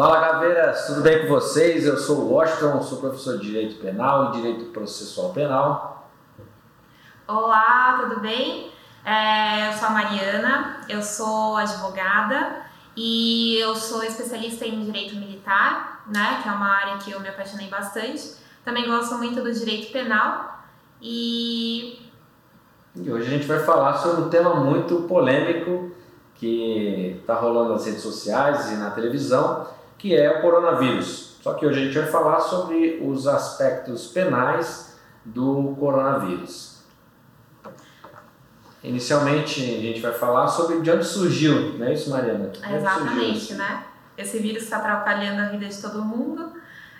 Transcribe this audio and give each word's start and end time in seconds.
Fala 0.00 0.18
Caveiras, 0.18 0.86
tudo 0.86 1.02
bem 1.02 1.20
com 1.20 1.28
vocês? 1.28 1.84
Eu 1.84 1.98
sou 1.98 2.20
o 2.20 2.32
Washington, 2.32 2.80
sou 2.80 3.00
professor 3.00 3.36
de 3.36 3.48
Direito 3.48 3.78
Penal 3.82 4.30
e 4.30 4.36
Direito 4.38 4.64
Processual 4.70 5.34
Penal. 5.34 6.10
Olá, 7.28 7.98
tudo 8.00 8.18
bem? 8.18 8.72
É, 9.04 9.68
eu 9.68 9.74
sou 9.74 9.88
a 9.88 9.90
Mariana, 9.90 10.80
eu 10.88 11.02
sou 11.02 11.54
advogada 11.54 12.62
e 12.96 13.58
eu 13.58 13.76
sou 13.76 14.02
especialista 14.02 14.64
em 14.64 14.82
Direito 14.86 15.16
Militar, 15.16 16.02
né, 16.06 16.40
que 16.42 16.48
é 16.48 16.52
uma 16.52 16.70
área 16.70 16.96
que 16.96 17.10
eu 17.10 17.20
me 17.20 17.28
apaixonei 17.28 17.68
bastante. 17.68 18.36
Também 18.64 18.86
gosto 18.86 19.16
muito 19.16 19.42
do 19.42 19.52
Direito 19.52 19.92
Penal 19.92 20.62
e... 21.02 22.10
E 22.96 23.12
hoje 23.12 23.26
a 23.26 23.30
gente 23.30 23.46
vai 23.46 23.58
falar 23.58 23.98
sobre 23.98 24.22
um 24.22 24.30
tema 24.30 24.54
muito 24.54 25.02
polêmico 25.02 25.94
que 26.36 27.18
está 27.20 27.34
rolando 27.34 27.74
nas 27.74 27.84
redes 27.84 28.00
sociais 28.00 28.72
e 28.72 28.76
na 28.76 28.92
televisão, 28.92 29.66
que 30.00 30.16
é 30.16 30.38
o 30.38 30.40
coronavírus. 30.40 31.36
Só 31.42 31.54
que 31.54 31.66
hoje 31.66 31.80
a 31.80 31.84
gente 31.84 31.98
vai 31.98 32.08
falar 32.08 32.40
sobre 32.40 33.00
os 33.02 33.26
aspectos 33.26 34.06
penais 34.06 34.98
do 35.24 35.76
coronavírus. 35.78 36.80
Inicialmente 38.82 39.60
a 39.60 39.80
gente 39.80 40.00
vai 40.00 40.12
falar 40.12 40.48
sobre 40.48 40.80
de 40.80 40.90
onde 40.90 41.04
surgiu, 41.04 41.78
não 41.78 41.86
é 41.86 41.92
isso, 41.92 42.08
Mariana? 42.08 42.50
Exatamente, 42.70 43.54
né? 43.54 43.84
Esse 44.16 44.38
vírus 44.38 44.62
está 44.62 44.78
atrapalhando 44.78 45.42
a 45.42 45.48
vida 45.48 45.66
de 45.66 45.80
todo 45.80 46.02
mundo. 46.02 46.50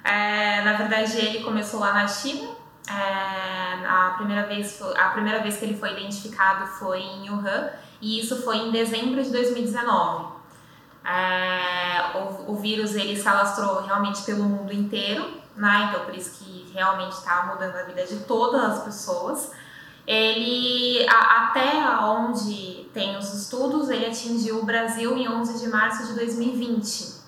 É, 0.05 0.63
na 0.63 0.75
verdade, 0.75 1.19
ele 1.19 1.43
começou 1.43 1.81
lá 1.81 1.95
na 1.95 2.07
China. 2.07 2.51
É, 2.89 3.87
a, 3.87 4.15
primeira 4.17 4.47
vez, 4.47 4.81
a 4.97 5.09
primeira 5.09 5.43
vez 5.43 5.57
que 5.57 5.65
ele 5.65 5.77
foi 5.77 5.93
identificado 5.93 6.67
foi 6.67 7.01
em 7.01 7.31
Wuhan, 7.31 7.71
e 8.01 8.21
isso 8.21 8.43
foi 8.43 8.57
em 8.57 8.71
dezembro 8.71 9.23
de 9.23 9.31
2019. 9.31 10.30
É, 11.11 12.17
o, 12.17 12.53
o, 12.53 12.55
vírus 12.57 12.95
ele 12.95 13.21
se 13.21 13.27
alastrou 13.27 13.83
realmente 13.83 14.23
pelo 14.23 14.45
mundo 14.45 14.73
inteiro, 14.73 15.29
né? 15.57 15.89
então 15.89 16.05
por 16.05 16.15
isso 16.15 16.39
que 16.39 16.71
realmente 16.73 17.15
está 17.15 17.47
mudando 17.47 17.75
a 17.75 17.83
vida 17.83 18.07
de 18.07 18.21
todas 18.21 18.63
as 18.63 18.85
pessoas. 18.85 19.51
Ele, 20.07 21.05
a, 21.09 21.49
até 21.49 21.75
onde 22.05 22.89
tem 22.95 23.17
os 23.17 23.35
estudos, 23.35 23.89
ele 23.89 24.07
atingiu 24.07 24.61
o 24.61 24.65
Brasil 24.65 25.17
em 25.17 25.29
11 25.29 25.59
de 25.59 25.69
março 25.69 26.07
de 26.07 26.15
2020. 26.15 27.21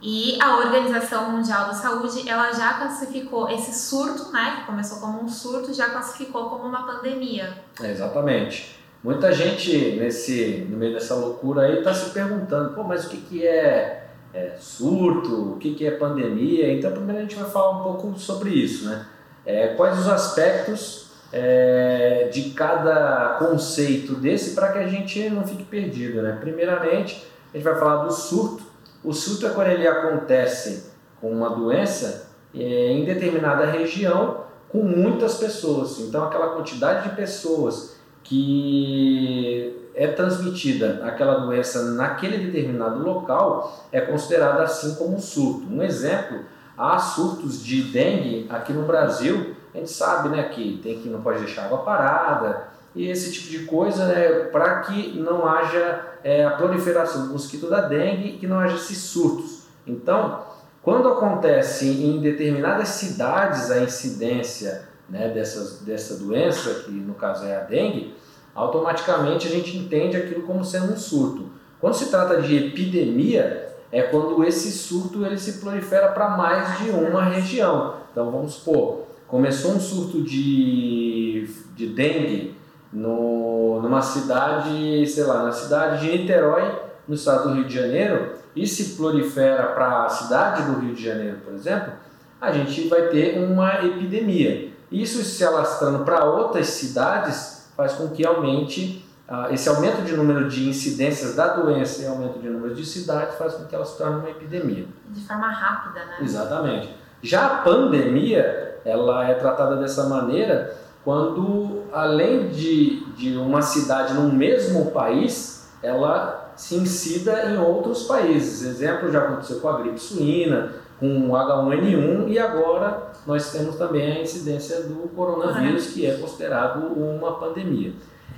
E 0.00 0.38
a 0.40 0.58
Organização 0.58 1.32
Mundial 1.32 1.66
da 1.66 1.74
Saúde, 1.74 2.28
ela 2.28 2.52
já 2.52 2.74
classificou 2.74 3.48
esse 3.48 3.72
surto, 3.72 4.30
né, 4.30 4.56
que 4.56 4.66
começou 4.66 5.00
como 5.00 5.22
um 5.22 5.28
surto, 5.28 5.72
já 5.74 5.90
classificou 5.90 6.50
como 6.50 6.64
uma 6.64 6.86
pandemia. 6.86 7.64
Exatamente. 7.80 8.77
Muita 9.02 9.32
gente 9.32 9.96
nesse, 9.96 10.66
no 10.68 10.76
meio 10.76 10.92
dessa 10.92 11.14
loucura 11.14 11.62
aí 11.62 11.78
está 11.78 11.94
se 11.94 12.10
perguntando, 12.10 12.74
pô, 12.74 12.82
mas 12.82 13.06
o 13.06 13.10
que, 13.10 13.16
que 13.18 13.46
é, 13.46 14.08
é 14.34 14.56
surto, 14.58 15.52
o 15.52 15.56
que, 15.56 15.74
que 15.74 15.86
é 15.86 15.92
pandemia? 15.92 16.72
Então, 16.72 16.90
primeiro 16.90 17.18
a 17.18 17.22
gente 17.22 17.36
vai 17.36 17.48
falar 17.48 17.78
um 17.78 17.82
pouco 17.84 18.18
sobre 18.18 18.50
isso, 18.50 18.88
né? 18.88 19.06
É, 19.46 19.68
quais 19.68 19.98
os 19.98 20.08
aspectos 20.08 21.08
é, 21.32 22.28
de 22.32 22.50
cada 22.50 23.36
conceito 23.38 24.14
desse 24.14 24.54
para 24.54 24.72
que 24.72 24.78
a 24.78 24.86
gente 24.88 25.30
não 25.30 25.46
fique 25.46 25.64
perdido, 25.64 26.20
né? 26.20 26.36
Primeiramente, 26.40 27.24
a 27.52 27.56
gente 27.56 27.64
vai 27.64 27.78
falar 27.78 28.04
do 28.04 28.12
surto. 28.12 28.64
O 29.04 29.12
surto 29.12 29.46
é 29.46 29.50
quando 29.50 29.68
ele 29.68 29.86
acontece 29.86 30.90
com 31.20 31.30
uma 31.30 31.50
doença 31.50 32.30
é, 32.54 32.58
em 32.92 33.04
determinada 33.04 33.64
região 33.66 34.44
com 34.68 34.82
muitas 34.82 35.36
pessoas. 35.36 36.00
Então, 36.00 36.24
aquela 36.24 36.48
quantidade 36.48 37.08
de 37.08 37.14
pessoas 37.14 37.97
que 38.28 39.90
é 39.94 40.06
transmitida 40.08 41.00
aquela 41.02 41.40
doença 41.40 41.82
naquele 41.92 42.46
determinado 42.46 43.02
local 43.02 43.86
é 43.90 44.02
considerada 44.02 44.62
assim 44.62 44.94
como 44.96 45.16
um 45.16 45.20
surto. 45.20 45.66
Um 45.66 45.82
exemplo, 45.82 46.40
há 46.76 46.98
surtos 46.98 47.64
de 47.64 47.84
dengue 47.84 48.46
aqui 48.50 48.72
no 48.72 48.86
Brasil, 48.86 49.56
a 49.74 49.78
gente 49.78 49.90
sabe 49.90 50.28
né, 50.28 50.42
que 50.44 50.78
tem 50.82 51.00
que 51.00 51.08
não 51.08 51.22
pode 51.22 51.38
deixar 51.38 51.64
água 51.64 51.78
parada 51.78 52.68
e 52.94 53.08
esse 53.08 53.32
tipo 53.32 53.48
de 53.48 53.64
coisa 53.64 54.06
né, 54.06 54.28
para 54.52 54.80
que 54.80 55.18
não 55.18 55.46
haja 55.46 56.00
é, 56.22 56.44
a 56.44 56.50
proliferação 56.50 57.26
do 57.26 57.32
mosquito 57.32 57.68
da 57.68 57.80
dengue 57.80 58.28
e 58.28 58.38
que 58.38 58.46
não 58.46 58.60
haja 58.60 58.76
esses 58.76 58.98
surtos. 58.98 59.62
Então, 59.86 60.42
quando 60.82 61.08
acontece 61.08 61.86
em 61.86 62.20
determinadas 62.20 62.88
cidades 62.88 63.70
a 63.70 63.80
incidência 63.80 64.87
né, 65.08 65.28
dessas, 65.28 65.80
dessa 65.80 66.16
doença, 66.16 66.84
que 66.84 66.90
no 66.90 67.14
caso 67.14 67.44
é 67.44 67.56
a 67.56 67.60
dengue, 67.60 68.14
automaticamente 68.54 69.46
a 69.46 69.50
gente 69.50 69.76
entende 69.76 70.16
aquilo 70.16 70.42
como 70.42 70.64
sendo 70.64 70.92
um 70.92 70.96
surto. 70.96 71.46
Quando 71.80 71.94
se 71.94 72.10
trata 72.10 72.42
de 72.42 72.56
epidemia, 72.56 73.68
é 73.90 74.02
quando 74.02 74.44
esse 74.44 74.70
surto 74.72 75.24
ele 75.24 75.38
se 75.38 75.60
prolifera 75.60 76.08
para 76.08 76.30
mais 76.30 76.78
de 76.78 76.90
uma 76.90 77.24
região. 77.24 77.94
Então 78.10 78.30
vamos 78.30 78.54
supor, 78.54 79.06
começou 79.26 79.72
um 79.72 79.80
surto 79.80 80.22
de, 80.22 81.48
de 81.74 81.86
dengue 81.86 82.56
no, 82.92 83.80
numa 83.80 84.02
cidade, 84.02 85.06
sei 85.06 85.24
lá, 85.24 85.44
na 85.44 85.52
cidade 85.52 86.04
de 86.04 86.18
Niterói, 86.18 86.80
no 87.06 87.14
estado 87.14 87.48
do 87.48 87.54
Rio 87.54 87.64
de 87.64 87.74
Janeiro, 87.74 88.32
e 88.54 88.66
se 88.66 88.96
prolifera 88.96 89.68
para 89.68 90.04
a 90.04 90.08
cidade 90.08 90.62
do 90.64 90.80
Rio 90.80 90.94
de 90.94 91.02
Janeiro, 91.04 91.38
por 91.44 91.54
exemplo, 91.54 91.92
a 92.40 92.52
gente 92.52 92.88
vai 92.88 93.02
ter 93.08 93.38
uma 93.38 93.84
epidemia. 93.84 94.72
Isso 94.90 95.22
se 95.22 95.44
alastrando 95.44 96.04
para 96.04 96.24
outras 96.24 96.68
cidades 96.68 97.68
faz 97.76 97.92
com 97.92 98.08
que 98.08 98.26
aumente, 98.26 99.08
uh, 99.28 99.52
esse 99.52 99.68
aumento 99.68 100.02
de 100.02 100.16
número 100.16 100.48
de 100.48 100.68
incidências 100.68 101.34
da 101.34 101.48
doença 101.54 102.02
e 102.02 102.06
aumento 102.06 102.38
de 102.38 102.48
número 102.48 102.74
de 102.74 102.84
cidades 102.84 103.36
faz 103.36 103.54
com 103.54 103.66
que 103.66 103.74
ela 103.74 103.84
se 103.84 103.96
torne 103.96 104.20
uma 104.20 104.30
epidemia. 104.30 104.86
De 105.10 105.20
forma 105.26 105.48
rápida, 105.48 106.04
né? 106.04 106.16
Exatamente. 106.22 106.94
Já 107.22 107.46
a 107.46 107.48
pandemia, 107.62 108.80
ela 108.84 109.28
é 109.28 109.34
tratada 109.34 109.76
dessa 109.76 110.08
maneira 110.08 110.74
quando, 111.04 111.84
além 111.92 112.48
de, 112.48 113.04
de 113.14 113.36
uma 113.36 113.62
cidade 113.62 114.14
no 114.14 114.32
mesmo 114.32 114.90
país, 114.90 115.70
ela 115.82 116.52
se 116.56 116.74
incida 116.74 117.50
em 117.50 117.58
outros 117.58 118.04
países. 118.04 118.62
Exemplo 118.66 119.10
já 119.10 119.20
aconteceu 119.20 119.60
com 119.60 119.68
a 119.68 119.80
gripe 119.80 119.98
suína, 119.98 120.72
com 120.98 121.30
o 121.30 121.32
H1N1 121.32 122.28
e 122.28 122.38
agora 122.38 123.07
nós 123.26 123.52
temos 123.52 123.76
também 123.76 124.12
a 124.12 124.22
incidência 124.22 124.82
do 124.82 125.08
coronavírus, 125.14 125.88
que 125.88 126.06
é 126.06 126.16
considerado 126.16 126.86
uma 126.86 127.32
pandemia. 127.32 127.92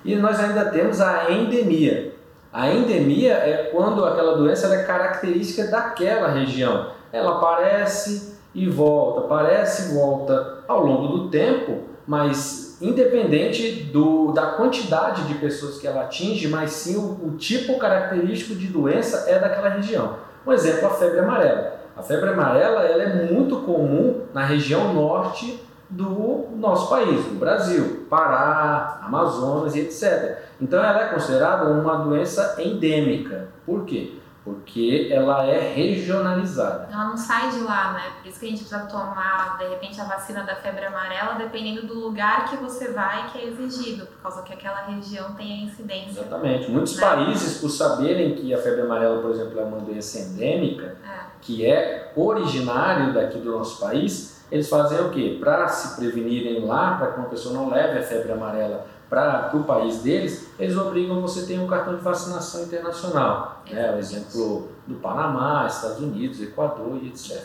E 0.04 0.16
nós 0.16 0.40
ainda 0.40 0.66
temos 0.66 1.00
a 1.00 1.30
endemia. 1.30 2.14
A 2.52 2.72
endemia 2.72 3.34
é 3.34 3.70
quando 3.72 4.04
aquela 4.04 4.36
doença 4.36 4.74
é 4.74 4.82
característica 4.82 5.68
daquela 5.68 6.28
região. 6.28 6.90
Ela 7.12 7.36
aparece 7.36 8.34
e 8.54 8.68
volta, 8.68 9.20
aparece 9.20 9.90
e 9.90 9.94
volta 9.94 10.64
ao 10.66 10.84
longo 10.84 11.16
do 11.16 11.28
tempo, 11.28 11.84
mas 12.06 12.78
independente 12.80 13.84
do, 13.84 14.32
da 14.32 14.52
quantidade 14.52 15.24
de 15.24 15.34
pessoas 15.34 15.78
que 15.78 15.86
ela 15.86 16.02
atinge, 16.02 16.48
mas 16.48 16.72
sim 16.72 16.96
o, 16.96 17.28
o 17.28 17.36
tipo 17.36 17.78
característico 17.78 18.54
de 18.54 18.66
doença 18.66 19.30
é 19.30 19.38
daquela 19.38 19.68
região. 19.68 20.16
Um 20.46 20.52
exemplo, 20.52 20.88
a 20.88 20.90
febre 20.90 21.20
amarela. 21.20 21.79
A 21.96 22.02
febre 22.02 22.30
amarela 22.30 22.82
ela 22.82 23.02
é 23.02 23.32
muito 23.32 23.56
comum 23.62 24.22
na 24.32 24.44
região 24.44 24.92
norte 24.92 25.60
do 25.88 26.48
nosso 26.56 26.88
país, 26.88 27.24
do 27.24 27.38
Brasil, 27.38 28.06
Pará, 28.08 29.00
Amazonas 29.02 29.74
e 29.74 29.80
etc. 29.80 30.38
Então 30.60 30.82
ela 30.82 31.02
é 31.02 31.08
considerada 31.08 31.68
uma 31.68 31.96
doença 31.96 32.56
endêmica. 32.58 33.48
Por 33.66 33.84
quê? 33.84 34.19
Porque 34.44 35.08
ela 35.12 35.44
é 35.44 35.74
regionalizada. 35.74 36.88
Ela 36.90 37.04
não 37.04 37.16
sai 37.16 37.50
de 37.50 37.60
lá, 37.60 37.92
né? 37.92 38.02
Por 38.20 38.28
isso 38.28 38.40
que 38.40 38.46
a 38.46 38.48
gente 38.48 38.64
precisa 38.64 38.86
tomar, 38.86 39.58
de 39.58 39.68
repente, 39.68 40.00
a 40.00 40.04
vacina 40.04 40.42
da 40.42 40.56
febre 40.56 40.86
amarela, 40.86 41.34
dependendo 41.34 41.86
do 41.86 41.94
lugar 41.94 42.48
que 42.48 42.56
você 42.56 42.90
vai, 42.92 43.30
que 43.30 43.38
é 43.38 43.44
exigido, 43.48 44.06
por 44.06 44.22
causa 44.22 44.42
que 44.42 44.52
aquela 44.52 44.82
região 44.86 45.34
tem 45.34 45.52
a 45.52 45.64
incidência. 45.64 46.20
Exatamente. 46.20 46.70
Muitos 46.70 46.96
né? 46.96 47.06
países, 47.06 47.58
por 47.58 47.68
saberem 47.68 48.34
que 48.34 48.54
a 48.54 48.58
febre 48.58 48.80
amarela, 48.80 49.20
por 49.20 49.30
exemplo, 49.30 49.60
é 49.60 49.62
uma 49.62 49.78
doença 49.78 50.18
endêmica, 50.18 50.96
é. 51.04 51.20
que 51.42 51.66
é 51.66 52.12
originário 52.16 53.12
daqui 53.12 53.38
do 53.38 53.50
nosso 53.50 53.78
país, 53.78 54.40
eles 54.50 54.68
fazem 54.68 55.00
o 55.00 55.10
quê? 55.10 55.36
Para 55.38 55.68
se 55.68 55.96
prevenirem 55.96 56.64
lá, 56.64 56.96
para 56.96 57.12
que 57.12 57.18
uma 57.20 57.28
pessoa 57.28 57.54
não 57.54 57.68
leve 57.68 57.98
a 57.98 58.02
febre 58.02 58.32
amarela 58.32 58.86
para 59.10 59.50
o 59.54 59.64
país 59.64 59.98
deles, 60.02 60.48
eles 60.56 60.76
obrigam 60.76 61.20
você 61.20 61.44
ter 61.44 61.58
um 61.58 61.66
cartão 61.66 61.96
de 61.96 62.00
vacinação 62.00 62.62
internacional. 62.62 63.60
Né? 63.68 63.92
O 63.96 63.98
exemplo 63.98 64.70
do 64.86 64.94
Panamá, 64.94 65.66
Estados 65.66 65.98
Unidos, 65.98 66.40
Equador 66.40 66.96
e 67.02 67.08
etc. 67.08 67.44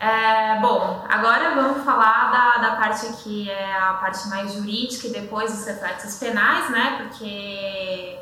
É, 0.00 0.58
bom, 0.58 1.04
agora 1.08 1.54
vamos 1.54 1.84
falar 1.84 2.32
da, 2.32 2.70
da 2.70 2.76
parte 2.76 3.06
que 3.22 3.48
é 3.48 3.78
a 3.78 3.92
parte 3.94 4.28
mais 4.28 4.52
jurídica 4.52 5.06
e 5.06 5.12
depois 5.12 5.56
os 5.56 5.64
reflexos 5.64 6.18
penais, 6.18 6.68
né? 6.72 6.96
Porque 6.98 8.18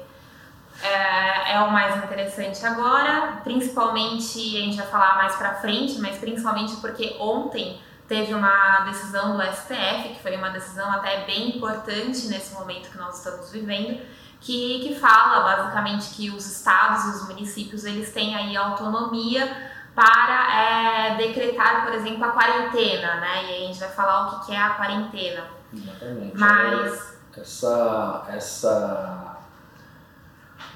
é, 0.82 1.54
é, 1.54 1.60
o 1.60 1.72
mais 1.72 1.96
interessante 2.04 2.66
agora, 2.66 3.40
principalmente 3.42 4.58
a 4.58 4.60
gente 4.60 4.76
vai 4.76 4.87
falar 4.88 5.16
mais 5.16 5.37
para 5.37 5.54
frente, 5.54 5.98
mas 6.00 6.19
principalmente 6.19 6.76
porque 6.82 7.16
ontem 7.19 7.81
teve 8.10 8.34
uma 8.34 8.80
decisão 8.80 9.36
do 9.36 9.42
STF, 9.44 10.08
que 10.14 10.20
foi 10.20 10.36
uma 10.36 10.50
decisão 10.50 10.90
até 10.90 11.24
bem 11.26 11.56
importante 11.56 12.26
nesse 12.26 12.52
momento 12.54 12.90
que 12.90 12.98
nós 12.98 13.18
estamos 13.18 13.52
vivendo, 13.52 14.00
que, 14.40 14.80
que 14.80 14.96
fala 14.96 15.44
basicamente 15.44 16.10
que 16.16 16.28
os 16.28 16.44
estados 16.44 17.04
e 17.04 17.08
os 17.10 17.28
municípios 17.28 17.84
eles 17.84 18.12
têm 18.12 18.34
aí 18.34 18.56
autonomia 18.56 19.48
para 19.94 20.60
é, 20.60 21.16
decretar, 21.18 21.84
por 21.84 21.94
exemplo, 21.94 22.24
a 22.24 22.30
quarentena, 22.30 23.20
né? 23.20 23.44
E 23.44 23.46
aí 23.46 23.64
a 23.64 23.66
gente 23.68 23.78
vai 23.78 23.90
falar 23.90 24.26
o 24.26 24.40
que 24.44 24.52
é 24.52 24.58
a 24.58 24.70
quarentena. 24.70 25.44
Exatamente. 25.72 26.36
Mas 26.36 27.16
essa, 27.36 28.26
essa, 28.28 29.36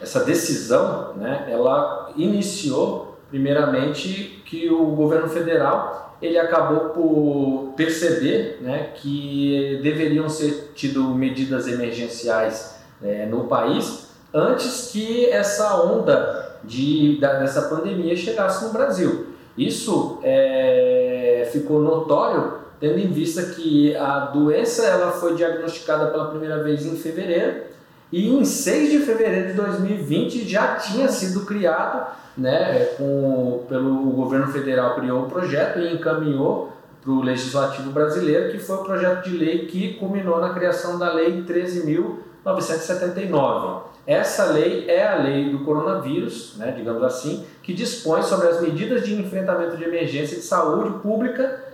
essa 0.00 0.24
decisão, 0.24 1.14
né, 1.14 1.48
ela 1.50 2.12
iniciou 2.14 3.20
primeiramente 3.28 4.40
que 4.46 4.70
o 4.70 4.86
governo 4.94 5.28
federal 5.28 6.13
ele 6.24 6.38
acabou 6.38 6.90
por 6.90 7.74
perceber 7.76 8.58
né, 8.60 8.90
que 8.94 9.78
deveriam 9.82 10.28
ser 10.28 10.72
tido 10.74 11.02
medidas 11.14 11.68
emergenciais 11.68 12.76
é, 13.02 13.26
no 13.26 13.44
país 13.44 14.08
antes 14.32 14.90
que 14.90 15.26
essa 15.26 15.82
onda 15.82 16.58
de, 16.64 17.18
da, 17.20 17.34
dessa 17.34 17.62
pandemia 17.62 18.16
chegasse 18.16 18.64
no 18.64 18.72
Brasil. 18.72 19.26
Isso 19.56 20.18
é, 20.22 21.48
ficou 21.52 21.80
notório 21.80 22.64
tendo 22.80 22.98
em 22.98 23.08
vista 23.08 23.42
que 23.42 23.94
a 23.96 24.20
doença 24.26 24.84
ela 24.84 25.12
foi 25.12 25.34
diagnosticada 25.34 26.06
pela 26.06 26.28
primeira 26.28 26.62
vez 26.62 26.84
em 26.84 26.96
fevereiro 26.96 27.73
e 28.14 28.32
em 28.32 28.44
6 28.44 28.92
de 28.92 29.00
fevereiro 29.00 29.48
de 29.48 29.54
2020 29.54 30.48
já 30.48 30.76
tinha 30.76 31.08
sido 31.08 31.44
criado, 31.44 32.06
né, 32.38 32.84
com, 32.96 33.64
pelo 33.68 33.92
governo 34.12 34.46
federal 34.52 34.94
criou 34.94 35.24
o 35.24 35.28
projeto 35.28 35.80
e 35.80 35.92
encaminhou 35.92 36.70
para 37.02 37.10
o 37.10 37.20
legislativo 37.20 37.90
brasileiro, 37.90 38.52
que 38.52 38.60
foi 38.60 38.76
o 38.76 38.84
projeto 38.84 39.24
de 39.24 39.36
lei 39.36 39.66
que 39.66 39.94
culminou 39.94 40.40
na 40.40 40.54
criação 40.54 40.96
da 40.96 41.12
Lei 41.12 41.42
13.979. 41.42 43.82
Essa 44.06 44.44
lei 44.44 44.88
é 44.88 45.08
a 45.08 45.16
lei 45.16 45.50
do 45.50 45.64
coronavírus, 45.64 46.54
né, 46.56 46.70
digamos 46.70 47.02
assim, 47.02 47.44
que 47.64 47.74
dispõe 47.74 48.22
sobre 48.22 48.46
as 48.46 48.60
medidas 48.60 49.04
de 49.04 49.20
enfrentamento 49.20 49.76
de 49.76 49.82
emergência 49.82 50.36
de 50.36 50.44
saúde 50.44 51.00
pública 51.00 51.64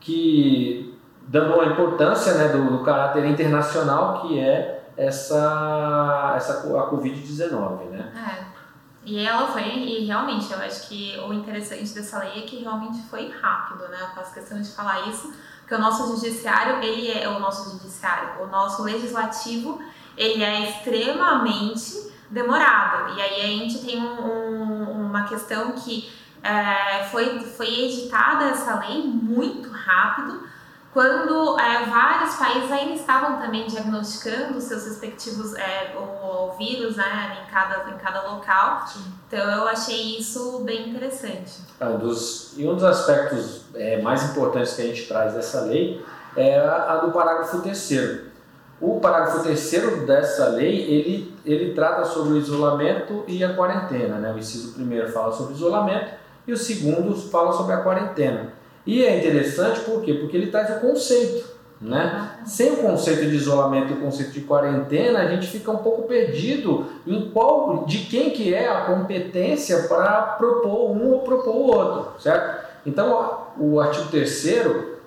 que 0.00 0.98
dando 1.28 1.56
uma 1.56 1.66
importância 1.66 2.32
né, 2.32 2.48
do, 2.48 2.78
do 2.78 2.82
caráter 2.82 3.26
internacional 3.26 4.22
que 4.22 4.40
é 4.40 4.79
essa, 5.00 6.34
essa 6.36 6.52
a 6.52 6.90
Covid-19, 6.90 7.90
né? 7.90 8.12
É. 8.14 8.60
E 9.02 9.18
ela 9.26 9.46
foi, 9.46 9.62
e 9.62 10.04
realmente, 10.04 10.52
eu 10.52 10.58
acho 10.58 10.88
que 10.88 11.18
o 11.26 11.32
interessante 11.32 11.94
dessa 11.94 12.18
lei 12.18 12.44
é 12.44 12.46
que 12.46 12.60
realmente 12.60 13.00
foi 13.08 13.30
rápido, 13.30 13.88
né? 13.88 13.96
Eu 14.00 14.08
faço 14.08 14.34
questão 14.34 14.60
de 14.60 14.70
falar 14.70 15.08
isso, 15.08 15.32
porque 15.60 15.74
o 15.74 15.78
nosso 15.78 16.06
judiciário, 16.14 16.82
ele 16.82 17.10
é 17.10 17.26
o 17.28 17.40
nosso 17.40 17.70
judiciário, 17.70 18.42
o 18.42 18.46
nosso 18.46 18.82
legislativo, 18.82 19.80
ele 20.16 20.44
é 20.44 20.68
extremamente 20.68 22.12
demorado. 22.28 23.16
E 23.16 23.22
aí 23.22 23.40
a 23.40 23.46
gente 23.46 23.78
tem 23.78 24.02
um, 24.02 24.20
um, 24.20 25.06
uma 25.06 25.24
questão 25.24 25.72
que 25.72 26.12
é, 26.42 27.04
foi, 27.04 27.40
foi 27.40 27.66
editada 27.68 28.44
essa 28.44 28.78
lei 28.80 29.02
muito 29.02 29.70
rápido, 29.70 30.42
quando 30.92 31.58
é, 31.58 31.84
vários 31.86 32.34
países 32.34 32.70
ainda 32.70 32.94
estavam 32.94 33.40
também 33.40 33.66
diagnosticando 33.66 34.60
seus 34.60 34.84
respectivos 34.84 35.54
é, 35.54 35.94
o, 35.96 36.00
o, 36.00 36.52
vírus 36.58 36.96
né, 36.96 37.38
em, 37.40 37.50
cada, 37.50 37.88
em 37.90 37.96
cada 37.96 38.28
local. 38.28 38.86
Sim. 38.88 39.04
Então 39.28 39.38
eu 39.38 39.68
achei 39.68 40.18
isso 40.18 40.60
bem 40.64 40.90
interessante. 40.90 41.60
Ah, 41.78 41.90
dos, 41.90 42.54
e 42.56 42.66
um 42.66 42.74
dos 42.74 42.82
aspectos 42.82 43.62
é, 43.74 44.02
mais 44.02 44.30
importantes 44.30 44.74
que 44.74 44.82
a 44.82 44.86
gente 44.86 45.06
traz 45.06 45.32
dessa 45.32 45.60
lei 45.60 46.04
é 46.36 46.58
a, 46.58 46.94
a 46.94 46.96
do 46.96 47.12
parágrafo 47.12 47.60
terceiro. 47.60 48.28
O 48.80 48.98
parágrafo 48.98 49.44
terceiro 49.44 50.06
dessa 50.06 50.48
lei, 50.48 50.80
ele, 50.80 51.38
ele 51.44 51.74
trata 51.74 52.04
sobre 52.04 52.32
o 52.32 52.36
isolamento 52.36 53.24
e 53.28 53.44
a 53.44 53.54
quarentena. 53.54 54.16
Né? 54.16 54.32
O 54.32 54.38
inciso 54.38 54.72
primeiro 54.72 55.12
fala 55.12 55.30
sobre 55.30 55.54
isolamento 55.54 56.14
e 56.48 56.52
o 56.52 56.56
segundo 56.56 57.14
fala 57.14 57.52
sobre 57.52 57.74
a 57.74 57.82
quarentena. 57.82 58.59
E 58.90 59.04
é 59.04 59.18
interessante 59.18 59.82
por 59.82 60.02
quê? 60.02 60.14
Porque 60.14 60.36
ele 60.36 60.48
traz 60.48 60.68
o 60.76 60.80
conceito. 60.80 61.48
Né? 61.80 62.28
Sem 62.44 62.72
o 62.72 62.76
conceito 62.78 63.20
de 63.20 63.36
isolamento 63.36 63.92
e 63.92 63.96
o 63.96 64.00
conceito 64.00 64.32
de 64.32 64.40
quarentena, 64.40 65.20
a 65.20 65.28
gente 65.28 65.46
fica 65.46 65.70
um 65.70 65.76
pouco 65.76 66.08
perdido 66.08 66.86
em 67.06 67.30
qual, 67.30 67.84
de 67.86 67.98
quem 67.98 68.30
que 68.30 68.52
é 68.52 68.68
a 68.68 68.86
competência 68.86 69.84
para 69.84 70.22
propor 70.36 70.90
um 70.90 71.12
ou 71.12 71.20
propor 71.20 71.54
o 71.54 71.66
outro, 71.68 72.20
certo? 72.20 72.66
Então, 72.84 73.46
o 73.56 73.78
artigo 73.78 74.08
3 74.10 74.46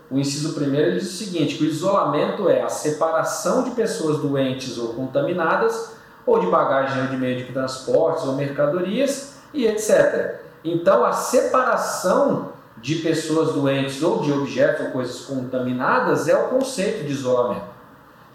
o 0.09 0.17
inciso 0.17 0.53
primeiro 0.53 0.91
ele 0.91 0.99
diz 1.01 1.09
o 1.09 1.17
seguinte, 1.17 1.57
que 1.57 1.65
o 1.65 1.67
isolamento 1.67 2.47
é 2.47 2.61
a 2.61 2.69
separação 2.69 3.65
de 3.65 3.71
pessoas 3.71 4.19
doentes 4.19 4.77
ou 4.77 4.93
contaminadas, 4.93 5.91
ou 6.25 6.39
de 6.39 6.47
bagagem 6.47 7.01
ou 7.01 7.07
de 7.09 7.17
meio 7.17 7.35
de 7.35 7.51
transportes 7.51 8.23
ou 8.23 8.33
mercadorias 8.33 9.39
e 9.53 9.67
etc. 9.67 10.39
Então, 10.63 11.03
a 11.03 11.11
separação 11.11 12.52
de 12.83 12.95
pessoas 12.95 13.53
doentes 13.53 14.03
ou 14.03 14.21
de 14.21 14.29
objetos 14.29 14.87
ou 14.87 14.91
coisas 14.91 15.21
contaminadas 15.21 16.27
é 16.27 16.35
o 16.35 16.49
conceito 16.49 17.05
de 17.05 17.13
isolamento. 17.13 17.71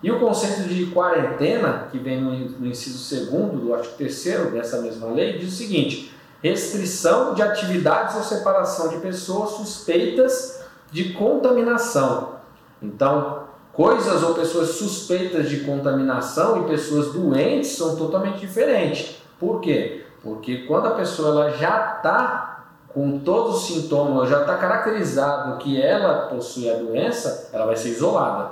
E 0.03 0.11
o 0.11 0.19
conceito 0.19 0.67
de 0.67 0.87
quarentena, 0.87 1.87
que 1.91 1.99
vem 1.99 2.19
no, 2.19 2.67
inciso 2.67 2.97
segundo 2.99 3.61
do 3.61 3.75
artigo 3.75 3.95
3 3.99 4.53
dessa 4.53 4.81
mesma 4.81 5.09
lei, 5.09 5.37
diz 5.37 5.53
o 5.53 5.57
seguinte: 5.57 6.15
restrição 6.43 7.35
de 7.35 7.43
atividades 7.43 8.17
ou 8.17 8.23
separação 8.23 8.89
de 8.89 8.97
pessoas 9.01 9.51
suspeitas 9.51 10.63
de 10.91 11.13
contaminação. 11.13 12.37
Então, 12.81 13.43
coisas 13.75 14.23
ou 14.23 14.35
pessoas 14.35 14.71
suspeitas 14.71 15.51
de 15.51 15.61
contaminação 15.61 16.63
e 16.63 16.69
pessoas 16.71 17.13
doentes 17.13 17.73
são 17.73 17.97
totalmente 17.97 18.39
diferentes. 18.39 19.17
Por 19.39 19.61
quê? 19.61 20.07
Porque 20.23 20.59
quando 20.63 20.87
a 20.87 20.93
pessoa 20.93 21.29
ela 21.29 21.51
já 21.51 21.97
está 21.97 22.48
com 22.99 23.21
todos 23.21 23.59
os 23.59 23.67
sintomas, 23.69 24.29
já 24.29 24.41
está 24.41 24.57
caracterizado 24.57 25.57
que 25.59 25.81
ela 25.81 26.27
possui 26.27 26.69
a 26.69 26.75
doença, 26.75 27.49
ela 27.53 27.65
vai 27.65 27.77
ser 27.77 27.91
isolada. 27.91 28.51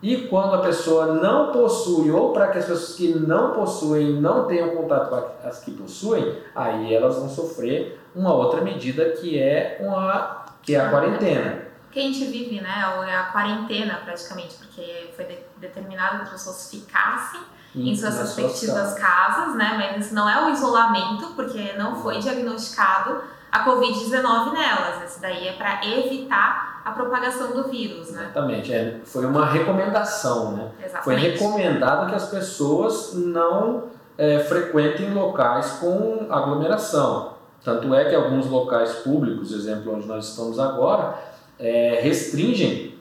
E 0.00 0.28
quando 0.28 0.54
a 0.54 0.58
pessoa 0.58 1.14
não 1.14 1.50
possui, 1.50 2.08
ou 2.08 2.32
para 2.32 2.46
que 2.46 2.58
as 2.58 2.66
pessoas 2.66 2.94
que 2.94 3.12
não 3.12 3.54
possuem 3.54 4.12
não 4.12 4.46
tenham 4.46 4.70
contato 4.70 5.08
com 5.08 5.48
as 5.48 5.58
que 5.64 5.72
possuem, 5.72 6.38
aí 6.54 6.94
elas 6.94 7.16
vão 7.16 7.28
sofrer 7.28 8.00
uma 8.14 8.32
outra 8.32 8.60
medida 8.60 9.10
que 9.10 9.36
é, 9.36 9.78
uma, 9.80 10.44
que 10.62 10.76
é 10.76 10.80
a 10.80 10.90
quarentena. 10.90 11.62
Que 11.90 11.98
a 11.98 12.02
gente 12.02 12.24
vive, 12.26 12.60
né? 12.60 12.84
É 13.08 13.16
a 13.16 13.24
quarentena 13.32 14.00
praticamente, 14.04 14.54
porque 14.58 15.10
foi 15.16 15.24
de, 15.24 15.38
determinado 15.56 16.18
que 16.18 16.22
as 16.22 16.30
pessoas 16.30 16.70
ficassem 16.70 17.40
em 17.74 17.96
suas 17.96 18.16
respectivas 18.16 18.94
casas, 18.94 19.56
né? 19.56 19.74
Mas 19.76 20.06
isso 20.06 20.14
não 20.14 20.28
é 20.28 20.46
o 20.46 20.50
isolamento, 20.50 21.32
porque 21.34 21.72
não 21.72 21.96
foi 21.96 22.20
diagnosticado 22.20 23.36
a 23.50 23.64
Covid-19 23.64 24.52
nelas. 24.52 25.02
Esse 25.04 25.20
daí 25.20 25.48
é 25.48 25.52
para 25.52 25.84
evitar 25.86 26.82
a 26.84 26.90
propagação 26.90 27.52
do 27.52 27.68
vírus, 27.68 28.10
né? 28.12 28.22
Exatamente. 28.24 28.72
É, 28.72 29.00
foi 29.04 29.26
uma 29.26 29.46
recomendação, 29.46 30.52
né? 30.52 30.70
Exatamente. 30.84 31.04
Foi 31.04 31.14
recomendado 31.16 32.08
que 32.08 32.14
as 32.14 32.28
pessoas 32.28 33.14
não 33.14 33.84
é, 34.16 34.38
frequentem 34.40 35.12
locais 35.12 35.78
com 35.80 36.26
aglomeração. 36.30 37.34
Tanto 37.64 37.94
é 37.94 38.04
que 38.04 38.14
alguns 38.14 38.46
locais 38.46 38.92
públicos, 38.96 39.52
exemplo 39.52 39.94
onde 39.94 40.06
nós 40.06 40.28
estamos 40.28 40.58
agora, 40.58 41.18
é, 41.58 41.98
restringem 42.02 42.98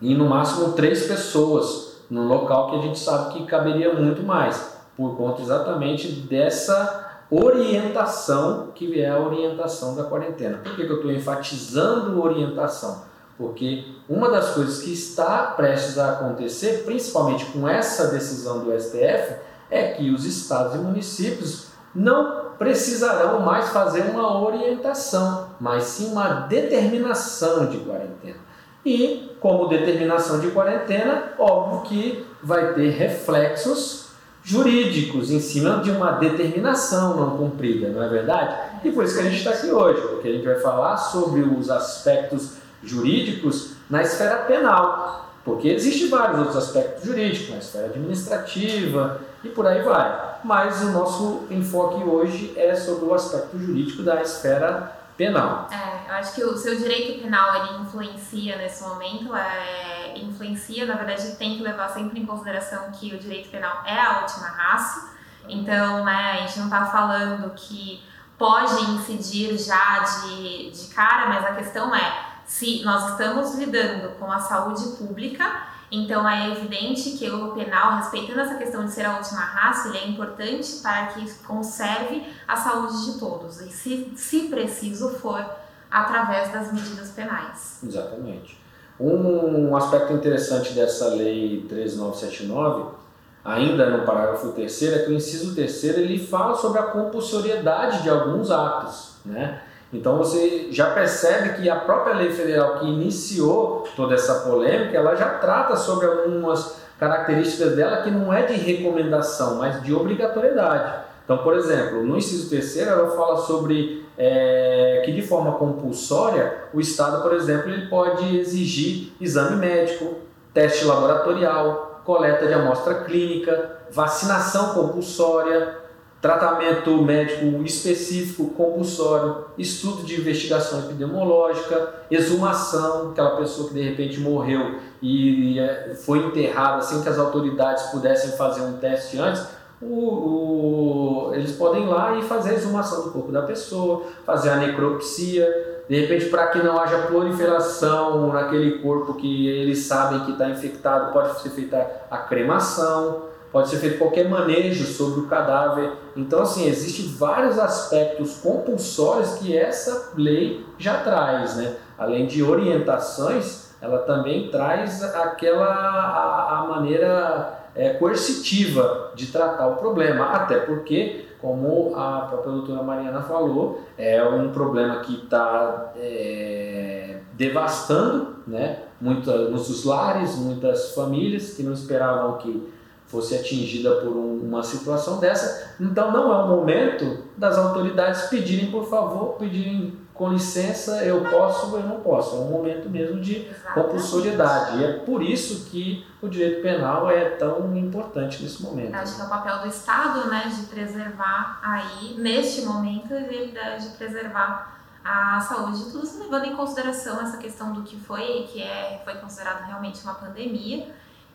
em 0.00 0.14
no 0.14 0.28
máximo 0.28 0.72
três 0.72 1.06
pessoas 1.06 1.88
num 2.10 2.26
local 2.26 2.70
que 2.70 2.76
a 2.76 2.82
gente 2.82 2.98
sabe 2.98 3.34
que 3.34 3.46
caberia 3.46 3.92
muito 3.92 4.22
mais, 4.22 4.78
por 4.96 5.16
conta 5.16 5.42
exatamente 5.42 6.08
dessa 6.08 7.07
orientação 7.30 8.68
que 8.74 9.00
é 9.00 9.10
a 9.10 9.18
orientação 9.18 9.94
da 9.94 10.04
quarentena. 10.04 10.58
Por 10.58 10.74
que, 10.74 10.84
que 10.84 10.90
eu 10.90 10.96
estou 10.96 11.12
enfatizando 11.12 12.22
orientação? 12.22 13.02
Porque 13.36 13.84
uma 14.08 14.30
das 14.30 14.50
coisas 14.50 14.82
que 14.82 14.92
está 14.92 15.52
prestes 15.56 15.98
a 15.98 16.12
acontecer, 16.12 16.84
principalmente 16.84 17.46
com 17.46 17.68
essa 17.68 18.08
decisão 18.08 18.64
do 18.64 18.72
STF, 18.78 19.36
é 19.70 19.92
que 19.92 20.10
os 20.10 20.24
estados 20.24 20.74
e 20.74 20.78
municípios 20.78 21.68
não 21.94 22.48
precisarão 22.58 23.40
mais 23.40 23.68
fazer 23.68 24.02
uma 24.10 24.42
orientação, 24.42 25.50
mas 25.60 25.84
sim 25.84 26.10
uma 26.10 26.40
determinação 26.46 27.66
de 27.66 27.78
quarentena. 27.78 28.38
E, 28.84 29.36
como 29.40 29.68
determinação 29.68 30.40
de 30.40 30.50
quarentena, 30.50 31.34
óbvio 31.38 31.82
que 31.82 32.26
vai 32.42 32.74
ter 32.74 32.90
reflexos 32.90 34.07
jurídicos 34.44 35.30
em 35.30 35.40
cima 35.40 35.80
de 35.82 35.90
uma 35.90 36.12
determinação 36.12 37.16
não 37.16 37.36
cumprida, 37.36 37.88
não 37.88 38.02
é 38.02 38.08
verdade? 38.08 38.56
E 38.84 38.90
por 38.90 39.04
isso 39.04 39.14
que 39.14 39.20
a 39.20 39.24
gente 39.24 39.38
está 39.38 39.50
aqui 39.50 39.70
hoje, 39.70 40.00
porque 40.00 40.28
a 40.28 40.32
gente 40.32 40.44
vai 40.44 40.58
falar 40.60 40.96
sobre 40.96 41.42
os 41.42 41.70
aspectos 41.70 42.52
jurídicos 42.82 43.72
na 43.90 44.02
esfera 44.02 44.36
penal, 44.44 45.32
porque 45.44 45.68
existem 45.68 46.08
vários 46.08 46.38
outros 46.38 46.56
aspectos 46.56 47.04
jurídicos, 47.04 47.50
na 47.50 47.58
esfera 47.58 47.86
administrativa 47.86 49.20
e 49.42 49.48
por 49.48 49.66
aí 49.66 49.82
vai. 49.82 50.38
Mas 50.44 50.82
o 50.82 50.90
nosso 50.90 51.42
enfoque 51.50 52.02
hoje 52.04 52.52
é 52.56 52.74
sobre 52.74 53.06
o 53.06 53.14
aspecto 53.14 53.58
jurídico 53.58 54.02
da 54.02 54.22
esfera 54.22 54.97
penal. 55.18 55.68
É, 55.70 56.08
eu 56.08 56.14
acho 56.14 56.32
que 56.32 56.44
o 56.44 56.56
seu 56.56 56.76
direito 56.76 57.20
penal 57.20 57.56
ele 57.56 57.82
influencia 57.82 58.56
nesse 58.56 58.84
momento, 58.84 59.34
é, 59.34 60.16
influencia, 60.16 60.86
na 60.86 60.94
verdade, 60.94 61.34
tem 61.36 61.56
que 61.56 61.62
levar 61.62 61.88
sempre 61.88 62.20
em 62.20 62.24
consideração 62.24 62.92
que 62.92 63.12
o 63.12 63.18
direito 63.18 63.50
penal 63.50 63.82
é 63.84 63.98
a 64.00 64.20
última 64.20 64.46
raça. 64.46 65.10
Então, 65.48 66.04
né, 66.04 66.32
a 66.32 66.46
gente 66.46 66.58
não 66.60 66.66
está 66.66 66.86
falando 66.86 67.52
que 67.54 68.02
pode 68.38 68.80
incidir 68.92 69.58
já 69.58 69.98
de, 69.98 70.70
de 70.70 70.94
cara, 70.94 71.26
mas 71.26 71.44
a 71.44 71.52
questão 71.52 71.92
é 71.92 72.28
se 72.44 72.82
nós 72.84 73.10
estamos 73.10 73.54
lidando 73.56 74.10
com 74.18 74.30
a 74.30 74.38
saúde 74.38 74.96
pública, 74.96 75.66
então 75.90 76.28
é 76.28 76.50
evidente 76.50 77.12
que 77.12 77.30
o 77.30 77.52
penal, 77.52 77.96
respeitando 77.96 78.40
essa 78.40 78.56
questão 78.56 78.84
de 78.84 78.92
ser 78.92 79.06
a 79.06 79.16
última 79.16 79.40
raça, 79.40 79.88
ele 79.88 79.98
é 79.98 80.08
importante 80.08 80.80
para 80.82 81.06
que 81.06 81.34
conserve 81.44 82.24
a 82.46 82.56
saúde 82.56 83.12
de 83.12 83.18
todos 83.18 83.60
e, 83.60 83.70
se, 83.70 84.12
se 84.16 84.48
preciso 84.48 85.10
for, 85.10 85.44
através 85.90 86.52
das 86.52 86.72
medidas 86.72 87.10
penais. 87.10 87.80
Exatamente. 87.82 88.58
Um 89.00 89.74
aspecto 89.76 90.12
interessante 90.12 90.72
dessa 90.72 91.08
lei 91.08 91.64
13979 91.68 92.98
ainda 93.44 93.88
no 93.88 94.04
parágrafo 94.04 94.52
3 94.52 94.82
é 94.82 94.98
que 95.04 95.10
o 95.10 95.14
inciso 95.14 95.54
3 95.54 95.84
ele 95.84 96.18
fala 96.18 96.54
sobre 96.54 96.80
a 96.80 96.84
compulsoriedade 96.84 98.02
de 98.02 98.10
alguns 98.10 98.50
atos, 98.50 99.16
né? 99.24 99.62
Então 99.92 100.18
você 100.18 100.68
já 100.70 100.90
percebe 100.90 101.60
que 101.60 101.68
a 101.68 101.76
própria 101.76 102.14
lei 102.14 102.30
federal 102.30 102.78
que 102.78 102.86
iniciou 102.86 103.84
toda 103.96 104.14
essa 104.14 104.40
polêmica, 104.40 104.96
ela 104.96 105.14
já 105.14 105.38
trata 105.38 105.76
sobre 105.76 106.06
algumas 106.06 106.76
características 106.98 107.74
dela 107.76 108.02
que 108.02 108.10
não 108.10 108.32
é 108.32 108.42
de 108.42 108.54
recomendação, 108.54 109.56
mas 109.56 109.82
de 109.82 109.94
obrigatoriedade. 109.94 111.06
Então, 111.24 111.38
por 111.38 111.54
exemplo, 111.56 112.02
no 112.02 112.16
inciso 112.16 112.50
terceiro 112.50 112.90
ela 112.90 113.10
fala 113.10 113.36
sobre 113.38 114.06
é, 114.16 115.02
que 115.04 115.12
de 115.12 115.22
forma 115.22 115.52
compulsória 115.52 116.64
o 116.72 116.80
Estado, 116.80 117.22
por 117.22 117.34
exemplo, 117.34 117.70
ele 117.70 117.86
pode 117.86 118.38
exigir 118.38 119.12
exame 119.20 119.56
médico, 119.56 120.16
teste 120.52 120.84
laboratorial, 120.84 122.02
coleta 122.04 122.46
de 122.46 122.54
amostra 122.54 123.04
clínica, 123.04 123.78
vacinação 123.90 124.74
compulsória, 124.74 125.76
tratamento 126.20 127.00
médico 127.02 127.62
específico 127.62 128.50
compulsório, 128.50 129.44
estudo 129.56 130.02
de 130.02 130.20
investigação 130.20 130.80
epidemiológica, 130.80 131.94
exumação, 132.10 133.10
aquela 133.10 133.36
pessoa 133.36 133.68
que 133.68 133.74
de 133.74 133.82
repente 133.82 134.18
morreu 134.18 134.80
e 135.00 135.58
é, 135.60 135.94
foi 135.94 136.18
enterrada 136.18 136.82
sem 136.82 137.02
que 137.02 137.08
as 137.08 137.18
autoridades 137.18 137.84
pudessem 137.84 138.32
fazer 138.32 138.62
um 138.62 138.78
teste 138.78 139.18
antes, 139.18 139.46
o, 139.80 141.30
o, 141.30 141.34
eles 141.34 141.52
podem 141.52 141.84
ir 141.84 141.86
lá 141.86 142.16
e 142.16 142.22
fazer 142.22 142.50
a 142.50 142.54
exumação 142.54 143.04
do 143.04 143.10
corpo 143.12 143.30
da 143.30 143.42
pessoa, 143.42 144.02
fazer 144.26 144.50
a 144.50 144.56
necropsia, 144.56 145.46
de 145.88 146.00
repente, 146.00 146.26
para 146.26 146.48
que 146.48 146.58
não 146.58 146.78
haja 146.78 146.98
proliferação 147.02 148.32
naquele 148.32 148.80
corpo 148.80 149.14
que 149.14 149.48
eles 149.48 149.78
sabem 149.86 150.20
que 150.24 150.32
está 150.32 150.50
infectado, 150.50 151.12
pode 151.12 151.40
ser 151.40 151.50
feita 151.50 152.06
a 152.10 152.18
cremação, 152.18 153.28
pode 153.52 153.68
ser 153.68 153.78
feito 153.78 153.98
qualquer 153.98 154.28
manejo 154.28 154.84
sobre 154.86 155.20
o 155.20 155.26
cadáver. 155.26 155.92
Então, 156.16 156.42
assim, 156.42 156.66
existem 156.66 157.06
vários 157.16 157.58
aspectos 157.58 158.38
compulsórios 158.40 159.34
que 159.34 159.56
essa 159.56 160.12
lei 160.16 160.64
já 160.78 160.98
traz, 160.98 161.56
né? 161.56 161.76
Além 161.96 162.26
de 162.26 162.42
orientações, 162.42 163.74
ela 163.80 163.98
também 163.98 164.50
traz 164.50 165.02
aquela 165.02 165.66
a, 165.66 166.58
a 166.58 166.66
maneira 166.66 167.58
é, 167.74 167.90
coercitiva 167.90 169.12
de 169.14 169.26
tratar 169.26 169.68
o 169.68 169.76
problema, 169.76 170.26
até 170.26 170.58
porque 170.60 171.28
como 171.40 171.94
a 171.94 172.22
própria 172.22 172.52
doutora 172.52 172.82
Mariana 172.82 173.22
falou, 173.22 173.80
é 173.96 174.22
um 174.24 174.50
problema 174.50 175.00
que 175.00 175.22
está 175.24 175.92
é, 175.96 177.18
devastando 177.34 178.38
né, 178.46 178.80
muitos 179.00 179.84
lares, 179.84 180.36
muitas 180.36 180.94
famílias 180.94 181.54
que 181.54 181.62
não 181.62 181.72
esperavam 181.72 182.38
que 182.38 182.68
fosse 183.08 183.34
atingida 183.34 183.96
por 183.96 184.16
um, 184.16 184.40
uma 184.42 184.62
situação 184.62 185.18
dessa. 185.18 185.74
Então 185.80 186.12
não 186.12 186.32
é 186.32 186.44
o 186.44 186.48
momento 186.48 187.24
das 187.36 187.56
autoridades 187.56 188.22
pedirem, 188.28 188.70
por 188.70 188.88
favor, 188.88 189.36
pedirem 189.38 189.98
com 190.12 190.32
licença, 190.32 191.04
eu 191.04 191.22
posso, 191.22 191.74
eu 191.76 191.82
não 191.84 192.00
posso. 192.00 192.36
É 192.36 192.40
um 192.40 192.50
momento 192.50 192.90
mesmo 192.90 193.20
de 193.20 193.48
compulsoriedade. 193.72 194.78
E 194.78 194.84
é 194.84 194.92
por 194.94 195.22
isso 195.22 195.70
que 195.70 196.04
o 196.20 196.28
direito 196.28 196.60
penal 196.60 197.08
é 197.08 197.30
tão 197.30 197.74
importante 197.76 198.42
nesse 198.42 198.62
momento. 198.62 198.94
Acho 198.94 199.14
que 199.14 199.22
é 199.22 199.24
o 199.24 199.28
papel 199.28 199.60
do 199.60 199.68
Estado, 199.68 200.28
né, 200.28 200.52
de 200.54 200.66
preservar 200.66 201.60
aí, 201.62 202.16
neste 202.18 202.62
momento, 202.62 203.08
de 203.08 203.88
preservar 203.96 204.76
a 205.04 205.40
saúde 205.40 205.84
de 205.84 205.92
todos, 205.92 206.18
levando 206.18 206.46
em 206.46 206.56
consideração 206.56 207.20
essa 207.20 207.38
questão 207.38 207.72
do 207.72 207.82
que 207.82 207.96
foi, 207.96 208.48
que 208.52 208.60
é, 208.60 209.00
foi 209.04 209.14
considerado 209.14 209.64
realmente 209.66 210.02
uma 210.02 210.14
pandemia 210.14 210.88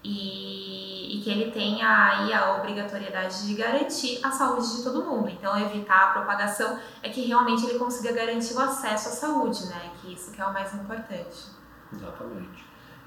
e, 0.03 1.15
e, 1.15 1.21
que 1.21 1.29
ele 1.29 1.51
tenha 1.51 1.87
aí 1.87 2.33
a 2.33 2.57
obrigatoriedade 2.57 3.47
de 3.47 3.53
garantir 3.53 4.19
a 4.21 4.31
saúde 4.31 4.75
de 4.75 4.83
todo 4.83 5.05
mundo. 5.05 5.29
Então, 5.29 5.57
evitar 5.59 6.09
a 6.09 6.13
propagação 6.13 6.77
é 7.01 7.09
que 7.09 7.21
realmente 7.21 7.65
ele 7.65 7.79
consiga 7.79 8.11
garantir 8.11 8.53
o 8.53 8.59
acesso 8.59 9.09
à 9.09 9.11
saúde, 9.11 9.65
né? 9.67 9.91
Que 10.01 10.13
isso 10.13 10.31
que 10.31 10.41
é 10.41 10.45
o 10.45 10.51
mais 10.51 10.73
importante. 10.73 11.47
Exatamente. 11.93 12.65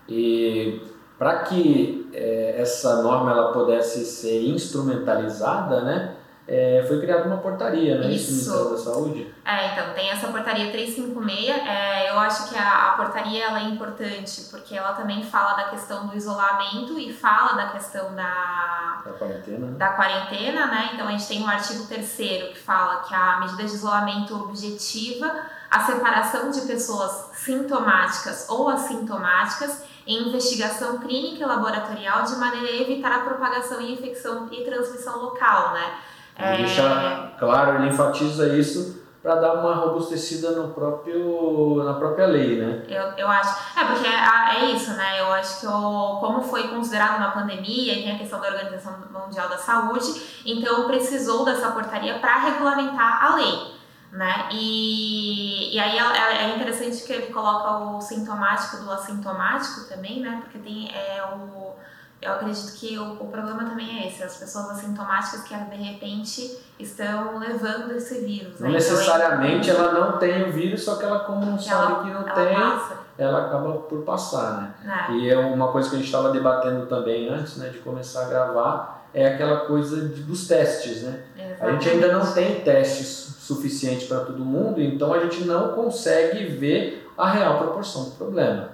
E 0.09 0.81
para 1.19 1.41
que 1.45 2.09
é, 2.13 2.61
essa 2.61 3.03
norma 3.03 3.31
ela 3.31 3.53
pudesse 3.53 4.05
ser 4.05 4.49
instrumentalizada, 4.49 5.83
né? 5.83 6.16
É, 6.49 6.85
foi 6.87 7.01
criada 7.01 7.25
uma 7.25 7.39
portaria, 7.39 7.99
né? 7.99 8.09
Isso. 8.09 8.31
Ministério 8.31 8.71
da 8.71 8.79
Saúde. 8.79 9.35
É, 9.45 9.73
então, 9.73 9.93
tem 9.95 10.11
essa 10.11 10.29
portaria 10.29 10.71
356. 10.71 11.49
É, 11.49 12.11
eu 12.11 12.19
acho 12.21 12.49
que 12.49 12.57
a, 12.57 12.89
a, 12.89 12.93
portaria 12.93 13.47
ela 13.47 13.61
é 13.61 13.65
importante 13.65 14.43
porque 14.51 14.77
ela 14.77 14.93
também 14.93 15.25
fala 15.25 15.55
da 15.55 15.65
questão 15.71 16.07
do 16.07 16.17
isolamento 16.17 16.99
e 16.99 17.13
fala 17.13 17.55
da 17.55 17.71
questão 17.71 18.15
da, 18.15 19.03
da 19.05 19.13
quarentena. 19.13 19.67
Da 19.73 19.89
quarentena, 19.89 20.67
né? 20.67 20.91
Então, 20.95 21.09
a 21.09 21.11
gente 21.11 21.27
tem 21.27 21.43
o 21.43 21.49
artigo 21.49 21.85
3 21.85 22.17
que 22.53 22.59
fala 22.59 23.03
que 23.03 23.13
a 23.13 23.41
medida 23.41 23.65
de 23.65 23.75
isolamento 23.75 24.35
objetiva 24.37 25.33
a 25.69 25.81
separação 25.81 26.51
de 26.53 26.61
pessoas 26.61 27.31
sintomáticas 27.35 28.49
ou 28.49 28.69
assintomáticas 28.69 29.83
em 30.07 30.29
investigação 30.29 30.99
clínica 30.99 31.43
e 31.43 31.47
laboratorial 31.47 32.23
de 32.23 32.37
maneira 32.37 32.69
a 32.69 32.83
evitar 32.83 33.11
a 33.11 33.25
propagação 33.25 33.81
e 33.81 33.93
infecção 33.93 34.49
e 34.53 34.65
transmissão 34.65 35.21
local, 35.21 35.73
né? 35.73 35.99
É... 36.39 36.57
Deixa 36.59 37.33
claro, 37.39 37.77
ele 37.77 37.89
enfatiza 37.89 38.57
isso 38.57 38.97
para 39.27 39.41
dar 39.41 39.55
uma 39.55 39.75
robustecida 39.75 40.53
no 40.53 40.69
próprio, 40.69 41.83
na 41.83 41.95
própria 41.95 42.27
lei, 42.27 42.61
né? 42.61 42.85
Eu, 42.89 43.03
eu 43.17 43.29
acho. 43.29 43.57
É, 43.77 43.85
porque 43.85 44.07
é, 44.07 44.57
é 44.57 44.65
isso, 44.67 44.93
né? 44.93 45.21
Eu 45.21 45.33
acho 45.33 45.61
que 45.61 45.67
o, 45.67 46.19
como 46.21 46.41
foi 46.43 46.69
considerado 46.69 47.17
uma 47.17 47.33
pandemia, 47.33 47.95
tem 47.95 48.15
a 48.15 48.19
questão 48.19 48.41
da 48.41 48.47
Organização 48.47 48.95
Mundial 49.11 49.49
da 49.49 49.59
Saúde, 49.59 50.23
então 50.47 50.87
precisou 50.87 51.45
dessa 51.45 51.73
portaria 51.73 52.21
para 52.21 52.39
regulamentar 52.39 53.25
a 53.25 53.35
lei. 53.35 53.75
Né? 54.13 54.49
E, 54.53 55.75
e 55.75 55.79
aí 55.81 55.99
é, 55.99 56.45
é 56.45 56.57
interessante 56.57 57.05
que 57.05 57.13
ele 57.13 57.27
coloca 57.33 57.97
o 57.97 58.01
sintomático 58.01 58.77
do 58.77 58.93
assintomático 58.93 59.89
também, 59.89 60.21
né? 60.21 60.39
Porque 60.41 60.59
tem 60.61 60.89
é, 60.95 61.23
o 61.35 61.75
eu 62.21 62.33
acredito 62.33 62.73
que 62.73 62.99
o, 62.99 63.13
o, 63.15 63.29
problema 63.29 63.65
também 63.65 64.03
é 64.03 64.09
esse, 64.09 64.23
as 64.23 64.37
pessoas 64.37 64.71
assintomáticas 64.71 65.43
que 65.43 65.55
de 65.55 65.77
repente 65.77 66.59
estão 66.79 67.39
levando 67.39 67.93
esse 67.93 68.25
vírus. 68.25 68.59
Não 68.59 68.71
né? 68.71 68.79
Então, 68.79 68.95
necessariamente 68.95 69.71
então, 69.71 69.85
ela 69.85 70.01
não 70.01 70.19
tem 70.19 70.49
o 70.49 70.53
vírus, 70.53 70.83
só 70.83 70.97
que 70.97 71.05
ela 71.05 71.21
como 71.21 71.45
não 71.45 71.59
sabe 71.59 72.05
que 72.05 72.15
não 72.15 72.23
ela 72.23 72.33
tem, 72.33 72.55
passa. 72.55 72.97
ela 73.19 73.47
acaba 73.47 73.73
por 73.75 74.03
passar, 74.03 74.75
né? 74.83 75.09
É. 75.09 75.13
E 75.13 75.31
é 75.31 75.39
uma 75.39 75.69
coisa 75.69 75.91
que 75.91 75.97
a 75.97 75.99
gente 75.99 76.07
estava 76.07 76.31
debatendo 76.31 76.87
também 76.87 77.29
antes, 77.29 77.57
né, 77.59 77.69
de 77.69 77.79
começar 77.79 78.23
a 78.23 78.29
gravar, 78.29 79.07
é 79.13 79.27
aquela 79.27 79.67
coisa 79.67 80.09
de, 80.09 80.23
dos 80.23 80.49
testes, 80.49 81.03
né? 81.03 81.23
Exatamente. 81.37 81.63
A 81.63 81.73
gente 81.73 81.89
ainda 81.91 82.19
não 82.19 82.33
tem 82.33 82.61
testes 82.61 83.37
suficientes 83.41 84.09
para 84.09 84.21
todo 84.21 84.45
mundo, 84.45 84.81
então 84.81 85.13
a 85.13 85.21
gente 85.21 85.45
não 85.45 85.69
consegue 85.75 86.47
ver 86.47 87.11
a 87.17 87.31
real 87.31 87.59
proporção 87.59 88.05
do 88.05 88.11
problema. 88.13 88.71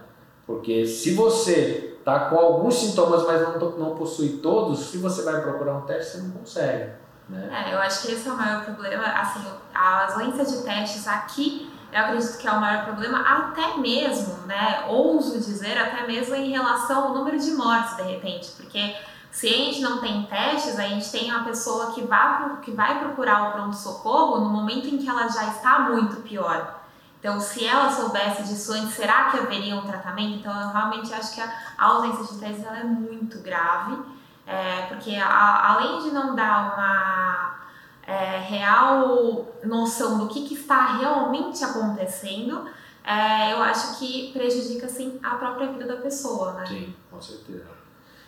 Porque 0.46 0.86
se 0.86 1.14
você 1.14 1.91
tá 2.04 2.28
com 2.28 2.36
alguns 2.36 2.74
sintomas, 2.74 3.24
mas 3.26 3.40
não, 3.40 3.70
não 3.78 3.94
possui 3.94 4.40
todos, 4.42 4.90
se 4.90 4.98
você 4.98 5.22
vai 5.22 5.40
procurar 5.40 5.74
um 5.74 5.82
teste, 5.82 6.12
você 6.12 6.22
não 6.22 6.30
consegue. 6.30 6.92
Né? 7.28 7.66
É, 7.66 7.74
eu 7.74 7.78
acho 7.78 8.02
que 8.02 8.12
esse 8.12 8.28
é 8.28 8.32
o 8.32 8.36
maior 8.36 8.64
problema. 8.64 9.04
Assim, 9.04 9.44
as 9.74 10.12
ausência 10.12 10.44
de 10.44 10.62
testes 10.64 11.06
aqui, 11.06 11.70
eu 11.92 12.00
acredito 12.00 12.38
que 12.38 12.48
é 12.48 12.52
o 12.52 12.60
maior 12.60 12.84
problema, 12.84 13.20
até 13.20 13.76
mesmo, 13.78 14.46
né, 14.46 14.86
ouso 14.88 15.38
dizer, 15.38 15.78
até 15.78 16.06
mesmo 16.06 16.34
em 16.34 16.50
relação 16.50 17.04
ao 17.04 17.14
número 17.14 17.38
de 17.38 17.52
mortes, 17.52 17.96
de 17.96 18.02
repente, 18.02 18.50
porque 18.56 18.96
se 19.30 19.46
a 19.48 19.50
gente 19.50 19.80
não 19.80 19.98
tem 19.98 20.24
testes, 20.24 20.78
a 20.78 20.82
gente 20.82 21.10
tem 21.10 21.30
uma 21.30 21.44
pessoa 21.44 21.92
que 21.92 22.02
vai, 22.02 22.60
que 22.60 22.70
vai 22.70 22.98
procurar 22.98 23.48
o 23.48 23.52
pronto-socorro 23.52 24.40
no 24.40 24.50
momento 24.50 24.88
em 24.88 24.98
que 24.98 25.08
ela 25.08 25.26
já 25.28 25.44
está 25.44 25.80
muito 25.80 26.16
pior. 26.16 26.81
Então, 27.22 27.38
se 27.38 27.64
ela 27.64 27.88
soubesse 27.88 28.42
disso 28.42 28.72
antes, 28.72 28.94
será 28.94 29.30
que 29.30 29.38
haveria 29.38 29.76
um 29.76 29.86
tratamento? 29.86 30.40
Então, 30.40 30.52
eu 30.60 30.68
realmente 30.70 31.14
acho 31.14 31.32
que 31.32 31.40
a 31.40 31.52
ausência 31.78 32.36
de 32.36 32.64
ela 32.66 32.78
é 32.78 32.82
muito 32.82 33.38
grave, 33.38 33.96
é, 34.44 34.86
porque 34.88 35.14
a, 35.14 35.72
além 35.72 36.02
de 36.02 36.10
não 36.10 36.34
dar 36.34 36.74
uma 36.74 37.60
é, 38.04 38.38
real 38.40 39.54
noção 39.62 40.18
do 40.18 40.26
que, 40.26 40.48
que 40.48 40.54
está 40.54 40.98
realmente 40.98 41.62
acontecendo, 41.62 42.66
é, 43.04 43.52
eu 43.52 43.62
acho 43.62 44.00
que 44.00 44.32
prejudica 44.32 44.88
sim 44.88 45.20
a 45.22 45.36
própria 45.36 45.68
vida 45.68 45.86
da 45.86 45.96
pessoa, 46.02 46.54
né? 46.54 46.66
Sim, 46.66 46.92
com 47.08 47.22
certeza. 47.22 47.70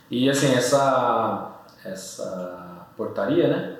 E 0.09 0.29
assim, 0.29 0.53
essa, 0.53 1.51
essa 1.83 2.87
portaria, 2.95 3.49
né? 3.49 3.75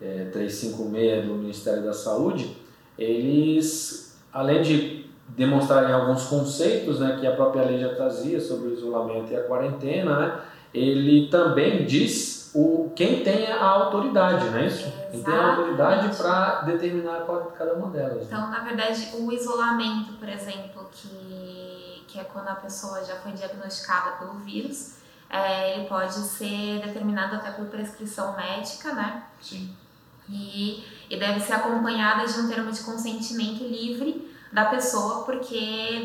é, 0.00 0.26
356 0.26 1.26
do 1.26 1.34
Ministério 1.34 1.82
da 1.82 1.92
Saúde, 1.92 2.56
eles, 2.98 4.03
além 4.34 4.60
de 4.60 5.06
demonstrarem 5.28 5.92
alguns 5.92 6.26
conceitos 6.26 7.00
né, 7.00 7.16
que 7.18 7.26
a 7.26 7.34
própria 7.34 7.64
lei 7.64 7.78
já 7.78 7.94
trazia 7.94 8.40
sobre 8.40 8.68
o 8.68 8.72
isolamento 8.74 9.32
e 9.32 9.36
a 9.36 9.44
quarentena, 9.44 10.18
né, 10.18 10.40
ele 10.74 11.28
também 11.28 11.86
diz 11.86 12.50
o, 12.54 12.92
quem 12.94 13.24
tem 13.24 13.50
a 13.50 13.64
autoridade, 13.64 14.48
não 14.50 14.58
é 14.58 14.66
isso? 14.66 14.86
Exatamente. 14.86 15.10
Quem 15.12 15.22
tem 15.24 15.34
a 15.34 15.50
autoridade 15.50 16.16
para 16.16 16.60
determinar 16.62 17.26
cada 17.56 17.74
uma 17.74 17.90
delas. 17.90 18.16
Né? 18.16 18.22
Então, 18.26 18.50
na 18.50 18.60
verdade, 18.60 19.10
o 19.14 19.32
isolamento, 19.32 20.12
por 20.14 20.28
exemplo, 20.28 20.88
que, 20.92 22.04
que 22.06 22.18
é 22.18 22.24
quando 22.24 22.48
a 22.48 22.54
pessoa 22.54 23.04
já 23.04 23.16
foi 23.16 23.32
diagnosticada 23.32 24.18
pelo 24.18 24.34
vírus, 24.34 24.98
é, 25.28 25.74
ele 25.74 25.88
pode 25.88 26.14
ser 26.14 26.80
determinado 26.80 27.36
até 27.36 27.50
por 27.50 27.66
prescrição 27.66 28.36
médica, 28.36 28.92
né? 28.92 29.24
Sim. 29.40 29.74
E, 30.28 30.84
e 31.14 31.18
deve 31.18 31.40
ser 31.40 31.54
acompanhada 31.54 32.26
de 32.26 32.40
um 32.40 32.48
termo 32.48 32.72
de 32.72 32.82
consentimento 32.82 33.62
livre 33.62 34.32
da 34.52 34.66
pessoa, 34.66 35.24
porque 35.24 35.56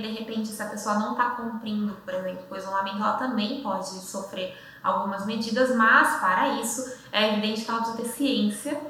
de 0.02 0.08
repente 0.12 0.48
se 0.48 0.62
a 0.62 0.68
pessoa 0.68 0.96
não 0.96 1.12
está 1.12 1.32
cumprindo, 1.32 1.98
por 2.06 2.14
exemplo, 2.14 2.46
o 2.50 2.56
isolamento, 2.56 2.98
ela 2.98 3.14
também 3.14 3.62
pode 3.62 3.88
sofrer 3.88 4.56
algumas 4.84 5.26
medidas, 5.26 5.76
mas 5.76 6.20
para 6.20 6.50
isso 6.62 6.98
é 7.12 7.34
evidente 7.34 7.66
que 7.66 7.72
ela 7.72 7.82
precisa 7.82 8.04
ter 8.04 8.10
ciência 8.10 8.82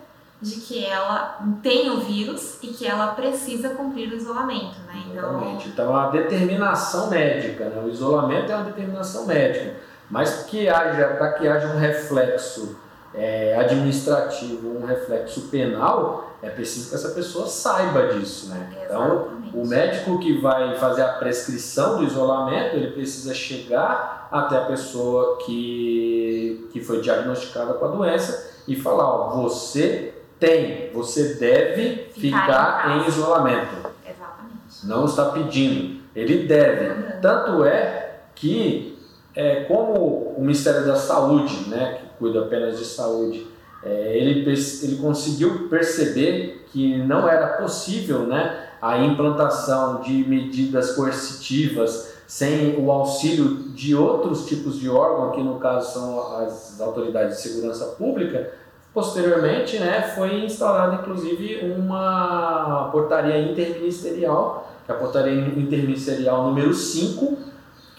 de 0.41 0.61
que 0.61 0.85
ela 0.85 1.39
tem 1.61 1.89
o 1.89 1.99
vírus 1.99 2.57
e 2.63 2.67
que 2.67 2.87
ela 2.87 3.07
precisa 3.07 3.69
cumprir 3.69 4.09
o 4.09 4.15
isolamento, 4.15 4.79
né? 4.87 5.03
Então, 5.11 5.59
então 5.65 5.95
a 5.95 6.09
determinação 6.09 7.09
médica, 7.09 7.65
né? 7.65 7.81
o 7.83 7.89
isolamento 7.89 8.49
é 8.49 8.55
uma 8.55 8.65
determinação 8.65 9.25
médica, 9.25 9.75
mas 10.09 10.43
que 10.43 10.69
haja 10.69 11.07
para 11.17 11.33
que 11.33 11.47
haja 11.47 11.67
um 11.67 11.77
reflexo 11.77 12.79
é, 13.13 13.57
administrativo, 13.57 14.77
um 14.77 14.85
reflexo 14.85 15.49
penal, 15.49 16.37
é 16.41 16.49
preciso 16.49 16.89
que 16.89 16.95
essa 16.95 17.09
pessoa 17.09 17.47
saiba 17.47 18.13
disso, 18.13 18.49
né? 18.49 18.69
Então, 18.85 19.39
o 19.53 19.65
médico 19.65 20.19
que 20.19 20.39
vai 20.39 20.77
fazer 20.77 21.01
a 21.01 21.13
prescrição 21.13 21.97
do 21.97 22.03
isolamento, 22.03 22.75
ele 22.75 22.91
precisa 22.91 23.33
chegar 23.33 24.27
até 24.31 24.57
a 24.57 24.65
pessoa 24.65 25.37
que, 25.45 26.69
que 26.71 26.81
foi 26.81 27.01
diagnosticada 27.01 27.73
com 27.73 27.85
a 27.85 27.87
doença 27.89 28.51
e 28.67 28.75
falar, 28.75 29.05
ó, 29.05 29.41
você 29.41 30.13
tem, 30.39 30.91
você 30.93 31.33
deve 31.33 32.09
ficar, 32.13 32.45
ficar 32.45 32.91
em, 32.91 33.03
em, 33.03 33.07
isolamento. 33.07 33.75
Exatamente. 34.05 34.85
Não 34.85 35.05
está 35.05 35.25
pedindo, 35.25 36.01
ele 36.15 36.47
deve. 36.47 37.19
Tanto 37.21 37.65
é 37.65 38.19
que, 38.35 38.88
é, 39.35 39.63
como 39.65 40.33
o 40.37 40.41
Ministério 40.41 40.85
da 40.85 40.95
Saúde, 40.95 41.69
né, 41.69 41.99
que 41.99 42.17
cuida 42.17 42.41
apenas 42.41 42.77
de 42.77 42.85
saúde, 42.85 43.47
é, 43.83 44.17
ele, 44.17 44.49
ele 44.83 44.95
conseguiu 44.97 45.69
perceber 45.69 46.65
que 46.71 46.97
não 46.97 47.27
era 47.27 47.47
possível 47.57 48.19
né, 48.19 48.67
a 48.81 48.97
implantação 48.97 50.01
de 50.01 50.25
medidas 50.25 50.91
coercitivas 50.91 52.13
sem 52.27 52.77
o 52.77 52.91
auxílio 52.91 53.69
de 53.73 53.95
outros 53.95 54.45
tipos 54.45 54.79
de 54.79 54.87
órgão, 54.89 55.31
que 55.31 55.41
no 55.41 55.55
caso 55.55 55.93
são 55.93 56.37
as 56.37 56.79
autoridades 56.79 57.37
de 57.37 57.41
segurança 57.41 57.85
pública, 57.97 58.51
posteriormente 58.93 59.79
né, 59.79 60.13
foi 60.15 60.43
instaurada 60.43 60.95
inclusive 60.95 61.73
uma 61.75 62.89
portaria 62.91 63.39
interministerial, 63.39 64.69
que 64.85 64.91
é 64.91 64.95
a 64.95 64.97
portaria 64.97 65.33
interministerial 65.33 66.43
número 66.43 66.73
5, 66.73 67.37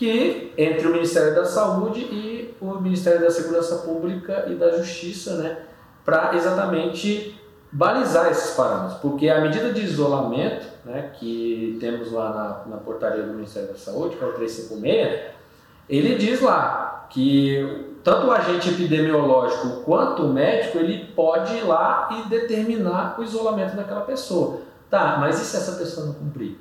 que 0.00 0.50
entre 0.56 0.88
o 0.88 0.92
Ministério 0.92 1.34
da 1.34 1.44
Saúde 1.44 2.00
e 2.00 2.54
o 2.58 2.80
Ministério 2.80 3.20
da 3.20 3.30
Segurança 3.30 3.76
Pública 3.86 4.46
e 4.48 4.54
da 4.54 4.78
Justiça, 4.78 5.36
né, 5.36 5.58
para 6.06 6.34
exatamente 6.34 7.38
balizar 7.70 8.30
esses 8.30 8.56
parâmetros, 8.56 8.98
porque 9.00 9.28
a 9.28 9.42
medida 9.42 9.74
de 9.74 9.82
isolamento, 9.82 10.66
né, 10.86 11.10
que 11.18 11.76
temos 11.78 12.10
lá 12.10 12.64
na, 12.66 12.76
na 12.76 12.76
portaria 12.78 13.22
do 13.22 13.34
Ministério 13.34 13.68
da 13.68 13.76
Saúde, 13.76 14.16
que 14.16 14.24
é 14.24 14.26
o 14.26 14.32
356, 14.32 15.20
ele 15.86 16.14
diz 16.14 16.40
lá 16.40 17.06
que 17.10 17.98
tanto 18.02 18.28
o 18.28 18.30
agente 18.30 18.70
epidemiológico 18.70 19.82
quanto 19.82 20.22
o 20.22 20.32
médico, 20.32 20.78
ele 20.78 21.12
pode 21.14 21.58
ir 21.58 21.64
lá 21.64 22.08
e 22.10 22.28
determinar 22.30 23.16
o 23.18 23.22
isolamento 23.22 23.76
daquela 23.76 24.00
pessoa. 24.00 24.62
Tá, 24.88 25.18
mas 25.20 25.38
e 25.42 25.44
se 25.44 25.58
essa 25.58 25.72
pessoa 25.72 26.06
não 26.06 26.14
cumprir? 26.14 26.58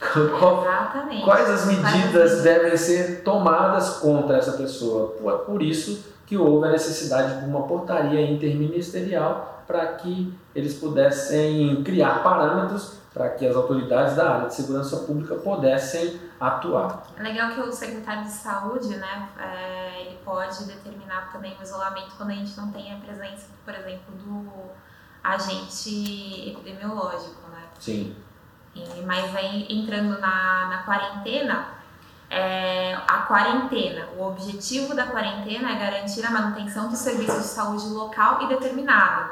Exatamente. 0.00 1.24
Quais 1.24 1.50
as 1.50 1.66
medidas 1.66 2.42
devem 2.42 2.76
ser 2.76 3.22
tomadas 3.22 3.98
contra 3.98 4.38
essa 4.38 4.52
pessoa? 4.52 5.08
Por, 5.08 5.38
por 5.40 5.62
isso 5.62 6.04
que 6.26 6.36
houve 6.36 6.68
a 6.68 6.70
necessidade 6.70 7.40
de 7.40 7.46
uma 7.46 7.62
portaria 7.66 8.30
interministerial 8.30 9.64
para 9.66 9.86
que 9.94 10.32
eles 10.54 10.74
pudessem 10.74 11.82
criar 11.84 12.22
parâmetros 12.22 13.00
para 13.12 13.28
que 13.30 13.46
as 13.46 13.56
autoridades 13.56 14.14
da 14.14 14.34
área 14.36 14.48
de 14.48 14.54
segurança 14.54 14.98
pública 14.98 15.34
pudessem 15.34 16.20
atuar. 16.38 17.02
É 17.16 17.22
legal 17.22 17.50
que 17.52 17.60
o 17.60 17.72
secretário 17.72 18.22
de 18.22 18.30
saúde, 18.30 18.96
né, 18.96 19.28
é, 19.38 20.02
ele 20.02 20.18
pode 20.24 20.64
determinar 20.64 21.32
também 21.32 21.56
o 21.58 21.62
isolamento 21.62 22.12
quando 22.16 22.30
a 22.30 22.34
gente 22.34 22.56
não 22.56 22.70
tem 22.70 22.92
a 22.92 22.96
presença, 22.98 23.48
por 23.64 23.74
exemplo, 23.74 24.14
do 24.16 24.70
agente 25.22 26.50
epidemiológico, 26.50 27.50
né? 27.50 27.64
Sim. 27.78 28.16
Mas 29.04 29.34
aí 29.34 29.66
entrando 29.68 30.18
na, 30.20 30.66
na 30.66 30.82
quarentena, 30.84 31.66
é, 32.30 32.94
a 33.08 33.18
quarentena. 33.22 34.08
O 34.16 34.22
objetivo 34.24 34.94
da 34.94 35.06
quarentena 35.06 35.72
é 35.72 35.78
garantir 35.78 36.24
a 36.24 36.30
manutenção 36.30 36.88
do 36.88 36.96
serviço 36.96 37.38
de 37.38 37.46
saúde 37.46 37.88
local 37.88 38.42
e 38.42 38.48
determinado. 38.48 39.30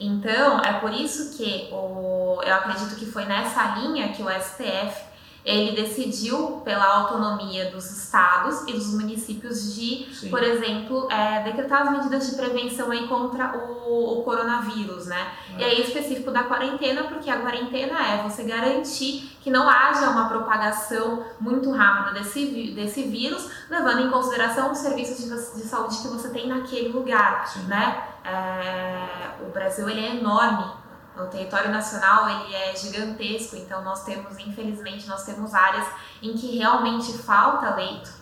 Então, 0.00 0.60
é 0.60 0.72
por 0.74 0.92
isso 0.92 1.36
que 1.36 1.68
o, 1.70 2.40
eu 2.42 2.54
acredito 2.54 2.96
que 2.96 3.06
foi 3.06 3.24
nessa 3.26 3.76
linha 3.76 4.08
que 4.08 4.22
o 4.22 4.28
STF 4.28 5.09
ele 5.44 5.74
decidiu 5.74 6.60
pela 6.64 6.84
autonomia 6.84 7.70
dos 7.70 7.90
estados 7.90 8.62
e 8.68 8.72
dos 8.72 8.92
municípios 8.94 9.74
de, 9.74 10.06
Sim. 10.14 10.30
por 10.30 10.42
exemplo, 10.42 11.10
é, 11.10 11.42
decretar 11.44 11.82
as 11.82 11.92
medidas 11.92 12.28
de 12.28 12.36
prevenção 12.36 12.90
aí 12.90 13.08
contra 13.08 13.56
o, 13.56 14.18
o 14.18 14.22
coronavírus, 14.22 15.06
né? 15.06 15.32
É. 15.56 15.60
E 15.60 15.64
aí 15.64 15.80
específico 15.80 16.30
da 16.30 16.44
quarentena, 16.44 17.04
porque 17.04 17.30
a 17.30 17.38
quarentena 17.40 17.98
é 18.06 18.22
você 18.22 18.42
garantir 18.42 19.36
que 19.40 19.50
não 19.50 19.68
haja 19.68 20.10
uma 20.10 20.28
propagação 20.28 21.24
muito 21.40 21.70
rápida 21.70 22.20
desse, 22.20 22.72
desse 22.74 23.04
vírus, 23.04 23.48
levando 23.70 24.02
em 24.02 24.10
consideração 24.10 24.70
os 24.70 24.78
serviços 24.78 25.18
de, 25.18 25.30
de 25.30 25.66
saúde 25.66 25.98
que 25.98 26.08
você 26.08 26.28
tem 26.28 26.48
naquele 26.48 26.88
lugar, 26.88 27.48
Sim. 27.48 27.62
né? 27.62 28.04
É, 28.22 29.42
o 29.42 29.50
Brasil 29.50 29.88
ele 29.88 30.04
é 30.04 30.16
enorme, 30.16 30.79
o 31.24 31.28
território 31.28 31.70
nacional 31.70 32.28
ele 32.28 32.54
é 32.54 32.74
gigantesco, 32.76 33.56
então 33.56 33.82
nós 33.82 34.04
temos, 34.04 34.38
infelizmente, 34.38 35.08
nós 35.08 35.24
temos 35.24 35.54
áreas 35.54 35.86
em 36.22 36.34
que 36.34 36.58
realmente 36.58 37.16
falta 37.18 37.74
leito 37.74 38.20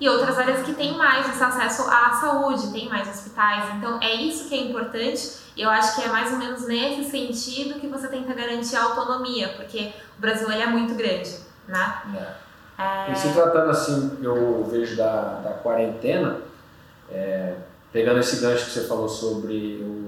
e 0.00 0.08
outras 0.08 0.38
áreas 0.38 0.64
que 0.64 0.74
têm 0.74 0.96
mais 0.96 1.28
esse 1.28 1.42
acesso 1.42 1.82
à 1.90 2.12
saúde, 2.12 2.72
tem 2.72 2.88
mais 2.88 3.08
hospitais. 3.08 3.74
Então 3.76 3.98
é 4.00 4.14
isso 4.14 4.48
que 4.48 4.54
é 4.54 4.62
importante. 4.62 5.38
Eu 5.56 5.68
acho 5.68 5.96
que 5.96 6.02
é 6.02 6.08
mais 6.08 6.30
ou 6.32 6.38
menos 6.38 6.66
nesse 6.66 7.10
sentido 7.10 7.80
que 7.80 7.88
você 7.88 8.06
tenta 8.06 8.32
garantir 8.32 8.76
a 8.76 8.84
autonomia, 8.84 9.54
porque 9.56 9.92
o 10.16 10.20
Brasil 10.20 10.50
ele 10.52 10.62
é 10.62 10.66
muito 10.66 10.94
grande, 10.94 11.36
né? 11.66 12.02
É. 12.14 12.48
É... 12.80 13.12
E 13.12 13.16
se 13.16 13.32
tratando 13.32 13.70
assim, 13.70 14.18
eu 14.22 14.64
vejo 14.70 14.96
da, 14.96 15.40
da 15.40 15.50
quarentena, 15.54 16.42
é, 17.10 17.56
pegando 17.92 18.20
esse 18.20 18.40
gancho 18.40 18.66
que 18.66 18.70
você 18.70 18.86
falou 18.86 19.08
sobre 19.08 19.82
o 19.82 20.07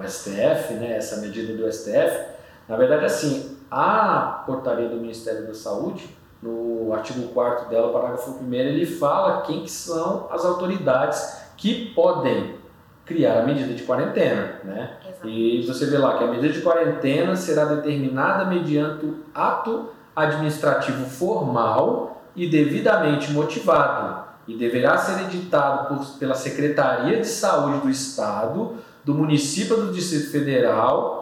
o 0.00 0.08
STF, 0.08 0.74
né, 0.74 0.96
essa 0.96 1.20
medida 1.20 1.54
do 1.54 1.70
STF, 1.70 2.30
na 2.68 2.76
verdade, 2.76 3.04
assim, 3.04 3.56
a 3.70 4.42
portaria 4.46 4.88
do 4.88 4.96
Ministério 4.96 5.46
da 5.46 5.54
Saúde, 5.54 6.08
no 6.42 6.92
artigo 6.92 7.28
4 7.28 7.68
dela, 7.68 7.92
parágrafo 7.92 8.38
1 8.42 8.54
ele 8.54 8.86
fala 8.86 9.42
quem 9.42 9.62
que 9.62 9.70
são 9.70 10.26
as 10.30 10.44
autoridades 10.44 11.38
que 11.56 11.92
podem 11.94 12.58
criar 13.04 13.40
a 13.40 13.46
medida 13.46 13.74
de 13.74 13.82
quarentena, 13.82 14.60
né? 14.64 14.96
E 15.24 15.62
você 15.66 15.86
vê 15.86 15.98
lá 15.98 16.16
que 16.16 16.24
a 16.24 16.28
medida 16.28 16.48
de 16.48 16.62
quarentena 16.62 17.36
será 17.36 17.64
determinada 17.64 18.44
mediante 18.44 19.12
ato 19.34 19.90
administrativo 20.14 21.04
formal 21.06 22.22
e 22.34 22.48
devidamente 22.48 23.32
motivado 23.32 24.24
e 24.46 24.56
deverá 24.56 24.96
ser 24.96 25.22
editado 25.24 25.88
por, 25.88 26.06
pela 26.18 26.34
Secretaria 26.34 27.20
de 27.20 27.26
Saúde 27.26 27.80
do 27.80 27.90
Estado 27.90 28.76
do 29.04 29.14
município 29.14 29.76
do 29.76 29.92
Distrito 29.92 30.30
Federal 30.30 31.20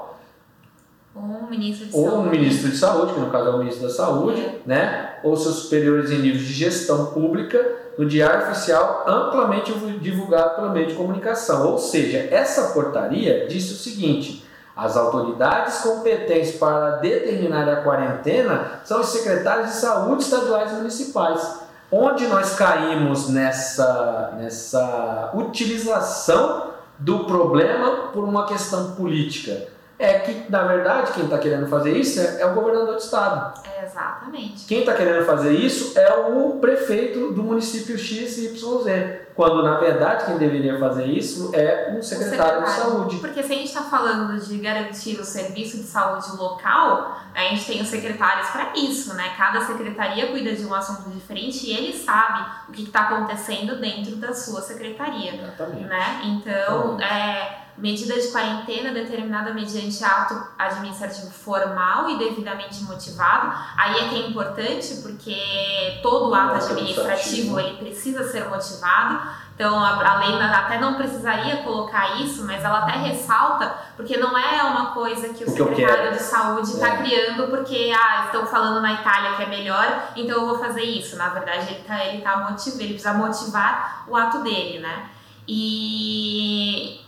ou 1.15 1.23
um 1.23 1.51
ministro 1.51 1.87
de 1.87 1.97
ou 1.97 2.05
saúde, 2.05 2.29
um 2.29 2.31
ministro 2.31 2.71
de 2.71 2.77
saúde 2.77 3.15
que 3.15 3.21
no 3.21 3.31
caso 3.31 3.49
é 3.49 3.51
o 3.51 3.59
ministro 3.59 3.89
da 3.89 3.93
saúde, 3.93 4.41
é. 4.41 4.61
né, 4.65 5.19
ou 5.25 5.37
seus 5.37 5.57
superiores 5.57 6.11
em 6.11 6.19
nível 6.19 6.39
de 6.39 6.53
gestão 6.53 7.07
pública 7.07 7.59
no 7.99 8.07
diário 8.07 8.51
oficial 8.51 9.05
amplamente 9.07 9.73
divulgado 10.01 10.55
pelo 10.55 10.71
meio 10.71 10.87
de 10.87 10.95
comunicação. 10.95 11.73
Ou 11.73 11.79
seja, 11.79 12.29
essa 12.31 12.73
portaria 12.73 13.49
disse 13.49 13.73
o 13.73 13.77
seguinte: 13.77 14.45
as 14.77 14.97
autoridades 14.97 15.79
competentes 15.79 16.53
para 16.53 16.97
determinar 16.99 17.69
a 17.69 17.83
quarentena 17.83 18.81
são 18.85 19.01
os 19.01 19.09
secretários 19.09 19.71
de 19.71 19.77
saúde 19.77 20.23
estaduais 20.23 20.71
e 20.71 20.77
municipais. 20.77 21.67
Onde 21.91 22.29
nós 22.29 22.55
caímos 22.55 23.31
nessa, 23.31 24.35
nessa 24.37 25.31
utilização 25.35 26.68
do 26.99 27.25
problema 27.25 28.09
por 28.13 28.25
uma 28.25 28.47
questão 28.47 28.93
política 28.93 29.69
é 29.99 30.21
que, 30.21 30.49
na 30.49 30.63
verdade, 30.63 31.13
quem 31.13 31.25
está 31.25 31.39
querendo 31.39 31.67
fazer 31.67 31.97
isso 31.97 32.21
é, 32.21 32.43
é, 32.43 32.47
o 32.47 32.55
governador 32.55 32.95
do 32.95 33.01
estado. 33.01 33.61
É 33.67 33.85
exatamente. 33.85 34.65
Quem 34.67 34.81
está 34.81 34.95
querendo 34.95 35.25
fazer 35.27 35.53
isso 35.53 35.99
é 35.99 36.15
o 36.15 36.59
prefeito 36.61 37.33
do 37.33 37.43
município 37.43 37.99
XYZ. 37.99 39.27
Quando, 39.35 39.63
na 39.63 39.79
verdade, 39.79 40.25
quem 40.27 40.37
deveria 40.37 40.79
fazer 40.79 41.07
isso 41.07 41.51
é 41.55 41.95
um 41.97 42.03
secretário, 42.03 42.65
secretário. 42.65 42.65
de 42.65 42.71
saúde. 42.71 43.17
Porque 43.17 43.43
se 43.43 43.53
a 43.53 43.57
gente 43.57 43.69
está 43.69 43.83
falando 43.83 44.41
de 44.41 44.59
garantir 44.59 45.19
o 45.21 45.25
serviço 45.25 45.79
de 45.79 45.85
saúde 45.85 46.37
local, 46.37 47.17
a 47.35 47.41
gente 47.43 47.67
tem 47.67 47.81
os 47.81 47.89
secretários 47.89 48.49
para 48.51 48.73
isso, 48.77 49.15
né? 49.15 49.33
Cada 49.37 49.61
secretaria 49.61 50.29
cuida 50.29 50.53
de 50.53 50.65
um 50.65 50.75
assunto 50.75 51.11
diferente 51.11 51.67
e 51.67 51.73
ele 51.73 51.93
sabe 51.93 52.49
o 52.69 52.73
que 52.73 52.83
está 52.83 53.03
acontecendo 53.03 53.81
dentro 53.81 54.17
da 54.17 54.33
sua 54.33 54.61
secretaria. 54.61 55.35
Exatamente. 55.35 55.85
Né? 55.85 56.21
Então, 56.25 57.01
é 57.01 57.68
medida 57.79 58.21
de 58.21 58.29
quarentena 58.29 58.93
determinada 58.93 59.55
mediante 59.55 60.03
ato 60.05 60.35
administrativo 60.59 61.31
formal 61.31 62.11
e 62.11 62.19
devidamente 62.19 62.83
motivado. 62.83 63.53
Aí 63.77 63.99
é 63.99 64.09
que 64.09 64.15
é 64.17 64.27
importante 64.29 64.97
porque 65.03 66.01
todo 66.03 66.35
ato 66.35 66.57
administrativo 66.57 67.59
ele 67.59 67.77
precisa 67.77 68.25
ser 68.25 68.49
motivado. 68.49 69.49
Então 69.55 69.77
a, 69.77 70.19
lei 70.19 70.41
até 70.41 70.79
não 70.79 70.95
precisaria 70.95 71.59
colocar 71.59 72.21
isso, 72.21 72.45
mas 72.45 72.63
ela 72.63 72.79
até 72.79 72.93
ressalta 72.93 73.75
porque 73.97 74.17
não 74.17 74.39
é 74.39 74.63
uma 74.63 74.93
coisa 74.93 75.31
que 75.31 75.43
o, 75.43 75.49
o 75.49 75.51
secretário 75.51 76.13
de 76.13 76.23
saúde 76.23 76.71
está 76.71 76.95
é. 76.95 76.97
criando 76.99 77.49
porque 77.49 77.93
ah, 77.93 78.27
estão 78.27 78.47
falando 78.47 78.81
na 78.81 78.93
Itália 78.93 79.35
que 79.35 79.43
é 79.43 79.47
melhor, 79.47 80.11
então 80.15 80.37
eu 80.43 80.47
vou 80.47 80.59
fazer 80.61 80.83
isso. 80.83 81.17
Na 81.17 81.31
verdade 81.31 81.67
ele 81.73 81.81
está 81.81 82.05
ele 82.05 82.23
tá 82.23 82.37
motivando, 82.49 82.83
ele 82.83 82.93
precisa 82.95 83.15
motivar 83.15 84.05
o 84.07 84.17
ato 84.17 84.45
dele, 84.45 84.79
né? 84.79 85.11
E 85.49 87.01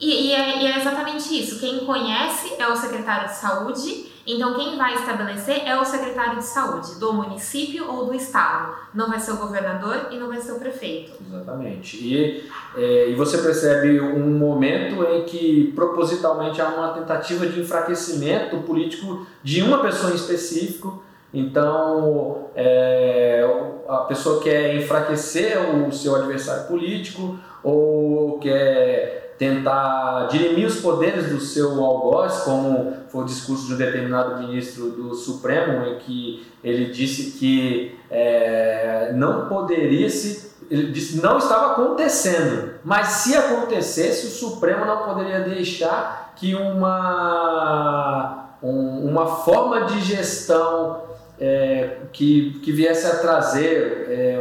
e, 0.00 0.28
e, 0.28 0.32
é, 0.32 0.62
e, 0.62 0.66
é, 0.66 0.78
exatamente 0.78 1.38
isso. 1.38 1.58
Quem 1.58 1.80
conhece 1.80 2.54
é 2.58 2.68
o 2.68 2.76
secretário 2.76 3.28
de 3.28 3.34
saúde, 3.34 4.06
então 4.24 4.54
quem 4.54 4.76
vai 4.76 4.94
estabelecer 4.94 5.66
é 5.66 5.76
o 5.78 5.84
secretário 5.84 6.38
de 6.38 6.44
saúde 6.44 7.00
do 7.00 7.12
município 7.12 7.90
ou 7.90 8.06
do 8.06 8.14
estado. 8.14 8.74
Não 8.94 9.08
vai 9.08 9.18
ser 9.18 9.32
o 9.32 9.36
governador 9.38 10.08
e 10.12 10.16
não 10.16 10.28
vai 10.28 10.40
ser 10.40 10.52
o 10.52 10.58
prefeito. 10.58 11.12
Exatamente. 11.26 11.96
E, 11.96 12.48
é, 12.76 13.10
e 13.10 13.14
você 13.14 13.38
percebe 13.38 14.00
um 14.00 14.38
momento 14.38 15.02
em 15.02 15.24
que 15.24 15.72
propositalmente 15.74 16.60
há 16.60 16.68
uma 16.68 16.92
tentativa 16.92 17.46
de 17.46 17.60
enfraquecimento 17.60 18.58
político 18.58 19.26
de 19.42 19.62
uma 19.62 19.78
pessoa 19.78 20.12
em 20.12 20.16
específico. 20.16 21.02
Então, 21.34 22.50
é, 22.54 23.44
a 23.88 23.98
pessoa 23.98 24.40
quer 24.40 24.76
enfraquecer 24.76 25.58
o 25.58 25.90
seu 25.90 26.14
adversário 26.14 26.68
político 26.68 27.38
ou 27.62 28.38
quer 28.38 29.27
tentar 29.38 30.26
dirimir 30.30 30.66
os 30.66 30.80
poderes 30.80 31.30
do 31.30 31.40
seu 31.40 31.82
algoz, 31.82 32.38
como 32.40 32.92
foi 33.08 33.22
o 33.22 33.26
discurso 33.26 33.68
de 33.68 33.74
um 33.74 33.76
determinado 33.76 34.42
ministro 34.42 34.90
do 34.90 35.14
Supremo, 35.14 35.86
em 35.86 35.98
que 36.00 36.46
ele 36.62 36.86
disse 36.86 37.38
que 37.38 37.96
é, 38.10 39.12
não 39.14 39.48
poderia 39.48 40.10
se. 40.10 40.48
Ele 40.70 40.92
disse 40.92 41.22
não 41.22 41.38
estava 41.38 41.72
acontecendo, 41.72 42.74
mas 42.84 43.06
se 43.08 43.34
acontecesse, 43.34 44.26
o 44.26 44.30
Supremo 44.30 44.84
não 44.84 45.04
poderia 45.04 45.40
deixar 45.40 46.34
que 46.36 46.54
uma, 46.54 48.50
um, 48.62 49.08
uma 49.08 49.26
forma 49.26 49.86
de 49.86 50.00
gestão 50.00 51.00
é, 51.40 52.00
que, 52.12 52.60
que 52.62 52.70
viesse 52.70 53.06
a 53.06 53.16
trazer 53.16 54.08
é, 54.10 54.38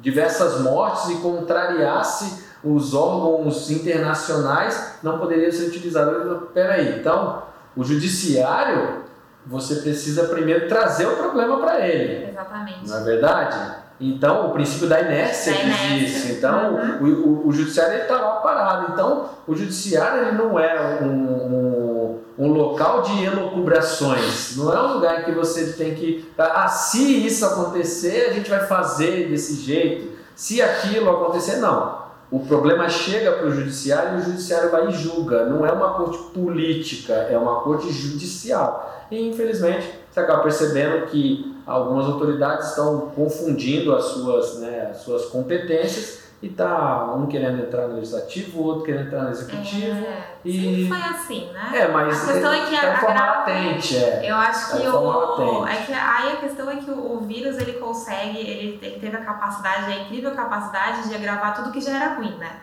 diversas 0.00 0.62
mortes 0.62 1.10
e 1.10 1.16
contrariasse 1.16 2.49
os 2.62 2.94
órgãos 2.94 3.70
internacionais 3.70 4.98
não 5.02 5.18
poderiam 5.18 5.50
ser 5.50 5.68
utilizados. 5.68 6.48
Peraí, 6.52 7.00
então 7.00 7.42
o 7.76 7.84
judiciário 7.84 9.00
você 9.46 9.76
precisa 9.76 10.24
primeiro 10.24 10.68
trazer 10.68 11.06
o 11.06 11.16
problema 11.16 11.58
para 11.58 11.86
ele. 11.86 12.30
Exatamente. 12.30 12.88
Não 12.88 12.96
é 12.96 13.04
verdade? 13.04 13.80
Então, 14.00 14.48
o 14.48 14.52
princípio 14.52 14.88
da 14.88 15.00
inércia, 15.00 15.52
da 15.52 15.60
inércia. 15.60 15.98
diz 15.98 16.30
Então, 16.30 16.74
uhum. 16.74 16.98
o, 17.02 17.06
o, 17.06 17.48
o, 17.48 17.52
judiciário 17.52 18.00
está 18.00 18.18
lá 18.18 18.36
parado. 18.36 18.92
Então, 18.92 19.28
o 19.46 19.54
judiciário 19.54 20.22
ele 20.22 20.38
não 20.38 20.58
é 20.58 21.02
um, 21.02 21.06
um, 21.06 22.18
um, 22.38 22.48
local 22.48 23.02
de 23.02 23.24
elocubrações. 23.24 24.56
Não 24.56 24.72
é 24.72 24.82
um 24.82 24.94
lugar 24.94 25.24
que 25.26 25.32
você 25.32 25.72
tem 25.72 25.94
que. 25.94 26.32
Ah, 26.38 26.68
se 26.68 27.26
isso 27.26 27.44
acontecer, 27.44 28.28
a 28.30 28.32
gente 28.32 28.48
vai 28.48 28.60
fazer 28.60 29.28
desse 29.28 29.56
jeito. 29.56 30.18
Se 30.34 30.62
aquilo 30.62 31.10
acontecer, 31.10 31.56
não. 31.56 32.09
O 32.30 32.40
problema 32.40 32.88
chega 32.88 33.32
para 33.32 33.46
o 33.46 33.50
judiciário 33.50 34.18
e 34.18 34.20
o 34.20 34.24
judiciário 34.24 34.70
vai 34.70 34.88
e 34.88 34.92
julga. 34.92 35.46
Não 35.46 35.66
é 35.66 35.72
uma 35.72 35.94
corte 35.94 36.18
política, 36.32 37.12
é 37.12 37.36
uma 37.36 37.60
corte 37.60 37.90
judicial. 37.90 39.06
E 39.10 39.28
infelizmente 39.28 39.88
você 40.08 40.20
acaba 40.20 40.42
percebendo 40.42 41.06
que 41.06 41.56
algumas 41.66 42.06
autoridades 42.06 42.68
estão 42.68 43.10
confundindo 43.16 43.94
as 43.94 44.04
suas, 44.04 44.58
né, 44.60 44.88
as 44.92 44.98
suas 44.98 45.26
competências 45.26 46.19
e 46.42 46.48
tá 46.48 47.12
um 47.14 47.26
querendo 47.26 47.62
entrar 47.62 47.86
no 47.86 47.96
legislativo, 47.96 48.60
o 48.60 48.64
outro 48.64 48.84
querendo 48.84 49.08
entrar 49.08 49.24
no 49.24 49.30
executivo. 49.30 50.06
É, 50.06 50.24
e 50.42 50.88
foi 50.88 51.02
assim, 51.02 51.52
né? 51.52 51.70
É, 51.74 51.88
mas 51.88 52.28
a 52.28 52.32
questão 52.32 52.52
é 52.52 52.64
que 52.64 52.80
tá 52.80 52.92
a, 52.92 52.98
forma 52.98 53.26
latente, 53.26 53.96
é. 53.98 54.30
Eu 54.30 54.36
acho 54.36 54.72
que 54.72 54.82
tá 54.82 54.98
o 54.98 55.66
é 55.66 55.76
que 55.76 55.92
aí 55.92 56.32
a 56.32 56.36
questão 56.36 56.70
é 56.70 56.76
que 56.76 56.90
o, 56.90 57.12
o, 57.12 57.20
vírus 57.20 57.58
ele 57.58 57.74
consegue, 57.74 58.38
ele, 58.38 58.78
ele 58.80 58.98
teve 58.98 59.14
a 59.14 59.24
capacidade, 59.24 59.92
a 59.92 59.98
incrível 59.98 60.34
capacidade 60.34 61.08
de 61.08 61.14
agravar 61.14 61.54
tudo 61.54 61.70
que 61.70 61.80
já 61.80 61.96
era 61.96 62.14
ruim, 62.14 62.34
né? 62.38 62.60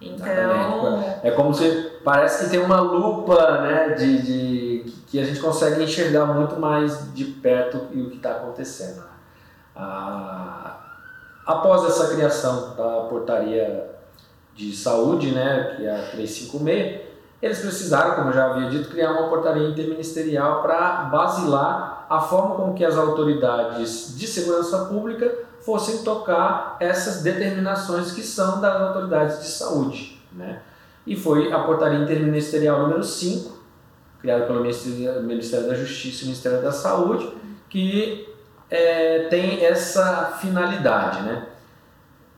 Então. 0.00 1.20
É 1.22 1.30
como 1.30 1.54
se 1.54 1.98
parece 2.02 2.44
que 2.44 2.50
tem 2.50 2.60
uma 2.60 2.80
lupa, 2.80 3.60
né, 3.60 3.90
de, 3.90 4.22
de 4.22 4.92
que 5.06 5.20
a 5.20 5.24
gente 5.24 5.38
consegue 5.38 5.84
enxergar 5.84 6.24
muito 6.24 6.58
mais 6.58 7.14
de 7.14 7.26
perto 7.26 7.76
o 7.76 8.10
que 8.10 8.16
está 8.16 8.32
acontecendo. 8.32 9.04
Ah, 9.76 10.89
Após 11.50 11.84
essa 11.84 12.14
criação 12.14 12.76
da 12.76 13.08
portaria 13.08 13.90
de 14.54 14.72
saúde, 14.72 15.32
né, 15.32 15.74
que 15.76 15.84
é 15.84 15.90
a 15.90 16.10
356, 16.12 17.00
eles 17.42 17.58
precisaram, 17.58 18.14
como 18.14 18.28
eu 18.28 18.34
já 18.34 18.50
havia 18.50 18.70
dito, 18.70 18.88
criar 18.88 19.10
uma 19.10 19.28
portaria 19.28 19.66
interministerial 19.66 20.62
para 20.62 21.06
basilar 21.10 22.06
a 22.08 22.20
forma 22.20 22.54
como 22.54 22.74
que 22.74 22.84
as 22.84 22.96
autoridades 22.96 24.16
de 24.16 24.28
segurança 24.28 24.84
pública 24.84 25.38
fossem 25.60 26.04
tocar 26.04 26.76
essas 26.78 27.20
determinações 27.22 28.12
que 28.12 28.22
são 28.22 28.60
das 28.60 28.80
autoridades 28.80 29.40
de 29.40 29.48
saúde. 29.48 30.22
Né? 30.30 30.62
E 31.04 31.16
foi 31.16 31.52
a 31.52 31.58
portaria 31.64 31.98
interministerial 31.98 32.82
número 32.82 33.02
5, 33.02 33.58
criada 34.20 34.46
pelo 34.46 34.60
Ministério 34.60 35.66
da 35.66 35.74
Justiça 35.74 36.22
e 36.22 36.26
Ministério 36.26 36.62
da 36.62 36.70
Saúde, 36.70 37.28
que 37.68 38.29
é, 38.70 39.26
tem 39.30 39.64
essa 39.64 40.38
finalidade. 40.40 41.22
Né? 41.22 41.46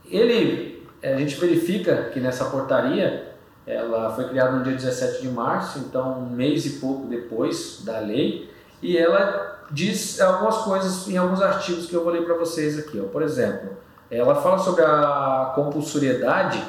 Ele, 0.08 0.88
a 1.02 1.16
gente 1.16 1.36
verifica 1.36 2.10
que 2.12 2.18
nessa 2.18 2.46
portaria, 2.46 3.32
ela 3.66 4.12
foi 4.14 4.28
criada 4.28 4.52
no 4.52 4.64
dia 4.64 4.72
17 4.72 5.22
de 5.22 5.28
março, 5.28 5.78
então 5.78 6.20
um 6.20 6.30
mês 6.30 6.64
e 6.66 6.70
pouco 6.80 7.06
depois 7.06 7.82
da 7.84 7.98
lei, 8.00 8.50
e 8.80 8.96
ela 8.96 9.60
diz 9.70 10.20
algumas 10.20 10.58
coisas 10.58 11.08
em 11.08 11.16
alguns 11.16 11.40
artigos 11.40 11.86
que 11.86 11.94
eu 11.94 12.02
vou 12.02 12.12
ler 12.12 12.24
para 12.24 12.34
vocês 12.34 12.78
aqui. 12.78 13.00
Ó. 13.00 13.08
Por 13.08 13.22
exemplo, 13.22 13.70
ela 14.10 14.34
fala 14.34 14.58
sobre 14.58 14.82
a 14.84 15.52
compulsoriedade 15.54 16.62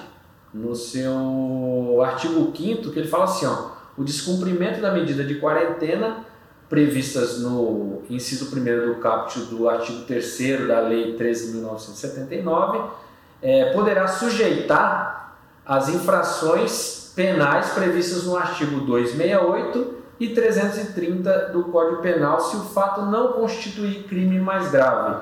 no 0.54 0.76
seu 0.76 2.00
artigo 2.06 2.54
5 2.56 2.92
que 2.92 3.00
ele 3.00 3.08
fala 3.08 3.26
assim, 3.26 3.46
ó, 3.46 3.72
o 3.98 4.04
descumprimento 4.04 4.80
da 4.80 4.92
medida 4.92 5.24
de 5.24 5.36
quarentena 5.36 6.26
previstas 6.74 7.40
no 7.40 8.02
inciso 8.10 8.50
1 8.52 8.88
do 8.88 8.96
caput 8.96 9.42
do 9.42 9.70
artigo 9.70 10.06
3 10.06 10.68
da 10.68 10.80
Lei 10.80 11.16
13.979, 11.16 12.90
é, 13.44 13.72
poderá 13.74 14.08
sujeitar 14.08 15.36
as 15.64 15.90
infrações 15.90 17.14
penais 17.16 17.70
previstas 17.74 18.24
no 18.24 18.36
artigo 18.36 18.80
268 18.80 19.98
e 20.20 20.30
330 20.30 21.50
do 21.50 21.66
Código 21.66 22.02
Penal 22.02 22.40
se 22.40 22.56
o 22.56 22.62
fato 22.62 23.04
não 23.04 23.34
constituir 23.34 24.06
crime 24.06 24.40
mais 24.40 24.72
grave. 24.72 25.22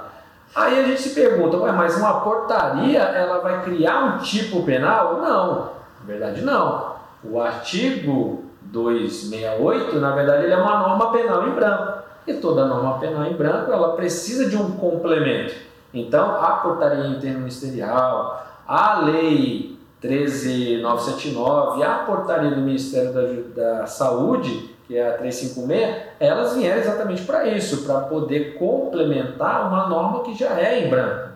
Aí 0.56 0.80
a 0.80 0.88
gente 0.88 1.02
se 1.02 1.10
pergunta, 1.10 1.58
mas 1.74 1.98
uma 1.98 2.22
portaria 2.22 3.00
ela 3.00 3.40
vai 3.40 3.62
criar 3.62 4.06
um 4.06 4.18
tipo 4.20 4.64
penal? 4.64 5.20
Não, 5.20 5.56
na 6.00 6.06
verdade 6.08 6.40
não. 6.44 6.96
O 7.22 7.42
artigo 7.42 8.41
268, 8.72 10.00
na 10.00 10.16
verdade, 10.16 10.46
ele 10.46 10.54
é 10.54 10.58
uma 10.58 10.80
norma 10.80 11.12
penal 11.12 11.48
em 11.48 11.52
branco. 11.52 12.02
E 12.26 12.34
toda 12.36 12.66
norma 12.66 13.00
penal 13.00 13.26
em 13.26 13.34
branco, 13.34 13.72
ela 13.72 13.96
precisa 13.96 14.50
de 14.50 14.56
um 14.56 14.72
complemento. 14.72 15.54
Então, 15.94 16.42
a 16.42 16.52
portaria 16.54 17.08
interministerial, 17.08 18.48
a 18.68 19.00
lei 19.00 19.78
13979, 20.00 21.84
a 21.84 21.96
portaria 22.00 22.52
do 22.52 22.62
Ministério 22.62 23.12
da, 23.12 23.80
da 23.80 23.86
Saúde, 23.88 24.74
que 24.88 24.98
é 24.98 25.10
a 25.10 25.18
356, 25.18 25.96
elas 26.20 26.56
vieram 26.56 26.80
exatamente 26.80 27.24
para 27.24 27.48
isso, 27.48 27.84
para 27.84 28.02
poder 28.02 28.58
complementar 28.58 29.68
uma 29.68 29.88
norma 29.88 30.24
que 30.24 30.34
já 30.34 30.60
é 30.60 30.86
em 30.86 30.90
branco. 30.90 31.30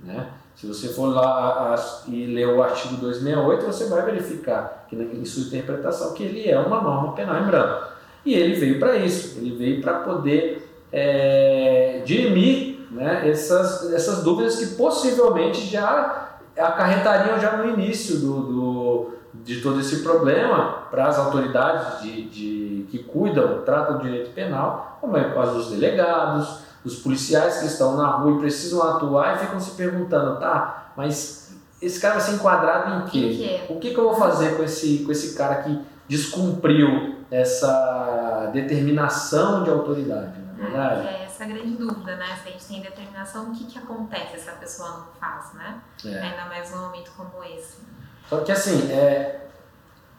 Né? 0.00 0.26
Se 0.58 0.66
você 0.66 0.88
for 0.88 1.14
lá 1.14 1.76
e 2.08 2.26
ler 2.26 2.48
o 2.48 2.60
artigo 2.60 2.96
268, 2.96 3.64
você 3.64 3.84
vai 3.84 4.02
verificar 4.02 4.86
que 4.88 4.96
em 4.96 5.24
sua 5.24 5.44
interpretação 5.44 6.14
que 6.14 6.24
ele 6.24 6.50
é 6.50 6.58
uma 6.58 6.80
norma 6.80 7.12
penal 7.12 7.40
em 7.40 7.46
branco. 7.46 7.92
E 8.26 8.34
ele 8.34 8.56
veio 8.56 8.80
para 8.80 8.96
isso, 8.96 9.38
ele 9.38 9.54
veio 9.56 9.80
para 9.80 10.00
poder 10.00 10.68
é, 10.92 12.02
dirimir 12.04 12.80
né, 12.90 13.30
essas, 13.30 13.92
essas 13.92 14.24
dúvidas 14.24 14.56
que 14.56 14.74
possivelmente 14.74 15.64
já 15.64 16.38
acarretariam 16.58 17.38
já 17.38 17.56
no 17.56 17.70
início 17.70 18.18
do, 18.18 18.42
do 18.42 19.10
de 19.32 19.60
todo 19.60 19.78
esse 19.78 20.02
problema 20.02 20.88
para 20.90 21.06
as 21.06 21.18
autoridades 21.18 22.02
de, 22.02 22.22
de, 22.28 22.86
que 22.90 22.98
cuidam, 22.98 23.62
tratam 23.62 23.98
do 23.98 24.02
direito 24.02 24.30
penal, 24.30 24.98
como 25.00 25.16
é 25.16 25.28
o 25.28 25.34
caso 25.34 25.54
dos 25.54 25.70
delegados, 25.70 26.62
dos 26.84 26.96
policiais 27.00 27.58
que 27.58 27.66
estão 27.66 27.96
na 27.96 28.06
rua 28.06 28.36
e 28.36 28.40
precisam 28.40 28.82
atuar 28.82 29.36
e 29.36 29.38
ficam 29.38 29.60
se 29.60 29.72
perguntando, 29.72 30.38
tá, 30.38 30.92
mas 30.96 31.52
esse 31.80 32.00
cara 32.00 32.14
vai 32.14 32.22
ser 32.22 32.32
enquadrado 32.32 33.02
em 33.02 33.08
quê? 33.08 33.66
O 33.68 33.78
que, 33.78 33.90
que 33.92 33.98
eu 33.98 34.04
vou 34.04 34.14
fazer 34.14 34.56
com 34.56 34.62
esse, 34.62 35.04
com 35.04 35.12
esse 35.12 35.36
cara 35.36 35.62
que 35.62 35.80
descumpriu 36.08 37.16
essa 37.30 38.50
determinação 38.52 39.62
de 39.62 39.70
autoridade, 39.70 40.40
na 40.40 40.52
é 40.52 40.70
verdade? 40.70 41.08
É, 41.08 41.24
essa 41.24 41.44
a 41.44 41.46
grande 41.46 41.76
dúvida, 41.76 42.16
né? 42.16 42.26
Se 42.42 42.48
a 42.48 42.52
gente 42.52 42.64
tem 42.66 42.80
determinação, 42.80 43.50
o 43.50 43.54
que, 43.54 43.64
que 43.64 43.78
acontece 43.78 44.38
se 44.38 44.48
a 44.48 44.54
pessoa 44.54 44.88
não 44.90 45.06
faz, 45.20 45.52
né? 45.54 45.80
É. 46.04 46.18
Ainda 46.18 46.46
mais 46.46 46.70
num 46.72 46.82
momento 46.82 47.12
como 47.16 47.44
esse. 47.44 47.76
Só 48.28 48.40
que 48.40 48.50
assim, 48.50 48.90
é, 48.90 49.46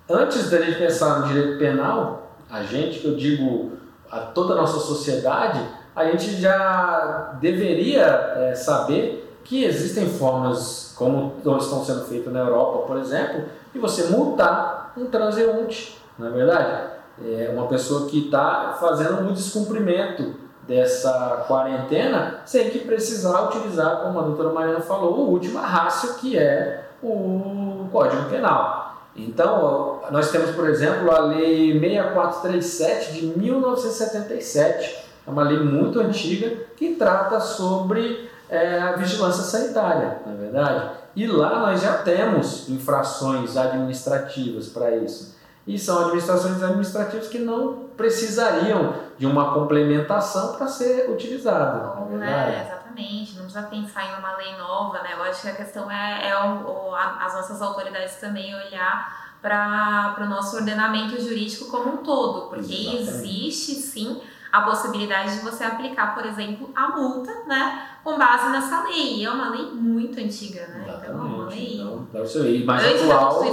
antes 0.10 0.50
da 0.50 0.62
gente 0.62 0.78
pensar 0.78 1.20
no 1.20 1.28
direito 1.28 1.60
penal, 1.60 2.38
a 2.50 2.64
gente, 2.64 3.00
que 3.00 3.06
eu 3.06 3.16
digo 3.16 3.78
a 4.10 4.20
toda 4.20 4.54
a 4.54 4.58
nossa 4.58 4.80
sociedade, 4.80 5.60
a 6.00 6.06
gente 6.12 6.40
já 6.40 7.38
deveria 7.42 8.06
é, 8.38 8.56
saber 8.56 9.38
que 9.44 9.64
existem 9.64 10.08
formas, 10.08 10.94
como 10.96 11.34
estão 11.60 11.84
sendo 11.84 12.06
feitas 12.06 12.32
na 12.32 12.40
Europa, 12.40 12.88
por 12.88 12.98
exemplo, 12.98 13.46
de 13.74 13.80
você 13.80 14.04
multar 14.06 14.94
um 14.96 15.08
transeunte, 15.08 15.98
não 16.18 16.28
é 16.28 16.32
verdade? 16.32 16.90
É 17.22 17.52
uma 17.54 17.68
pessoa 17.68 18.10
que 18.10 18.26
está 18.26 18.78
fazendo 18.80 19.22
um 19.22 19.34
descumprimento 19.34 20.36
dessa 20.68 21.46
quarentena 21.48 22.42
sem 22.46 22.70
que 22.70 22.80
precisar 22.80 23.48
utilizar, 23.48 24.04
como 24.04 24.20
a 24.20 24.24
doutora 24.24 24.54
Mariana 24.54 24.82
falou, 24.82 25.16
o 25.16 25.30
último 25.32 25.60
rácio 25.60 26.14
que 26.16 26.38
é 26.38 26.86
o 27.04 27.88
Código 27.92 28.30
Penal. 28.30 28.90
Então, 29.16 30.00
nós 30.12 30.32
temos, 30.32 30.52
por 30.52 30.70
exemplo, 30.70 31.12
a 31.12 31.20
Lei 31.20 31.78
6437 31.80 33.14
de 33.14 33.26
1977, 33.38 35.09
é 35.26 35.30
uma 35.30 35.44
lei 35.44 35.60
muito 35.60 36.00
antiga 36.00 36.50
que 36.76 36.96
trata 36.96 37.40
sobre 37.40 38.30
é, 38.50 38.82
a 38.82 38.94
vigilância 38.94 39.44
sanitária, 39.44 40.22
na 40.26 40.34
é 40.34 40.36
verdade. 40.36 40.92
E 41.16 41.28
lá 41.28 41.60
nós 41.60 41.82
já 41.82 42.00
temos 42.00 42.68
infrações 42.70 43.56
administrativas 43.56 44.68
para 44.68 44.96
isso. 44.96 45.38
E 45.68 45.78
são 45.78 46.00
administrações 46.00 46.64
administrativas 46.64 47.28
que 47.28 47.38
não 47.38 47.90
precisariam 47.96 48.96
de 49.18 49.28
uma 49.28 49.54
complementação 49.54 50.54
para 50.54 50.68
ser 50.68 51.12
utilizada. 51.12 51.96
Não, 51.96 52.18
né? 52.18 52.66
Exatamente, 52.66 53.36
não 53.36 53.44
precisa 53.44 53.64
pensar 53.68 54.06
em 54.06 54.20
uma 54.20 54.36
lei 54.38 54.58
nova, 54.58 55.04
né? 55.04 55.10
Eu 55.14 55.24
acho 55.24 55.42
que 55.44 55.50
a 55.50 55.56
questão 55.56 55.92
é, 55.92 56.30
é 56.30 56.36
o, 56.36 56.96
a, 56.96 57.26
as 57.26 57.34
nossas 57.36 57.62
autoridades 57.62 58.16
também 58.16 58.56
olhar 58.56 59.30
para 59.42 60.18
o 60.22 60.26
nosso 60.26 60.56
ordenamento 60.58 61.22
jurídico 61.22 61.70
como 61.70 61.94
um 61.94 61.98
todo, 61.98 62.50
porque 62.50 62.74
Exatamente. 62.74 63.10
existe 63.10 63.76
sim 63.76 64.22
a 64.52 64.62
possibilidade 64.62 65.38
de 65.38 65.42
você 65.42 65.64
aplicar, 65.64 66.16
por 66.16 66.26
exemplo, 66.26 66.70
a 66.76 66.90
multa, 66.90 67.32
né, 67.48 67.88
com 68.04 68.18
base 68.18 68.50
nessa 68.50 68.84
lei. 68.84 69.24
É 69.24 69.30
uma 69.30 69.50
lei 69.50 69.72
muito 69.72 70.20
antiga, 70.20 70.68
né? 70.68 70.86
Exatamente. 70.88 71.10
Então, 71.10 71.20
é 71.20 71.28
uma 71.28 71.46
lei. 71.48 71.82
Então, 71.82 72.08
deve 72.12 72.58
e 72.58 72.66
mais 72.66 72.86
atual. 72.86 73.46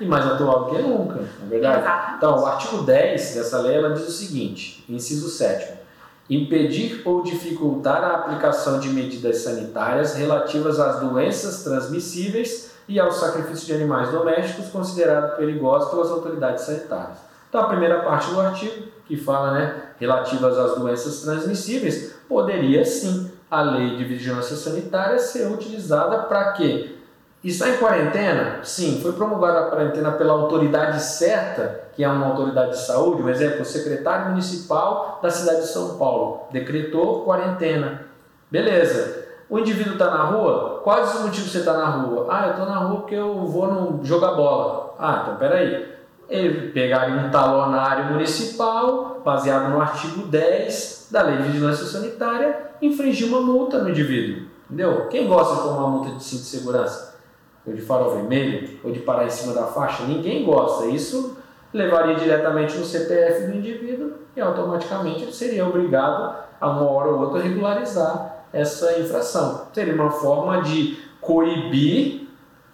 E 0.00 0.04
mais 0.06 0.26
atual 0.26 0.70
que 0.70 0.82
nunca, 0.82 1.14
na 1.14 1.46
é 1.46 1.48
verdade. 1.48 1.78
Exatamente. 1.78 2.16
Então, 2.16 2.42
o 2.42 2.46
artigo 2.46 2.82
10 2.82 3.34
dessa 3.34 3.58
lei 3.60 3.76
ela 3.76 3.90
diz 3.90 4.08
o 4.08 4.12
seguinte: 4.12 4.84
inciso 4.88 5.28
7 5.28 5.86
impedir 6.28 7.02
ou 7.04 7.22
dificultar 7.22 8.02
a 8.02 8.14
aplicação 8.16 8.80
de 8.80 8.88
medidas 8.88 9.38
sanitárias 9.38 10.14
relativas 10.14 10.80
às 10.80 11.00
doenças 11.00 11.62
transmissíveis 11.62 12.72
e 12.88 12.98
ao 12.98 13.12
sacrifício 13.12 13.66
de 13.66 13.74
animais 13.74 14.10
domésticos 14.10 14.68
considerados 14.68 15.36
perigosos 15.36 15.90
pelas 15.90 16.10
autoridades 16.10 16.64
sanitárias. 16.64 17.18
Então, 17.56 17.64
a 17.64 17.70
primeira 17.70 18.00
parte 18.00 18.30
do 18.30 18.38
artigo, 18.38 18.88
que 19.06 19.16
fala 19.16 19.52
né, 19.52 19.82
relativas 19.98 20.58
às 20.58 20.76
doenças 20.76 21.22
transmissíveis, 21.22 22.14
poderia 22.28 22.84
sim 22.84 23.32
a 23.50 23.62
lei 23.62 23.96
de 23.96 24.04
vigilância 24.04 24.54
sanitária 24.54 25.18
ser 25.18 25.50
utilizada 25.50 26.18
para 26.24 26.52
quê? 26.52 26.96
Está 27.42 27.70
em 27.70 27.78
quarentena? 27.78 28.58
Sim, 28.62 29.00
foi 29.00 29.12
promulgada 29.12 29.60
a 29.60 29.70
quarentena 29.70 30.12
pela 30.12 30.34
autoridade 30.34 31.02
certa, 31.02 31.84
que 31.96 32.04
é 32.04 32.08
uma 32.08 32.26
autoridade 32.26 32.72
de 32.72 32.82
saúde, 32.82 33.22
um 33.22 33.28
exemplo, 33.30 33.62
o 33.62 33.64
secretário 33.64 34.28
municipal 34.28 35.18
da 35.22 35.30
cidade 35.30 35.62
de 35.62 35.68
São 35.68 35.96
Paulo 35.96 36.48
decretou 36.50 37.22
quarentena. 37.24 38.02
Beleza. 38.50 39.24
O 39.48 39.58
indivíduo 39.58 39.94
está 39.94 40.10
na 40.10 40.24
rua? 40.24 40.82
Quais 40.84 41.14
os 41.14 41.22
motivos 41.22 41.50
você 41.50 41.60
está 41.60 41.72
na 41.72 41.86
rua? 41.86 42.26
Ah, 42.28 42.48
eu 42.48 42.50
estou 42.50 42.66
na 42.66 42.76
rua 42.80 43.00
porque 43.00 43.14
eu 43.14 43.46
vou 43.46 43.66
no, 43.66 44.04
jogar 44.04 44.32
bola. 44.32 44.94
Ah, 44.98 45.20
então 45.22 45.36
peraí. 45.36 45.95
Ele 46.28 46.72
pegaria 46.72 47.14
um 47.14 47.30
talonário 47.30 48.12
municipal, 48.12 49.20
baseado 49.24 49.70
no 49.70 49.80
artigo 49.80 50.26
10 50.26 51.08
da 51.10 51.22
Lei 51.22 51.36
de 51.36 51.42
Vigilância 51.44 51.86
Sanitária, 51.86 52.72
infringir 52.82 53.28
uma 53.28 53.40
multa 53.40 53.78
no 53.78 53.90
indivíduo. 53.90 54.46
Entendeu? 54.64 55.06
Quem 55.08 55.28
gosta 55.28 55.56
de 55.56 55.62
tomar 55.62 55.88
multa 55.88 56.10
de 56.16 56.22
cinto 56.22 56.40
de 56.40 56.46
segurança? 56.46 57.16
Ou 57.64 57.72
de 57.72 57.80
farol 57.80 58.14
vermelho? 58.14 58.78
Ou 58.82 58.90
de 58.90 59.00
parar 59.00 59.26
em 59.26 59.30
cima 59.30 59.52
da 59.52 59.64
faixa? 59.64 60.04
Ninguém 60.04 60.44
gosta. 60.44 60.86
Isso 60.86 61.36
levaria 61.72 62.16
diretamente 62.16 62.76
no 62.76 62.84
CPF 62.84 63.46
do 63.46 63.56
indivíduo 63.56 64.12
e 64.34 64.40
automaticamente 64.40 65.22
ele 65.22 65.32
seria 65.32 65.66
obrigado 65.66 66.34
a 66.60 66.70
uma 66.70 66.90
hora 66.90 67.10
ou 67.10 67.20
outra 67.20 67.42
regularizar 67.42 68.44
essa 68.52 68.98
infração. 68.98 69.68
Seria 69.72 69.94
uma 69.94 70.10
forma 70.10 70.62
de 70.62 70.98
coibir 71.20 72.25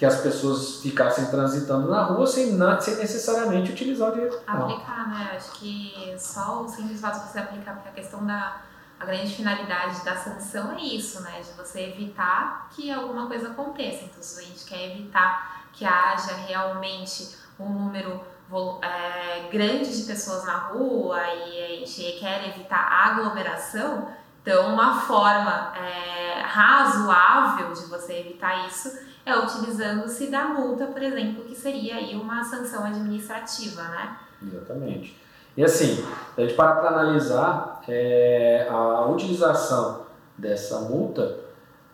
que 0.02 0.06
as 0.06 0.20
pessoas 0.20 0.82
ficassem 0.82 1.26
transitando 1.26 1.88
na 1.88 2.02
rua 2.02 2.26
sem, 2.26 2.58
sem 2.80 2.96
necessariamente 2.96 3.70
utilizar 3.70 4.08
o 4.08 4.12
direito 4.12 4.36
penal. 4.38 4.68
Aplicar, 4.68 5.08
né? 5.08 5.30
Acho 5.36 5.52
que 5.52 6.16
só 6.18 6.64
o 6.64 6.68
simples 6.68 7.00
fato 7.00 7.20
de 7.20 7.30
você 7.30 7.38
aplicar, 7.38 7.74
porque 7.74 7.88
a 7.88 7.92
questão 7.92 8.26
da 8.26 8.62
a 8.98 9.04
grande 9.04 9.32
finalidade 9.32 10.04
da 10.04 10.16
sanção 10.16 10.72
é 10.72 10.80
isso, 10.80 11.22
né? 11.22 11.40
De 11.40 11.52
você 11.52 11.82
evitar 11.82 12.68
que 12.72 12.90
alguma 12.90 13.28
coisa 13.28 13.50
aconteça. 13.50 14.06
Então, 14.06 14.20
se 14.20 14.40
a 14.40 14.42
gente 14.42 14.64
quer 14.64 14.90
evitar 14.90 15.68
que 15.72 15.84
haja 15.84 16.34
realmente 16.48 17.36
um 17.56 17.68
número 17.68 18.20
é, 18.82 19.48
grande 19.52 19.96
de 19.96 20.02
pessoas 20.02 20.44
na 20.44 20.56
rua 20.56 21.22
e 21.32 21.64
a 21.64 21.68
gente 21.78 22.18
quer 22.18 22.48
evitar 22.48 22.76
aglomeração, 22.76 24.08
então, 24.42 24.74
uma 24.74 25.00
forma 25.00 25.72
é, 25.76 26.40
razoável 26.40 27.72
de 27.72 27.84
você 27.84 28.14
evitar 28.14 28.66
isso 28.66 29.12
é 29.24 29.37
utilizando-se 29.38 30.26
da 30.28 30.44
multa, 30.48 30.87
por 30.87 31.02
exemplo, 31.02 31.44
que 31.44 31.54
seria 31.54 31.96
aí 31.96 32.16
uma 32.16 32.42
sanção 32.42 32.85
administrativa, 32.85 33.82
né? 33.82 34.16
Exatamente. 34.42 35.20
E 35.56 35.62
assim, 35.62 36.04
a 36.37 36.40
gente 36.40 36.54
para 36.54 36.76
para 36.76 36.88
analisar 36.88 37.82
é, 37.87 38.66
a 38.70 39.06
utilização 39.06 40.06
dessa 40.37 40.80
multa, 40.80 41.37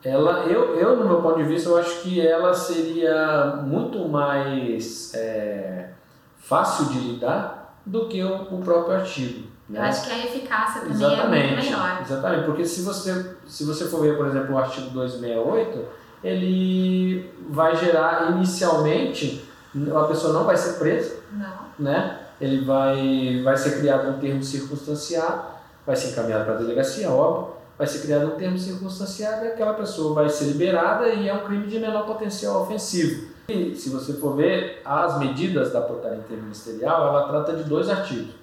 ela, 0.04 0.44
eu, 0.44 0.76
eu, 0.76 0.96
no 0.96 1.06
meu 1.06 1.20
ponto 1.20 1.38
de 1.38 1.44
vista, 1.44 1.68
eu 1.68 1.76
acho 1.76 2.02
que 2.02 2.24
ela 2.24 2.54
seria 2.54 3.56
muito 3.64 4.08
mais 4.08 5.12
é, 5.14 5.90
fácil 6.38 6.86
de 6.86 6.98
lidar 7.00 7.74
do 7.84 8.06
que 8.06 8.22
o, 8.22 8.42
o 8.54 8.62
próprio 8.62 8.96
artigo. 8.96 9.48
Né? 9.68 9.80
Eu 9.80 9.82
acho 9.82 10.06
que 10.06 10.12
a 10.12 10.24
eficácia 10.24 10.80
também 10.80 10.96
exatamente, 10.96 11.46
é 11.46 11.56
muito 11.56 11.64
melhor. 11.64 12.00
Exatamente, 12.00 12.44
porque 12.44 12.64
se 12.64 12.82
você, 12.82 13.36
se 13.46 13.64
você 13.64 13.86
for 13.86 14.00
ver, 14.02 14.16
por 14.16 14.26
exemplo, 14.28 14.54
o 14.54 14.58
artigo 14.58 14.88
268, 14.90 15.84
ele 16.22 17.30
vai 17.48 17.76
gerar 17.76 18.32
inicialmente, 18.32 19.48
a 19.94 20.04
pessoa 20.04 20.32
não 20.32 20.44
vai 20.44 20.56
ser 20.56 20.78
presa, 20.78 21.16
não. 21.32 21.66
né? 21.78 22.20
ele 22.40 22.64
vai, 22.64 23.42
vai 23.42 23.56
ser 23.56 23.78
criado 23.78 24.08
um 24.10 24.18
termo 24.18 24.42
circunstanciado, 24.42 25.42
vai 25.86 25.96
ser 25.96 26.10
encaminhado 26.10 26.44
para 26.44 26.54
a 26.54 26.58
delegacia, 26.58 27.10
óbvio, 27.10 27.54
vai 27.76 27.86
ser 27.86 28.00
criado 28.00 28.26
um 28.26 28.36
termo 28.36 28.58
circunstanciado 28.58 29.44
e 29.44 29.48
aquela 29.48 29.74
pessoa 29.74 30.14
vai 30.14 30.28
ser 30.28 30.46
liberada 30.46 31.08
e 31.08 31.28
é 31.28 31.34
um 31.34 31.44
crime 31.44 31.66
de 31.66 31.78
menor 31.78 32.06
potencial 32.06 32.62
ofensivo. 32.62 33.28
E 33.48 33.74
se 33.74 33.88
você 33.88 34.14
for 34.14 34.36
ver, 34.36 34.82
as 34.84 35.18
medidas 35.18 35.72
da 35.72 35.80
portaria 35.80 36.18
interministerial, 36.18 37.08
ela 37.08 37.28
trata 37.28 37.54
de 37.54 37.64
dois 37.64 37.88
artigos 37.88 38.38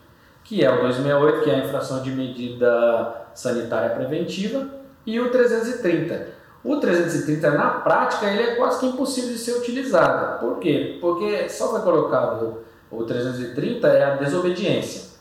que 0.45 0.63
é 0.63 0.71
o 0.71 0.83
268, 0.83 1.43
que 1.43 1.49
é 1.49 1.55
a 1.55 1.65
infração 1.65 2.01
de 2.03 2.11
medida 2.11 3.25
sanitária 3.33 3.89
preventiva, 3.89 4.69
e 5.05 5.19
o 5.19 5.31
330. 5.31 6.34
O 6.65 6.77
330, 6.77 7.51
na 7.51 7.69
prática, 7.69 8.25
ele 8.25 8.41
é 8.41 8.55
quase 8.55 8.79
que 8.79 8.87
impossível 8.87 9.29
de 9.29 9.37
ser 9.37 9.57
utilizado. 9.59 10.39
Por 10.39 10.57
quê? 10.57 10.97
Porque 10.99 11.47
só 11.47 11.69
foi 11.69 11.81
colocado 11.81 12.65
o 12.89 13.03
330 13.03 13.87
é 13.87 14.03
a 14.03 14.15
desobediência. 14.15 15.15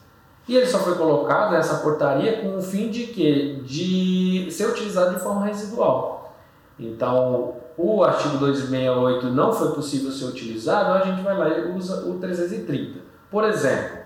E 0.46 0.56
ele 0.56 0.66
só 0.66 0.78
foi 0.78 0.94
colocado 0.94 1.52
nessa 1.52 1.78
portaria 1.78 2.40
com 2.40 2.56
o 2.56 2.62
fim 2.62 2.90
de 2.90 3.08
quê? 3.08 3.60
De 3.62 4.48
ser 4.50 4.68
utilizado 4.68 5.14
de 5.14 5.20
forma 5.20 5.44
residual. 5.46 6.34
Então, 6.78 7.54
o 7.76 8.04
artigo 8.04 8.38
268 8.38 9.26
não 9.26 9.52
foi 9.52 9.72
possível 9.72 10.10
ser 10.10 10.26
utilizado, 10.26 10.92
a 10.92 11.04
gente 11.04 11.22
vai 11.22 11.36
lá 11.36 11.48
e 11.48 11.76
usa 11.76 12.06
o 12.08 12.18
330. 12.18 13.00
Por 13.30 13.44
exemplo, 13.44 13.98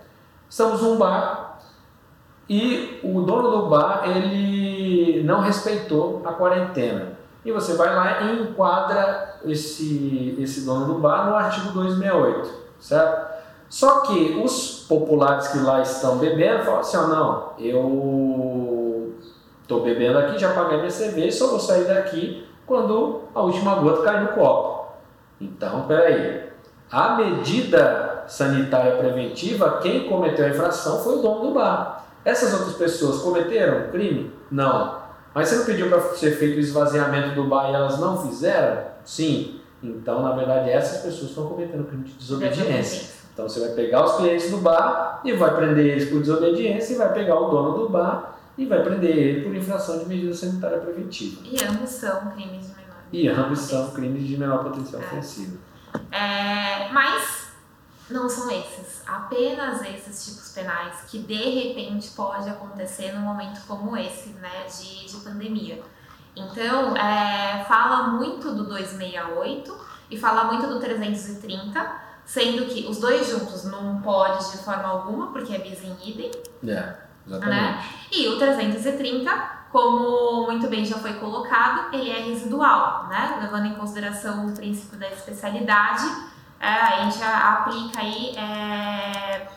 estamos 0.48 0.80
num 0.82 0.96
bar 0.96 1.60
e 2.48 3.00
o 3.02 3.22
dono 3.22 3.50
do 3.50 3.68
bar 3.68 4.04
ele 4.08 5.22
não 5.24 5.40
respeitou 5.40 6.22
a 6.24 6.32
quarentena. 6.32 7.17
E 7.44 7.52
você 7.52 7.74
vai 7.74 7.94
lá 7.94 8.22
e 8.22 8.42
enquadra 8.42 9.36
esse, 9.44 10.36
esse 10.38 10.62
dono 10.62 10.86
do 10.86 11.00
bar 11.00 11.28
no 11.28 11.36
artigo 11.36 11.70
268, 11.72 12.50
certo? 12.80 13.28
Só 13.68 14.00
que 14.00 14.40
os 14.42 14.86
populares 14.88 15.48
que 15.48 15.58
lá 15.58 15.80
estão 15.82 16.18
bebendo 16.18 16.64
falam 16.64 16.80
assim: 16.80 16.96
oh, 16.96 17.06
não, 17.06 17.52
eu 17.58 19.14
estou 19.62 19.82
bebendo 19.82 20.18
aqui, 20.18 20.38
já 20.38 20.52
paguei 20.52 20.78
minha 20.78 20.90
cerveja, 20.90 21.38
só 21.38 21.48
vou 21.48 21.60
sair 21.60 21.84
daqui 21.84 22.46
quando 22.66 23.22
a 23.34 23.42
última 23.42 23.76
gota 23.76 24.02
cai 24.02 24.22
no 24.22 24.28
copo. 24.28 24.92
Então, 25.40 25.82
peraí. 25.86 26.48
A 26.90 27.16
medida 27.16 28.24
sanitária 28.26 28.96
preventiva, 28.96 29.78
quem 29.82 30.08
cometeu 30.08 30.46
a 30.46 30.48
infração 30.48 31.02
foi 31.02 31.18
o 31.18 31.22
dono 31.22 31.48
do 31.48 31.54
bar. 31.54 32.06
Essas 32.24 32.52
outras 32.54 32.76
pessoas 32.76 33.22
cometeram 33.22 33.90
crime? 33.90 34.32
Não. 34.50 35.07
Mas 35.34 35.48
você 35.48 35.56
não 35.56 35.64
pediu 35.64 35.88
para 35.88 36.00
ser 36.14 36.32
feito 36.32 36.56
o 36.56 36.60
esvaziamento 36.60 37.34
do 37.34 37.44
bar 37.44 37.70
e 37.70 37.74
elas 37.74 37.98
não 37.98 38.26
fizeram? 38.26 38.82
Sim. 39.04 39.60
Então, 39.82 40.22
na 40.22 40.32
verdade, 40.32 40.70
essas 40.70 41.02
pessoas 41.02 41.30
estão 41.30 41.46
cometendo 41.46 41.84
crime 41.84 42.04
de 42.04 42.14
desobediência. 42.14 43.18
Então, 43.32 43.48
você 43.48 43.60
vai 43.60 43.68
pegar 43.70 44.04
os 44.04 44.16
clientes 44.16 44.50
do 44.50 44.58
bar 44.58 45.20
e 45.24 45.32
vai 45.32 45.54
prender 45.54 45.86
eles 45.86 46.08
por 46.08 46.20
desobediência 46.20 46.94
e 46.94 46.96
vai 46.96 47.12
pegar 47.12 47.38
o 47.38 47.50
dono 47.50 47.78
do 47.78 47.88
bar 47.88 48.38
e 48.56 48.66
vai 48.66 48.82
prender 48.82 49.16
ele 49.16 49.42
por 49.42 49.54
infração 49.54 50.00
de 50.00 50.06
medida 50.06 50.34
sanitária 50.34 50.78
preventiva. 50.78 51.40
E 51.44 51.64
ambos 51.64 51.90
são 51.90 52.32
crimes 52.32 52.66
de 52.66 52.74
menor 52.74 52.96
E 53.12 53.28
ambos 53.28 53.60
são 53.60 53.90
crimes 53.92 54.26
de 54.26 54.36
menor 54.36 54.64
potencial 54.64 55.00
é. 55.00 55.04
ofensivo. 55.06 55.58
É, 56.10 56.92
mas 56.92 57.47
não 58.10 58.28
são 58.28 58.50
esses, 58.50 59.02
apenas 59.06 59.82
esses 59.82 60.24
tipos 60.24 60.52
penais 60.52 61.02
que 61.08 61.18
de 61.18 61.34
repente 61.34 62.10
pode 62.10 62.48
acontecer 62.48 63.12
num 63.12 63.20
momento 63.20 63.60
como 63.66 63.96
esse, 63.96 64.30
né, 64.30 64.66
de, 64.66 65.06
de 65.06 65.16
pandemia. 65.24 65.82
Então, 66.34 66.96
é, 66.96 67.64
fala 67.64 68.08
muito 68.08 68.52
do 68.52 68.64
268 68.64 69.76
e 70.10 70.18
fala 70.18 70.44
muito 70.44 70.66
do 70.66 70.78
330, 70.78 71.92
sendo 72.24 72.66
que 72.66 72.86
os 72.86 72.98
dois 72.98 73.28
juntos 73.28 73.64
não 73.64 74.00
pode 74.00 74.52
de 74.52 74.58
forma 74.58 74.88
alguma, 74.88 75.32
porque 75.32 75.54
é 75.54 75.58
bis 75.58 75.82
in 75.82 75.96
idem. 76.04 76.30
É, 76.66 76.94
exatamente. 77.26 77.46
Né? 77.46 77.84
E 78.12 78.28
o 78.28 78.38
330 78.38 79.58
como 79.70 80.46
muito 80.46 80.66
bem 80.68 80.84
já 80.84 80.96
foi 80.96 81.14
colocado, 81.14 81.94
ele 81.94 82.10
é 82.10 82.22
residual, 82.22 83.06
né? 83.08 83.38
Levando 83.42 83.66
em 83.66 83.74
consideração 83.74 84.46
o 84.46 84.52
princípio 84.52 84.98
da 84.98 85.08
especialidade, 85.10 86.04
é, 86.60 86.68
a 86.68 87.04
gente 87.04 87.22
aplica 87.22 88.00
aí, 88.00 88.34
é, 88.36 89.48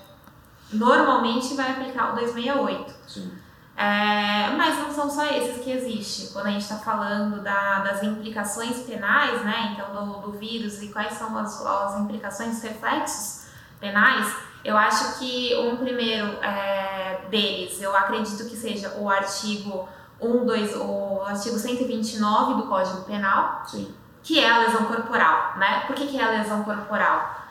normalmente 0.72 1.56
vai 1.56 1.72
aplicar 1.72 2.12
o 2.12 2.16
268. 2.16 2.94
Sim. 3.08 3.42
É, 3.76 4.56
mas 4.56 4.78
não 4.78 4.92
são 4.92 5.10
só 5.10 5.26
esses 5.26 5.64
que 5.64 5.72
existem. 5.72 6.28
Quando 6.32 6.48
a 6.48 6.52
gente 6.52 6.62
está 6.62 6.78
falando 6.78 7.42
da, 7.42 7.80
das 7.80 8.04
implicações 8.04 8.84
penais, 8.84 9.44
né, 9.44 9.74
então 9.74 10.06
do, 10.06 10.20
do 10.20 10.38
vírus 10.38 10.82
e 10.84 10.90
quais 10.90 11.14
são 11.14 11.36
as, 11.38 11.66
as 11.66 12.00
implicações, 12.00 12.58
os 12.58 12.64
reflexos 12.64 13.48
penais, 13.80 14.32
eu 14.64 14.78
acho 14.78 15.18
que 15.18 15.56
um 15.56 15.78
primeiro 15.78 16.28
é, 16.44 17.22
deles, 17.32 17.82
eu 17.82 17.96
acredito 17.96 18.48
que 18.48 18.56
seja 18.56 18.96
o 19.00 19.10
artigo 19.10 19.90
1, 20.20 20.46
2, 20.46 20.76
o 20.76 21.24
artigo 21.26 21.58
129 21.58 22.62
do 22.62 22.68
Código 22.68 23.02
Penal, 23.02 23.64
Sim. 23.66 23.92
Que 24.24 24.40
é 24.40 24.50
a 24.50 24.60
lesão 24.60 24.86
corporal, 24.86 25.54
né? 25.58 25.84
Por 25.88 25.96
que, 25.96 26.08
que 26.08 26.20
é 26.20 26.24
a 26.24 26.30
lesão 26.30 26.64
corporal? 26.64 27.42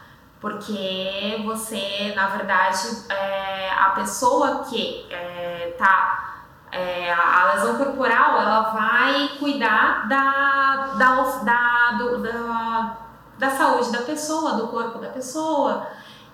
Porque 0.41 1.43
você, 1.45 2.13
na 2.17 2.29
verdade, 2.29 2.79
é, 3.09 3.71
a 3.73 3.91
pessoa 3.91 4.65
que 4.65 5.07
é, 5.11 5.75
tá. 5.79 6.27
É, 6.73 7.13
a 7.13 7.53
lesão 7.55 7.77
corporal 7.77 8.41
ela 8.41 8.61
vai 8.71 9.29
cuidar 9.41 10.09
da, 10.09 10.95
da, 10.97 11.23
da, 11.43 11.93
do, 11.99 12.19
da, 12.19 12.97
da 13.37 13.51
saúde 13.51 13.91
da 13.91 14.03
pessoa, 14.03 14.53
do 14.53 14.69
corpo 14.69 14.99
da 14.99 15.09
pessoa. 15.09 15.89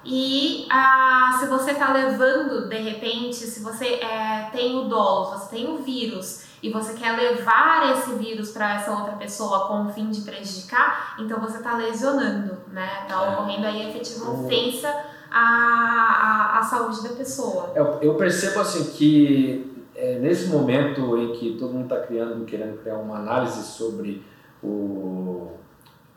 E 0.04 0.68
ah, 0.70 1.36
se 1.40 1.46
você 1.46 1.72
está 1.72 1.90
levando, 1.90 2.68
de 2.68 2.78
repente, 2.78 3.34
se 3.34 3.60
você 3.60 3.94
é, 3.94 4.50
tem 4.52 4.78
o 4.78 4.84
dolo, 4.84 5.32
você 5.32 5.56
tem 5.56 5.68
o 5.68 5.78
vírus 5.78 6.45
e 6.66 6.72
você 6.72 6.94
quer 6.94 7.16
levar 7.16 7.92
esse 7.92 8.14
vírus 8.14 8.50
para 8.50 8.74
essa 8.74 8.90
outra 8.90 9.12
pessoa 9.12 9.68
com 9.68 9.86
o 9.86 9.92
fim 9.92 10.10
de 10.10 10.22
prejudicar, 10.22 11.14
então 11.20 11.38
você 11.38 11.58
está 11.58 11.76
lesionando, 11.76 12.56
né? 12.72 13.02
Está 13.02 13.24
é. 13.24 13.30
ocorrendo 13.30 13.66
aí 13.66 13.88
efetiva 13.88 14.32
ofensa 14.32 14.88
à, 15.30 15.38
à, 15.38 16.58
à, 16.58 16.62
saúde 16.64 17.04
da 17.04 17.10
pessoa. 17.10 17.70
Eu, 17.76 17.98
eu 18.02 18.14
percebo 18.16 18.58
assim 18.58 18.82
que 18.96 19.86
é, 19.94 20.18
nesse 20.18 20.48
momento 20.48 21.16
em 21.16 21.34
que 21.34 21.56
todo 21.56 21.72
mundo 21.72 21.84
está 21.84 22.00
criando, 22.00 22.44
querendo 22.44 22.82
criar 22.82 22.96
uma 22.96 23.18
análise 23.18 23.62
sobre 23.62 24.24
o, 24.60 25.52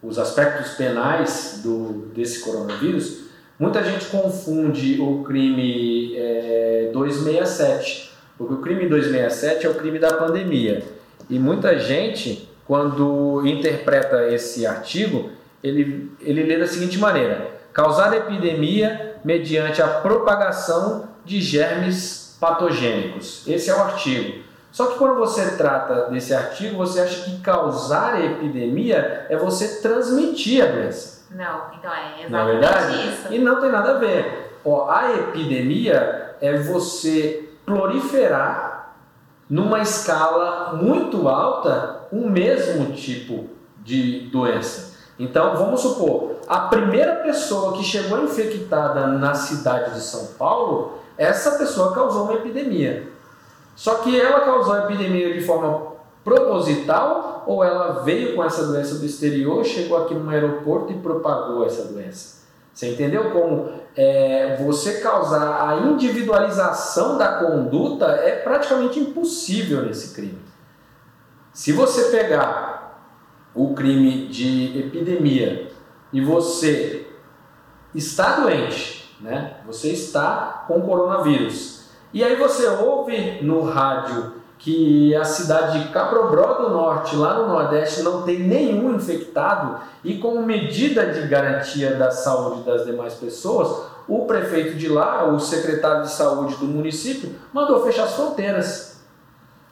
os 0.02 0.18
aspectos 0.18 0.72
penais 0.72 1.62
do, 1.64 2.12
desse 2.12 2.44
coronavírus, 2.44 3.26
muita 3.60 3.84
gente 3.84 4.08
confunde 4.08 5.00
o 5.00 5.24
crime 5.24 6.18
é, 6.18 6.90
267 6.92 8.09
porque 8.40 8.54
o 8.54 8.58
crime 8.62 8.88
267 8.88 9.66
é 9.66 9.70
o 9.70 9.76
crime 9.76 10.00
da 10.00 10.14
pandemia. 10.14 10.82
E 11.30 11.38
muita 11.38 11.78
gente, 11.78 12.50
quando 12.66 13.46
interpreta 13.46 14.30
esse 14.30 14.66
artigo, 14.66 15.30
ele, 15.62 16.10
ele 16.22 16.44
lê 16.44 16.58
da 16.58 16.66
seguinte 16.66 16.98
maneira: 16.98 17.52
causar 17.74 18.16
epidemia 18.16 19.18
mediante 19.26 19.82
a 19.82 19.88
propagação 19.88 21.10
de 21.26 21.42
germes 21.42 22.38
patogênicos. 22.40 23.46
Esse 23.46 23.70
é 23.70 23.76
o 23.76 23.82
artigo. 23.82 24.48
Só 24.72 24.86
que 24.86 24.98
quando 24.98 25.16
você 25.16 25.58
trata 25.58 26.10
desse 26.10 26.34
artigo, 26.34 26.78
você 26.78 27.02
acha 27.02 27.26
que 27.26 27.42
causar 27.42 28.24
epidemia 28.24 29.26
é 29.28 29.36
você 29.36 29.82
transmitir 29.82 30.64
a 30.64 30.68
doença. 30.68 31.26
Não, 31.32 31.72
então 31.78 31.92
é 31.92 32.24
exatamente 32.24 32.32
Na 32.32 32.46
verdade, 32.46 33.10
isso. 33.10 33.34
E 33.34 33.40
não 33.40 33.60
tem 33.60 33.70
nada 33.70 33.92
a 33.92 34.00
ver. 34.00 34.58
Ó, 34.64 34.90
a 34.90 35.12
epidemia 35.12 36.36
é 36.40 36.58
você 36.58 37.49
proliferar 37.70 38.96
numa 39.48 39.80
escala 39.80 40.74
muito 40.74 41.30
alta 41.30 42.08
o 42.12 42.28
mesmo 42.28 42.94
tipo 42.94 43.46
de 43.84 44.22
doença. 44.32 44.98
Então, 45.20 45.56
vamos 45.56 45.82
supor, 45.82 46.38
a 46.48 46.62
primeira 46.62 47.18
pessoa 47.18 47.74
que 47.74 47.84
chegou 47.84 48.24
infectada 48.24 49.06
na 49.06 49.36
cidade 49.36 49.94
de 49.94 50.02
São 50.02 50.34
Paulo, 50.38 50.94
essa 51.16 51.60
pessoa 51.60 51.94
causou 51.94 52.24
uma 52.24 52.34
epidemia. 52.34 53.08
Só 53.76 53.96
que 53.96 54.20
ela 54.20 54.42
causou 54.42 54.74
a 54.74 54.86
epidemia 54.86 55.32
de 55.34 55.42
forma 55.42 55.90
proposital 56.24 57.44
ou 57.46 57.64
ela 57.64 58.02
veio 58.04 58.36
com 58.36 58.44
essa 58.44 58.66
doença 58.66 58.96
do 58.96 59.06
exterior, 59.06 59.64
chegou 59.64 59.98
aqui 59.98 60.16
no 60.16 60.30
aeroporto 60.30 60.92
e 60.92 60.98
propagou 60.98 61.66
essa 61.66 61.84
doença? 61.84 62.39
Você 62.80 62.92
entendeu 62.92 63.32
como 63.32 63.74
é, 63.94 64.56
você 64.64 65.02
causar 65.02 65.70
a 65.70 65.76
individualização 65.86 67.18
da 67.18 67.34
conduta 67.34 68.06
é 68.06 68.38
praticamente 68.38 68.98
impossível 68.98 69.82
nesse 69.82 70.16
crime. 70.16 70.40
Se 71.52 71.74
você 71.74 72.06
pegar 72.06 73.04
o 73.54 73.74
crime 73.74 74.30
de 74.30 74.80
epidemia 74.80 75.70
e 76.14 76.22
você 76.22 77.06
está 77.94 78.40
doente, 78.40 79.14
né? 79.20 79.58
Você 79.66 79.90
está 79.90 80.64
com 80.66 80.80
coronavírus. 80.80 81.90
E 82.14 82.24
aí 82.24 82.38
você 82.38 82.66
ouve 82.66 83.42
no 83.42 83.62
rádio 83.62 84.36
que 84.60 85.16
a 85.16 85.24
cidade 85.24 85.80
de 85.80 85.88
Caprobró 85.88 86.56
do 86.56 86.70
Norte, 86.70 87.16
lá 87.16 87.36
no 87.36 87.48
Nordeste, 87.48 88.04
não 88.04 88.24
tem 88.24 88.40
nenhum 88.40 88.94
infectado 88.94 89.80
e 90.04 90.18
como 90.18 90.46
medida 90.46 91.06
de 91.14 91.26
garantia 91.28 91.96
da 91.96 92.12
saúde 92.12 92.64
das 92.64 92.86
demais 92.86 93.14
pessoas, 93.14 93.86
o 94.06 94.26
prefeito 94.26 94.78
de 94.78 94.90
lá, 94.90 95.26
o 95.26 95.40
secretário 95.40 96.04
de 96.04 96.12
saúde 96.12 96.58
do 96.58 96.66
município, 96.66 97.34
mandou 97.54 97.82
fechar 97.86 98.04
as 98.04 98.16
fronteiras. 98.16 99.00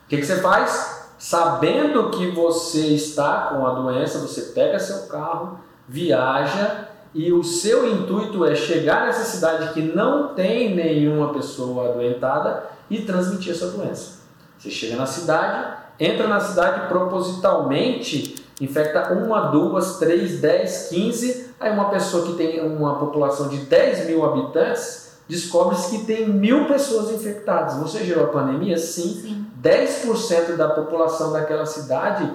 O 0.06 0.10
que, 0.10 0.18
que 0.18 0.26
você 0.26 0.38
faz? 0.38 1.10
Sabendo 1.20 2.10
que 2.12 2.32
você 2.32 2.88
está 2.88 3.50
com 3.52 3.68
a 3.68 3.74
doença, 3.74 4.20
você 4.20 4.54
pega 4.54 4.80
seu 4.80 5.08
carro, 5.08 5.60
viaja 5.86 6.88
e 7.14 7.34
o 7.34 7.44
seu 7.44 7.92
intuito 7.92 8.46
é 8.46 8.56
chegar 8.56 9.08
nessa 9.08 9.26
cidade 9.26 9.74
que 9.74 9.82
não 9.82 10.30
tem 10.30 10.74
nenhuma 10.74 11.34
pessoa 11.34 11.90
adoentada 11.90 12.68
e 12.90 13.02
transmitir 13.02 13.52
essa 13.52 13.68
doença. 13.72 14.17
Você 14.58 14.70
chega 14.70 14.96
na 14.96 15.06
cidade, 15.06 15.78
entra 16.00 16.28
na 16.28 16.40
cidade 16.40 16.88
propositalmente, 16.88 18.44
infecta 18.60 19.14
uma, 19.14 19.52
duas, 19.52 19.98
três, 19.98 20.40
dez, 20.40 20.88
quinze. 20.90 21.52
Aí 21.60 21.72
uma 21.72 21.90
pessoa 21.90 22.26
que 22.26 22.34
tem 22.34 22.60
uma 22.66 23.00
população 23.00 23.50
de 23.50 23.58
10 23.58 24.08
mil 24.08 24.26
habitantes 24.26 25.08
descobre-se 25.28 25.90
que 25.98 26.06
tem 26.06 26.28
mil 26.28 26.66
pessoas 26.68 27.12
infectadas. 27.12 27.76
Você 27.78 28.04
gerou 28.04 28.26
a 28.26 28.28
pandemia? 28.28 28.78
Sim. 28.78 29.22
Sim. 29.22 29.46
10% 29.62 30.56
da 30.56 30.70
população 30.70 31.34
daquela 31.34 31.66
cidade 31.66 32.32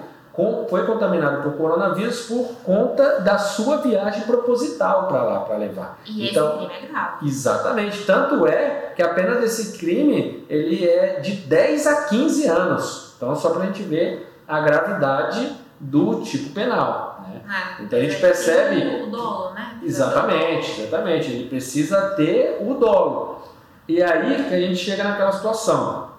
foi 0.67 0.85
contaminado 0.85 1.43
por 1.43 1.53
coronavírus 1.53 2.21
por 2.21 2.55
conta 2.63 3.19
da 3.21 3.37
sua 3.37 3.77
viagem 3.77 4.23
proposital 4.23 5.07
para 5.07 5.23
lá, 5.23 5.39
para 5.41 5.57
levar. 5.57 5.99
E 6.05 6.29
então, 6.29 6.47
esse 6.47 6.57
crime 6.57 6.73
é 6.73 6.87
grave. 6.87 7.27
Exatamente. 7.27 8.03
Tanto 8.03 8.47
é 8.47 8.93
que 8.95 9.03
a 9.03 9.13
pena 9.13 9.35
desse 9.35 9.77
crime 9.77 10.43
ele 10.49 10.87
é 10.87 11.19
de 11.19 11.33
10 11.33 11.85
a 11.87 12.05
15 12.05 12.47
anos. 12.47 13.13
Então, 13.15 13.35
só 13.35 13.51
para 13.51 13.63
a 13.63 13.65
gente 13.67 13.83
ver 13.83 14.35
a 14.47 14.59
gravidade 14.61 15.55
do 15.79 16.21
tipo 16.21 16.49
penal. 16.49 17.23
Né? 17.27 17.41
É, 17.79 17.83
então 17.83 17.99
a 17.99 18.01
gente 18.01 18.19
percebe. 18.19 19.03
O 19.03 19.11
dolo, 19.11 19.53
né? 19.53 19.79
Exatamente, 19.83 20.81
exatamente. 20.81 21.31
Ele 21.31 21.47
precisa 21.47 22.15
ter 22.15 22.57
o 22.59 22.73
dolo. 22.73 23.43
E 23.87 24.01
aí 24.01 24.45
que 24.45 24.55
a 24.55 24.59
gente 24.59 24.77
chega 24.77 25.03
naquela 25.03 25.31
situação. 25.31 26.11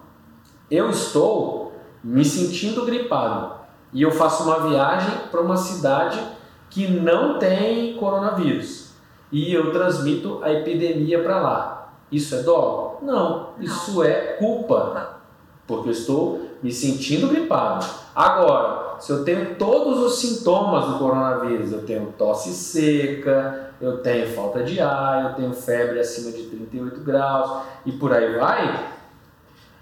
Eu 0.70 0.88
estou 0.90 1.72
me 2.02 2.24
sentindo 2.24 2.84
gripado 2.84 3.63
e 3.94 4.02
eu 4.02 4.10
faço 4.10 4.42
uma 4.42 4.68
viagem 4.68 5.14
para 5.30 5.40
uma 5.40 5.56
cidade 5.56 6.20
que 6.68 6.88
não 6.88 7.38
tem 7.38 7.96
coronavírus 7.96 8.84
e 9.30 9.52
eu 9.52 9.72
transmito 9.72 10.40
a 10.42 10.52
epidemia 10.52 11.22
para 11.22 11.40
lá. 11.40 11.92
Isso 12.10 12.34
é 12.34 12.42
dolo? 12.42 12.98
Não, 13.02 13.50
isso 13.58 14.02
é 14.02 14.36
culpa, 14.38 15.18
porque 15.66 15.88
eu 15.88 15.92
estou 15.92 16.50
me 16.62 16.72
sentindo 16.72 17.28
gripado. 17.28 17.84
Agora, 18.14 18.96
se 19.00 19.10
eu 19.10 19.24
tenho 19.24 19.56
todos 19.56 19.98
os 20.00 20.18
sintomas 20.20 20.86
do 20.86 20.98
coronavírus, 20.98 21.72
eu 21.72 21.82
tenho 21.84 22.14
tosse 22.16 22.52
seca, 22.52 23.70
eu 23.80 23.98
tenho 23.98 24.28
falta 24.28 24.62
de 24.62 24.80
ar, 24.80 25.24
eu 25.24 25.34
tenho 25.34 25.52
febre 25.52 25.98
acima 25.98 26.30
de 26.30 26.44
38 26.44 27.00
graus 27.00 27.62
e 27.84 27.92
por 27.92 28.12
aí 28.12 28.38
vai, 28.38 28.86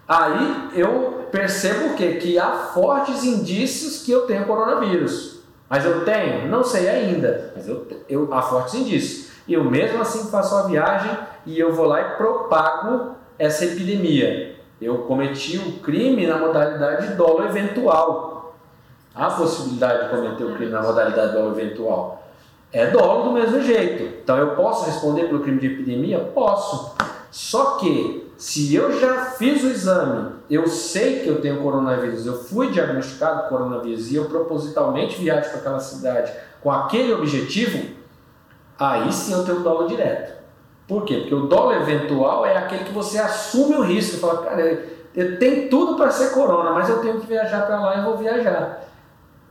Aí 0.07 0.71
eu 0.75 1.29
percebo 1.31 1.89
o 1.93 1.95
quê? 1.95 2.15
Que 2.15 2.39
há 2.39 2.51
fortes 2.75 3.25
indícios 3.25 4.03
que 4.03 4.11
eu 4.11 4.27
tenho 4.27 4.45
coronavírus. 4.45 5.41
Mas 5.69 5.85
eu 5.85 6.05
tenho? 6.05 6.49
Não 6.49 6.63
sei 6.63 6.89
ainda. 6.89 7.53
Mas 7.57 7.67
eu, 7.67 7.87
eu, 8.09 8.35
há 8.35 8.43
fortes 8.43 8.75
indícios. 8.75 9.33
E 9.49 9.55
eu 9.55 9.65
mesmo 9.65 10.01
assim 10.01 10.31
faço 10.31 10.55
a 10.55 10.63
viagem 10.65 11.17
e 11.47 11.59
eu 11.59 11.73
vou 11.73 11.87
lá 11.87 12.01
e 12.01 12.17
propago 12.17 13.17
essa 13.39 13.65
epidemia. 13.65 14.57
Eu 14.81 14.99
cometi 14.99 15.59
o 15.59 15.69
um 15.69 15.79
crime 15.79 16.27
na 16.27 16.37
modalidade 16.37 17.15
dolo 17.15 17.45
eventual. 17.47 18.55
Há 19.15 19.31
possibilidade 19.31 20.05
de 20.05 20.11
cometer 20.11 20.45
o 20.45 20.55
crime 20.55 20.73
na 20.73 20.83
modalidade 20.83 21.33
dolo 21.33 21.59
eventual. 21.59 22.23
É 22.73 22.87
dolo 22.87 23.25
do 23.25 23.33
mesmo 23.33 23.61
jeito. 23.63 24.21
Então 24.23 24.37
eu 24.37 24.55
posso 24.55 24.87
responder 24.87 25.25
pelo 25.25 25.41
crime 25.41 25.61
de 25.61 25.67
epidemia? 25.67 26.19
Posso. 26.19 26.95
Só 27.31 27.77
que 27.77 28.32
se 28.43 28.75
eu 28.75 28.99
já 28.99 29.27
fiz 29.27 29.63
o 29.63 29.69
exame, 29.69 30.33
eu 30.51 30.67
sei 30.67 31.21
que 31.21 31.29
eu 31.29 31.41
tenho 31.41 31.63
coronavírus, 31.63 32.27
eu 32.27 32.43
fui 32.43 32.73
diagnosticado 32.73 33.43
com 33.43 33.51
coronavírus 33.51 34.11
e 34.11 34.17
eu 34.17 34.25
propositalmente 34.25 35.17
viajo 35.17 35.49
para 35.51 35.61
aquela 35.61 35.79
cidade 35.79 36.33
com 36.61 36.69
aquele 36.73 37.13
objetivo, 37.13 37.95
aí 38.77 39.13
sim 39.13 39.33
eu 39.33 39.45
tenho 39.45 39.61
o 39.61 39.63
dolo 39.63 39.87
direto. 39.87 40.43
Por 40.89 41.05
quê? 41.05 41.19
Porque 41.19 41.37
o 41.37 41.47
dolo 41.47 41.73
eventual 41.73 42.45
é 42.45 42.57
aquele 42.57 42.83
que 42.83 42.93
você 42.93 43.21
assume 43.21 43.77
o 43.77 43.83
risco, 43.83 44.19
fala, 44.19 44.43
cara, 44.43 44.89
eu 45.15 45.39
tenho 45.39 45.71
tudo 45.71 45.95
para 45.95 46.11
ser 46.11 46.31
corona, 46.31 46.73
mas 46.73 46.89
eu 46.89 46.99
tenho 46.99 47.21
que 47.21 47.27
viajar 47.29 47.65
para 47.65 47.81
lá 47.81 47.99
e 47.99 48.05
vou 48.05 48.17
viajar. 48.17 48.89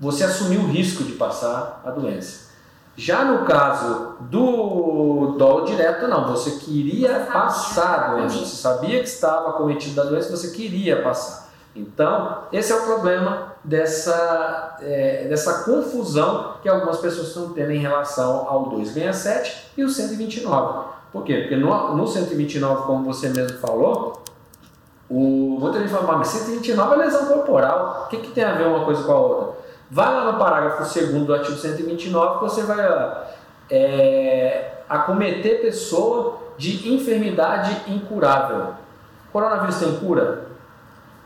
Você 0.02 0.26
assumiu 0.26 0.60
o 0.60 0.68
risco 0.68 1.06
de 1.06 1.14
passar 1.14 1.82
a 1.86 1.92
doença. 1.92 2.51
Já 3.02 3.26
no 3.26 3.46
caso 3.46 4.18
do 4.20 5.34
dolo 5.36 5.66
direto, 5.66 6.08
não. 6.08 6.28
Você 6.28 6.60
queria 6.60 7.22
passar 7.22 7.96
a 7.96 8.08
doença. 8.14 8.38
Você 8.38 8.56
sabia 8.56 9.00
que 9.00 9.08
estava 9.08 9.54
cometido 9.54 9.96
da 9.96 10.04
doença, 10.04 10.30
você 10.30 10.52
queria 10.52 11.02
passar. 11.02 11.50
Então, 11.76 12.44
esse 12.54 12.72
é 12.72 12.76
o 12.76 12.84
problema 12.84 13.56
dessa, 13.64 14.78
é, 14.82 15.26
dessa 15.28 15.64
confusão 15.64 16.58
que 16.62 16.70
algumas 16.70 16.98
pessoas 16.98 17.30
estão 17.30 17.50
tendo 17.54 17.72
em 17.72 17.80
relação 17.80 18.48
ao 18.48 18.70
267 18.70 19.72
e 19.78 19.84
o 19.84 19.90
129. 19.90 20.90
Por 21.12 21.24
quê? 21.24 21.38
Porque 21.38 21.56
no, 21.56 21.96
no 21.96 22.06
129, 22.06 22.84
como 22.84 23.04
você 23.04 23.30
mesmo 23.30 23.58
falou, 23.58 24.22
o, 25.10 25.60
gente 25.74 25.90
fala, 25.90 26.20
mas 26.20 26.28
129 26.28 26.94
é 26.94 26.98
lesão 26.98 27.26
corporal. 27.26 28.04
O 28.06 28.10
que, 28.10 28.18
que 28.18 28.32
tem 28.32 28.44
a 28.44 28.54
ver 28.54 28.68
uma 28.68 28.86
coisa 28.86 29.02
com 29.02 29.12
a 29.12 29.20
outra? 29.20 29.62
Vai 29.94 30.06
lá 30.06 30.32
no 30.32 30.40
parágrafo 30.40 30.84
2 30.84 31.26
do 31.26 31.34
artigo 31.34 31.58
129 31.58 32.36
que 32.36 32.44
você 32.46 32.64
vai 32.64 32.80
é, 33.70 34.84
acometer 34.88 35.60
pessoa 35.60 36.38
de 36.58 36.94
enfermidade 36.94 37.92
incurável. 37.92 38.76
Coronavírus 39.34 39.80
tem 39.80 39.98
cura? 39.98 40.46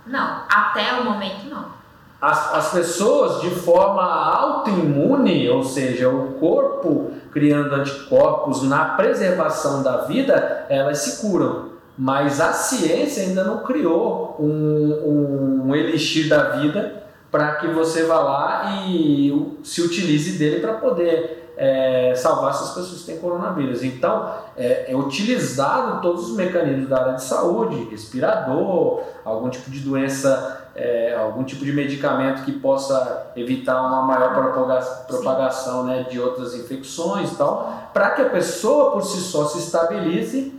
Não, 0.08 0.42
até 0.50 1.00
o 1.00 1.04
momento 1.04 1.48
não. 1.48 1.76
As, 2.20 2.56
as 2.56 2.72
pessoas 2.72 3.42
de 3.42 3.52
forma 3.52 4.02
autoimune, 4.02 5.48
ou 5.48 5.64
seja, 5.64 6.10
o 6.10 6.34
corpo 6.40 7.12
criando 7.32 7.76
anticorpos 7.76 8.64
na 8.64 8.96
preservação 8.96 9.84
da 9.84 9.98
vida, 10.06 10.66
elas 10.70 10.98
se 11.00 11.22
curam. 11.22 11.70
Mas 11.96 12.42
a 12.42 12.52
ciência 12.52 13.22
ainda 13.22 13.44
não 13.44 13.60
criou 13.60 14.36
um, 14.40 15.68
um 15.68 15.76
elixir 15.76 16.28
da 16.28 16.50
vida 16.58 17.05
para 17.36 17.56
que 17.56 17.68
você 17.68 18.06
vá 18.06 18.20
lá 18.20 18.86
e 18.88 19.58
se 19.62 19.82
utilize 19.82 20.38
dele 20.38 20.62
para 20.62 20.76
poder 20.76 21.52
é, 21.58 22.14
salvar 22.16 22.52
essas 22.52 22.70
pessoas 22.70 23.02
que 23.02 23.08
têm 23.08 23.18
coronavírus. 23.18 23.84
Então, 23.84 24.32
é, 24.56 24.90
é, 24.90 24.96
utilizado 24.96 26.02
todos 26.02 26.30
os 26.30 26.38
mecanismos 26.38 26.88
da 26.88 26.98
área 26.98 27.14
de 27.16 27.24
saúde, 27.24 27.90
respirador, 27.92 29.02
algum 29.26 29.50
tipo 29.50 29.70
de 29.70 29.82
doença, 29.82 30.70
é, 30.74 31.14
algum 31.14 31.44
tipo 31.44 31.66
de 31.66 31.74
medicamento 31.74 32.46
que 32.46 32.54
possa 32.54 33.34
evitar 33.36 33.82
uma 33.82 34.04
maior 34.04 34.34
propagação 35.06 35.84
né, 35.84 36.06
de 36.10 36.18
outras 36.18 36.56
infecções 36.56 37.34
e 37.34 37.36
tal, 37.36 37.90
para 37.94 38.12
que 38.12 38.22
a 38.22 38.30
pessoa 38.30 38.92
por 38.92 39.04
si 39.04 39.20
só 39.20 39.44
se 39.44 39.60
estabilize 39.60 40.54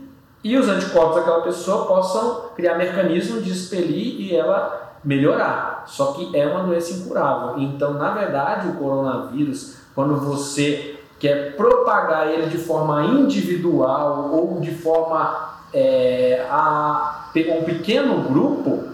e 0.45 0.59
os 0.59 0.69
anticorpos 0.69 1.17
daquela 1.17 1.41
pessoa 1.41 1.87
possam 1.87 2.51
criar 2.55 2.77
mecanismo 2.77 3.41
de 3.41 3.51
expelir 3.51 4.21
e 4.21 4.37
ela 4.37 4.96
melhorar. 5.07 5.85
Só 5.87 6.13
que 6.13 6.37
é 6.37 6.47
uma 6.47 6.65
doença 6.65 6.93
incurável. 6.93 7.59
Então, 7.59 7.95
na 7.95 8.11
verdade, 8.11 8.69
o 8.69 8.75
coronavírus, 8.75 9.77
quando 9.95 10.17
você 10.17 10.99
quer 11.19 11.57
propagar 11.57 12.27
ele 12.27 12.49
de 12.49 12.59
forma 12.59 13.05
individual 13.05 14.31
ou 14.33 14.61
de 14.61 14.75
forma 14.75 15.55
é, 15.73 16.45
a 16.51 17.31
um 17.35 17.65
pequeno 17.65 18.29
grupo, 18.29 18.85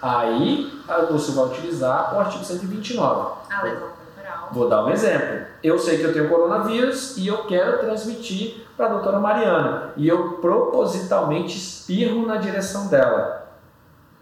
aí 0.00 0.70
você 1.10 1.32
vai 1.32 1.46
utilizar 1.46 2.14
o 2.14 2.20
artigo 2.20 2.44
129. 2.44 3.32
A 3.50 3.62
lesão 3.62 3.88
corporal. 3.88 4.48
Vou 4.52 4.68
dar 4.68 4.84
um 4.84 4.90
exemplo. 4.90 5.46
Eu 5.62 5.78
sei 5.78 5.98
que 5.98 6.04
eu 6.04 6.12
tenho 6.12 6.28
coronavírus 6.28 7.16
e 7.16 7.26
eu 7.26 7.44
quero 7.44 7.78
transmitir 7.78 8.66
para 8.76 8.86
a 8.86 8.88
doutora 8.90 9.18
Mariana. 9.18 9.92
E 9.96 10.06
eu 10.06 10.34
propositalmente 10.34 11.56
espirro 11.56 12.26
na 12.26 12.36
direção 12.36 12.86
dela 12.88 13.45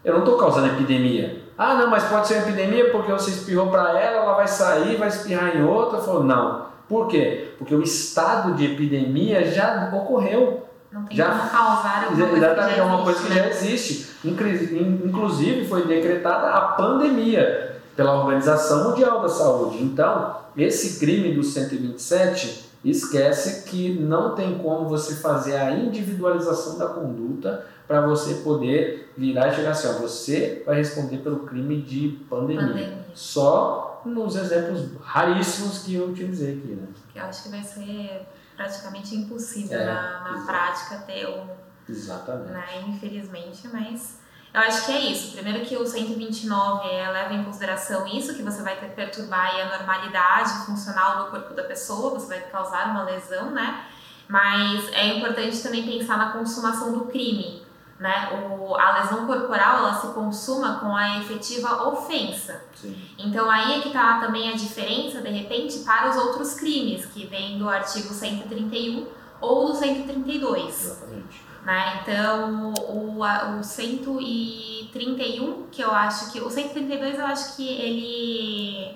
eu 0.05 0.13
não 0.13 0.19
estou 0.19 0.37
causando 0.37 0.67
epidemia. 0.67 1.43
Ah, 1.57 1.73
não, 1.73 1.89
mas 1.89 2.03
pode 2.03 2.27
ser 2.27 2.39
epidemia 2.39 2.91
porque 2.91 3.11
você 3.11 3.31
espirrou 3.31 3.67
para 3.67 3.99
ela, 3.99 4.23
ela 4.23 4.33
vai 4.35 4.47
sair, 4.47 4.97
vai 4.97 5.07
espirrar 5.07 5.55
em 5.55 5.63
outra. 5.63 5.97
Eu 5.97 6.03
falo, 6.03 6.23
não. 6.23 6.65
Por 6.87 7.07
quê? 7.07 7.53
Porque 7.57 7.73
o 7.73 7.81
estado 7.81 8.53
de 8.53 8.65
epidemia 8.65 9.51
já 9.51 9.89
ocorreu. 9.93 10.63
Não 10.91 11.05
tem 11.05 11.17
já, 11.17 11.29
como 11.29 11.49
causar 11.49 12.05
alguma 12.05 12.27
coisa 12.27 12.45
Exatamente, 12.45 12.79
é 12.79 12.83
uma 12.83 13.03
coisa 13.03 13.21
que 13.21 13.33
já 13.33 13.41
né? 13.41 13.49
existe. 13.49 14.15
Inclusive 14.23 15.67
foi 15.67 15.85
decretada 15.85 16.51
a 16.51 16.61
pandemia 16.61 17.81
pela 17.95 18.13
Organização 18.13 18.89
Mundial 18.89 19.21
da 19.21 19.29
Saúde. 19.29 19.83
Então, 19.83 20.37
esse 20.55 20.99
crime 20.99 21.33
do 21.33 21.43
127 21.43 22.64
esquece 22.89 23.69
que 23.69 23.99
não 23.99 24.35
tem 24.35 24.59
como 24.59 24.87
você 24.87 25.15
fazer 25.15 25.55
a 25.57 25.71
individualização 25.71 26.77
da 26.77 26.87
conduta 26.87 27.65
para 27.87 28.01
você 28.01 28.35
poder 28.35 29.11
virar 29.17 29.49
e 29.49 29.55
chegar 29.55 29.71
assim, 29.71 29.87
ó, 29.87 29.93
você 29.93 30.63
vai 30.65 30.75
responder 30.75 31.17
pelo 31.17 31.39
crime 31.39 31.81
de 31.81 32.25
pandemia. 32.29 32.67
pandemia. 32.67 33.05
Só 33.13 34.01
nos 34.05 34.35
exemplos 34.35 34.89
raríssimos 35.01 35.79
que 35.79 35.95
eu 35.95 36.09
utilizei 36.09 36.57
aqui, 36.57 36.67
né? 36.67 36.87
Que 37.11 37.19
eu 37.19 37.23
acho 37.23 37.43
que 37.43 37.49
vai 37.49 37.63
ser 37.63 38.27
praticamente 38.55 39.15
impossível 39.15 39.79
é, 39.79 39.85
na, 39.85 40.31
na 40.31 40.45
prática 40.45 40.97
ter 40.99 41.27
um... 41.27 41.47
Exatamente. 41.87 42.51
Né, 42.51 42.83
infelizmente, 42.87 43.67
mas... 43.71 44.24
Eu 44.55 44.61
acho 44.61 44.85
que 44.85 44.91
é 44.91 44.99
isso. 45.11 45.33
Primeiro 45.33 45.65
que 45.65 45.75
o 45.75 45.85
129 45.85 46.87
é, 46.89 47.09
leva 47.09 47.33
em 47.33 47.43
consideração 47.43 48.07
isso, 48.07 48.33
que 48.35 48.41
você 48.41 48.61
vai 48.61 48.75
ter 48.77 48.89
que 48.89 48.95
perturbar 48.95 49.53
a 49.53 49.77
normalidade 49.77 50.65
funcional 50.65 51.25
do 51.25 51.31
corpo 51.31 51.53
da 51.53 51.63
pessoa, 51.63 52.11
você 52.11 52.27
vai 52.27 52.39
causar 52.41 52.89
uma 52.89 53.03
lesão, 53.03 53.51
né? 53.51 53.85
Mas 54.27 54.87
é 54.93 55.17
importante 55.17 55.61
também 55.61 55.85
pensar 55.85 56.17
na 56.17 56.31
consumação 56.31 56.93
do 56.93 57.05
crime 57.05 57.65
né? 57.99 58.29
O, 58.33 58.75
a 58.75 58.99
lesão 58.99 59.25
corporal 59.25 59.79
ela 59.79 59.93
se 59.93 60.07
consuma 60.07 60.79
com 60.79 60.95
a 60.95 61.19
efetiva 61.19 61.87
ofensa. 61.87 62.61
Sim. 62.75 62.95
Então 63.17 63.49
aí 63.49 63.79
é 63.79 63.81
que 63.81 63.87
está 63.87 64.19
também 64.19 64.49
a 64.49 64.55
diferença, 64.55 65.21
de 65.21 65.29
repente, 65.29 65.79
para 65.79 66.09
os 66.09 66.17
outros 66.17 66.55
crimes, 66.55 67.05
que 67.05 67.25
vem 67.25 67.57
do 67.57 67.69
artigo 67.69 68.13
131 68.13 69.07
ou 69.39 69.67
do 69.67 69.75
132. 69.75 70.67
Exatamente. 70.67 71.44
Né? 71.65 71.99
Então, 72.01 72.73
o, 72.89 73.19
o 73.19 73.63
131, 73.63 75.67
que 75.71 75.81
eu 75.81 75.91
acho 75.91 76.31
que. 76.31 76.39
O 76.39 76.49
132 76.49 77.17
eu 77.17 77.25
acho 77.25 77.55
que 77.55 77.67
ele 77.67 78.95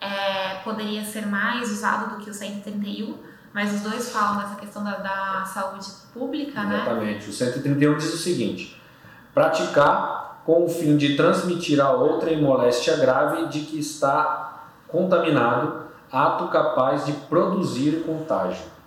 é, 0.00 0.56
poderia 0.62 1.02
ser 1.02 1.26
mais 1.26 1.72
usado 1.72 2.14
do 2.14 2.22
que 2.22 2.28
o 2.28 2.34
131, 2.34 3.16
mas 3.54 3.74
os 3.74 3.80
dois 3.80 4.12
falam 4.12 4.42
dessa 4.42 4.56
questão 4.56 4.84
da, 4.84 4.96
da 4.96 5.44
saúde 5.46 5.86
pública, 6.12 6.62
né? 6.62 6.82
Exatamente. 6.82 7.30
O 7.30 7.32
131 7.32 7.96
diz 7.96 8.12
o 8.12 8.18
seguinte: 8.18 8.78
praticar 9.32 10.42
com 10.44 10.66
o 10.66 10.68
fim 10.68 10.94
de 10.96 11.16
transmitir 11.16 11.80
a 11.80 11.90
outrem 11.90 12.42
moléstia 12.42 12.96
grave 12.96 13.46
de 13.46 13.60
que 13.60 13.78
está 13.78 14.66
contaminado, 14.88 15.84
ato 16.12 16.48
capaz 16.48 17.06
de 17.06 17.12
produzir 17.12 18.02
contágio. 18.04 18.77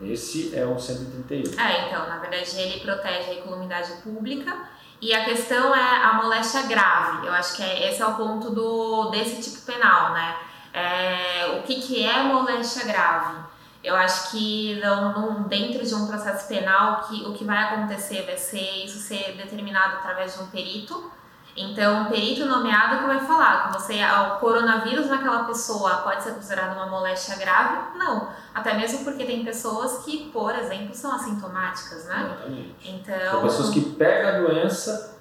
Esse 0.00 0.54
é 0.54 0.66
o 0.66 0.78
131. 0.78 1.60
É, 1.60 1.86
então, 1.86 2.08
na 2.08 2.18
verdade, 2.18 2.60
ele 2.60 2.80
protege 2.80 3.30
a 3.30 3.34
incolumidade 3.34 3.92
pública 4.02 4.56
e 5.00 5.14
a 5.14 5.24
questão 5.24 5.74
é 5.74 6.04
a 6.04 6.14
moléstia 6.14 6.62
grave. 6.62 7.26
Eu 7.26 7.32
acho 7.32 7.56
que 7.56 7.62
é, 7.62 7.90
esse 7.90 8.02
é 8.02 8.06
o 8.06 8.14
ponto 8.14 8.50
do, 8.50 9.10
desse 9.10 9.42
tipo 9.42 9.64
penal, 9.64 10.12
né? 10.12 10.36
É, 10.72 11.58
o 11.58 11.62
que, 11.62 11.80
que 11.80 12.04
é 12.04 12.22
moléstia 12.22 12.84
grave? 12.84 13.44
Eu 13.82 13.94
acho 13.94 14.30
que 14.30 14.80
não, 14.80 15.12
não, 15.12 15.42
dentro 15.42 15.86
de 15.86 15.94
um 15.94 16.06
processo 16.06 16.48
penal, 16.48 17.02
que, 17.02 17.22
o 17.26 17.34
que 17.34 17.44
vai 17.44 17.64
acontecer 17.64 18.22
vai 18.22 18.36
ser 18.36 18.84
isso 18.84 18.98
ser 18.98 19.36
determinado 19.36 19.96
através 19.96 20.34
de 20.34 20.42
um 20.42 20.46
perito. 20.46 21.12
Então, 21.56 22.02
um 22.02 22.04
perito 22.06 22.46
nomeado 22.46 22.98
que 22.98 23.06
vai 23.06 23.20
falar 23.20 23.68
que 23.68 23.78
você, 23.78 24.00
o 24.02 24.40
coronavírus 24.40 25.06
naquela 25.06 25.44
pessoa 25.44 25.98
pode 25.98 26.22
ser 26.22 26.32
considerado 26.32 26.74
uma 26.74 26.86
moléstia 26.86 27.36
grave? 27.36 27.96
Não. 27.96 28.28
Até 28.52 28.74
mesmo 28.74 29.04
porque 29.04 29.24
tem 29.24 29.44
pessoas 29.44 30.04
que, 30.04 30.30
por 30.30 30.54
exemplo, 30.54 30.92
são 30.94 31.14
assintomáticas, 31.14 32.06
né? 32.06 32.24
Exatamente. 32.26 32.74
Então. 32.84 33.30
São 33.30 33.42
pessoas 33.42 33.70
que 33.70 33.80
pegam 33.80 34.30
a 34.30 34.38
doença, 34.48 35.16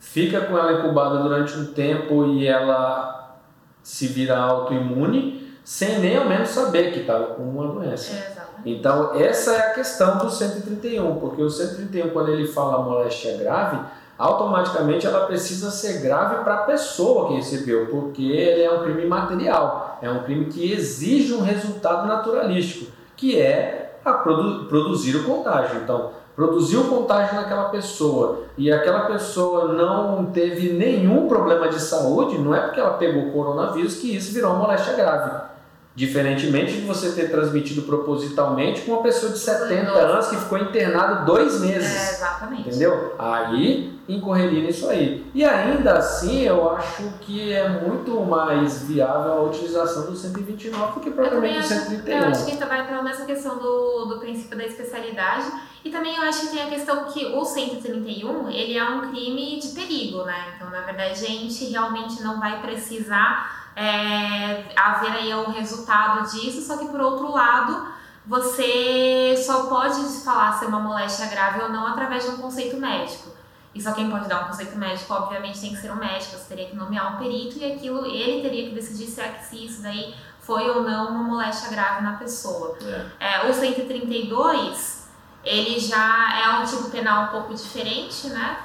fica 0.00 0.40
com 0.42 0.58
ela 0.58 0.80
incubada 0.80 1.18
durante 1.18 1.56
um 1.56 1.72
tempo 1.72 2.26
e 2.26 2.46
ela 2.46 3.36
se 3.82 4.08
vira 4.08 4.36
autoimune 4.36 5.48
sem 5.68 5.98
nem 5.98 6.16
ao 6.16 6.24
menos 6.24 6.48
saber 6.48 6.92
que 6.92 7.00
estava 7.00 7.26
com 7.34 7.42
uma 7.42 7.68
doença. 7.68 8.12
Exatamente. 8.12 8.38
Então, 8.64 9.14
essa 9.14 9.52
é 9.52 9.70
a 9.70 9.74
questão 9.74 10.16
do 10.16 10.30
131, 10.30 11.20
porque 11.20 11.42
o 11.42 11.50
131, 11.50 12.08
quando 12.10 12.30
ele 12.30 12.48
fala 12.48 12.82
moléstia 12.82 13.36
grave, 13.36 13.78
automaticamente 14.18 15.06
ela 15.06 15.26
precisa 15.26 15.70
ser 15.70 16.00
grave 16.00 16.42
para 16.42 16.54
a 16.54 16.62
pessoa 16.64 17.28
que 17.28 17.34
recebeu, 17.34 17.86
porque 17.86 18.22
ele 18.22 18.62
é 18.62 18.72
um 18.72 18.82
crime 18.82 19.06
material, 19.06 19.98
é 20.02 20.10
um 20.10 20.24
crime 20.24 20.46
que 20.46 20.72
exige 20.72 21.32
um 21.34 21.42
resultado 21.42 22.06
naturalístico, 22.08 22.90
que 23.16 23.40
é 23.40 23.96
produ 24.22 24.64
produzir 24.64 25.16
o 25.16 25.24
contágio. 25.24 25.80
Então, 25.82 26.10
produzir 26.34 26.76
o 26.76 26.84
contágio 26.84 27.34
naquela 27.34 27.68
pessoa 27.68 28.44
e 28.56 28.70
aquela 28.72 29.06
pessoa 29.06 29.72
não 29.72 30.26
teve 30.26 30.72
nenhum 30.72 31.28
problema 31.28 31.68
de 31.68 31.80
saúde, 31.80 32.38
não 32.38 32.54
é 32.54 32.60
porque 32.60 32.80
ela 32.80 32.94
pegou 32.94 33.30
coronavírus 33.32 33.96
que 33.96 34.16
isso 34.16 34.32
virou 34.32 34.52
uma 34.52 34.60
moléstia 34.60 34.94
grave. 34.94 35.57
Diferentemente 35.98 36.74
de 36.74 36.82
você 36.82 37.10
ter 37.10 37.28
transmitido 37.28 37.82
propositalmente 37.82 38.82
com 38.82 38.92
uma 38.92 39.02
pessoa 39.02 39.32
de 39.32 39.38
70 39.40 39.90
anos 39.90 40.28
que 40.28 40.36
ficou 40.36 40.56
internado 40.56 41.26
dois 41.26 41.60
meses. 41.60 41.92
É, 41.92 42.10
exatamente. 42.12 42.68
Entendeu? 42.68 43.16
Aí 43.18 43.98
incorreria 44.08 44.62
nisso 44.62 44.88
aí. 44.88 45.26
E 45.34 45.44
ainda 45.44 45.94
assim, 45.94 46.42
eu 46.42 46.70
acho 46.70 47.02
que 47.22 47.52
é 47.52 47.68
muito 47.68 48.12
mais 48.20 48.84
viável 48.84 49.32
a 49.32 49.42
utilização 49.42 50.06
do 50.06 50.16
129 50.16 50.92
do 50.92 51.00
que 51.00 51.10
propriamente 51.10 51.58
o 51.58 51.62
131. 51.64 52.16
Eu 52.16 52.28
acho 52.28 52.46
que 52.46 52.64
vai 52.64 52.86
pela 52.86 53.02
mesma 53.02 53.26
questão 53.26 53.58
do, 53.58 54.04
do 54.04 54.20
princípio 54.20 54.56
da 54.56 54.66
especialidade. 54.66 55.50
E 55.84 55.90
também 55.90 56.14
eu 56.14 56.22
acho 56.22 56.42
que 56.42 56.56
tem 56.56 56.62
a 56.62 56.68
questão 56.68 57.06
que 57.06 57.26
o 57.26 57.44
131, 57.44 58.48
ele 58.50 58.78
é 58.78 58.84
um 58.84 59.10
crime 59.10 59.58
de 59.58 59.68
perigo, 59.70 60.22
né? 60.22 60.52
Então, 60.54 60.70
na 60.70 60.82
verdade, 60.82 61.10
a 61.10 61.14
gente 61.14 61.64
realmente 61.64 62.22
não 62.22 62.38
vai 62.38 62.62
precisar 62.62 63.67
é, 63.78 64.64
haver 64.74 65.12
aí 65.12 65.34
um 65.34 65.52
resultado 65.52 66.28
disso, 66.28 66.60
só 66.60 66.76
que 66.76 66.88
por 66.88 67.00
outro 67.00 67.30
lado, 67.30 67.86
você 68.26 69.36
só 69.36 69.66
pode 69.66 70.02
falar 70.24 70.52
se 70.58 70.64
é 70.64 70.68
uma 70.68 70.80
moléstia 70.80 71.26
grave 71.26 71.62
ou 71.62 71.68
não 71.68 71.86
através 71.86 72.24
de 72.24 72.30
um 72.30 72.38
conceito 72.38 72.76
médico. 72.76 73.30
E 73.72 73.80
só 73.80 73.92
quem 73.92 74.10
pode 74.10 74.28
dar 74.28 74.42
um 74.42 74.48
conceito 74.48 74.76
médico, 74.76 75.14
obviamente, 75.14 75.60
tem 75.60 75.70
que 75.70 75.76
ser 75.76 75.92
um 75.92 75.96
médico, 75.96 76.36
você 76.36 76.48
teria 76.48 76.66
que 76.66 76.74
nomear 76.74 77.14
um 77.14 77.18
perito 77.18 77.58
e 77.58 77.72
aquilo 77.72 78.04
ele 78.04 78.42
teria 78.42 78.68
que 78.68 78.74
decidir 78.74 79.06
se, 79.06 79.20
é, 79.20 79.32
se 79.34 79.64
isso 79.64 79.80
daí 79.80 80.12
foi 80.40 80.68
ou 80.68 80.82
não 80.82 81.10
uma 81.10 81.22
moléstia 81.22 81.70
grave 81.70 82.02
na 82.02 82.14
pessoa. 82.14 82.76
É. 83.20 83.44
É, 83.44 83.48
o 83.48 83.54
132, 83.54 85.08
ele 85.44 85.78
já 85.78 86.36
é 86.36 86.58
um 86.58 86.64
tipo 86.64 86.90
penal 86.90 87.26
um 87.26 87.28
pouco 87.28 87.54
diferente, 87.54 88.26
né? 88.28 88.58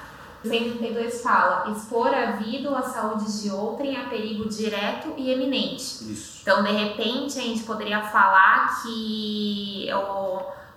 132 0.43 1.21
fala 1.21 1.71
expor 1.71 2.13
a 2.13 2.31
vida 2.31 2.69
ou 2.69 2.75
a 2.75 2.83
saúde 2.83 3.41
de 3.41 3.49
outrem 3.49 3.97
a 3.97 4.09
perigo 4.09 4.47
direto 4.49 5.13
e 5.17 5.31
eminente. 5.31 6.11
Isso. 6.11 6.39
Então, 6.41 6.63
de 6.63 6.71
repente, 6.71 7.39
a 7.39 7.41
gente 7.41 7.63
poderia 7.63 8.01
falar 8.01 8.81
que 8.81 9.87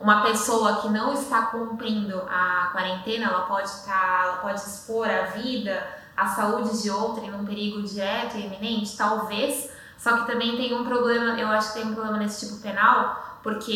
uma 0.01 0.23
pessoa 0.23 0.81
que 0.81 0.89
não 0.89 1.13
está 1.13 1.47
cumprindo 1.47 2.23
a 2.29 2.71
quarentena, 2.73 3.27
ela 3.27 3.43
pode 3.43 3.69
estar, 3.69 4.25
ela 4.25 4.37
pode 4.37 4.61
expor 4.61 5.09
a 5.09 5.23
vida, 5.27 5.85
a 6.17 6.27
saúde 6.27 6.83
de 6.83 6.91
outrem 6.91 7.31
num 7.31 7.45
perigo 7.45 7.83
direto 7.83 8.37
e 8.37 8.47
eminente, 8.47 8.97
talvez. 8.97 9.71
Só 9.99 10.19
que 10.19 10.27
também 10.27 10.57
tem 10.57 10.75
um 10.75 10.85
problema, 10.85 11.39
eu 11.41 11.49
acho 11.49 11.73
que 11.73 11.81
tem 11.81 11.91
um 11.91 11.95
problema 11.95 12.19
nesse 12.19 12.47
tipo 12.47 12.61
penal, 12.61 13.41
porque 13.43 13.73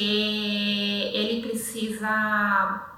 ele 1.12 1.40
precisa 1.40 2.89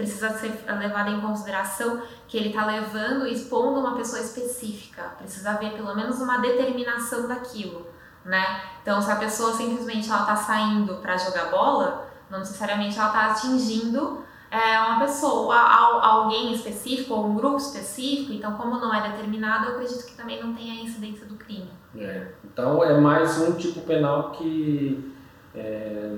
precisa 0.00 0.30
ser 0.30 0.64
levado 0.66 1.10
em 1.10 1.20
consideração 1.20 2.02
que 2.26 2.36
ele 2.38 2.48
está 2.48 2.64
levando 2.64 3.26
e 3.26 3.34
expondo 3.34 3.80
uma 3.80 3.94
pessoa 3.94 4.20
específica. 4.20 5.02
Precisa 5.18 5.50
haver 5.50 5.72
pelo 5.72 5.94
menos 5.94 6.20
uma 6.20 6.38
determinação 6.38 7.28
daquilo, 7.28 7.86
né? 8.24 8.62
Então, 8.82 9.00
se 9.02 9.10
a 9.10 9.16
pessoa 9.16 9.52
simplesmente 9.52 10.08
ela 10.08 10.20
está 10.20 10.36
saindo 10.36 10.96
para 10.96 11.16
jogar 11.18 11.50
bola, 11.50 12.06
não 12.30 12.38
necessariamente 12.38 12.98
ela 12.98 13.08
está 13.08 13.26
atingindo 13.32 14.24
é, 14.50 14.80
uma 14.80 15.00
pessoa, 15.00 15.54
alguém 15.56 16.52
específico 16.52 17.14
ou 17.14 17.26
um 17.26 17.34
grupo 17.34 17.58
específico. 17.58 18.32
Então, 18.32 18.54
como 18.54 18.80
não 18.80 18.94
é 18.94 19.10
determinado, 19.10 19.66
eu 19.66 19.72
acredito 19.72 20.06
que 20.06 20.16
também 20.16 20.42
não 20.42 20.54
tem 20.54 20.70
a 20.70 20.82
incidência 20.82 21.26
do 21.26 21.34
crime. 21.34 21.70
É. 21.96 22.28
Então, 22.44 22.82
é 22.82 22.98
mais 22.98 23.38
um 23.40 23.52
tipo 23.52 23.80
penal 23.80 24.30
que 24.32 25.12
é, 25.54 26.10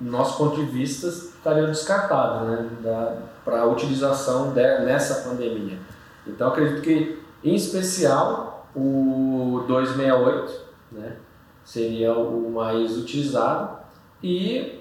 nosso 0.00 0.38
ponto 0.38 0.56
de 0.56 0.64
vista, 0.64 1.08
estaria 1.08 1.66
descartado 1.66 2.46
né, 2.46 3.22
para 3.44 3.62
a 3.62 3.66
utilização 3.66 4.52
de, 4.52 4.78
nessa 4.80 5.28
pandemia. 5.28 5.78
Então, 6.26 6.48
acredito 6.48 6.82
que, 6.82 7.20
em 7.42 7.54
especial, 7.54 8.68
o 8.74 9.64
268 9.66 10.60
né, 10.92 11.16
seria 11.64 12.12
o 12.14 12.50
mais 12.52 12.96
utilizado 12.96 13.78
e 14.22 14.80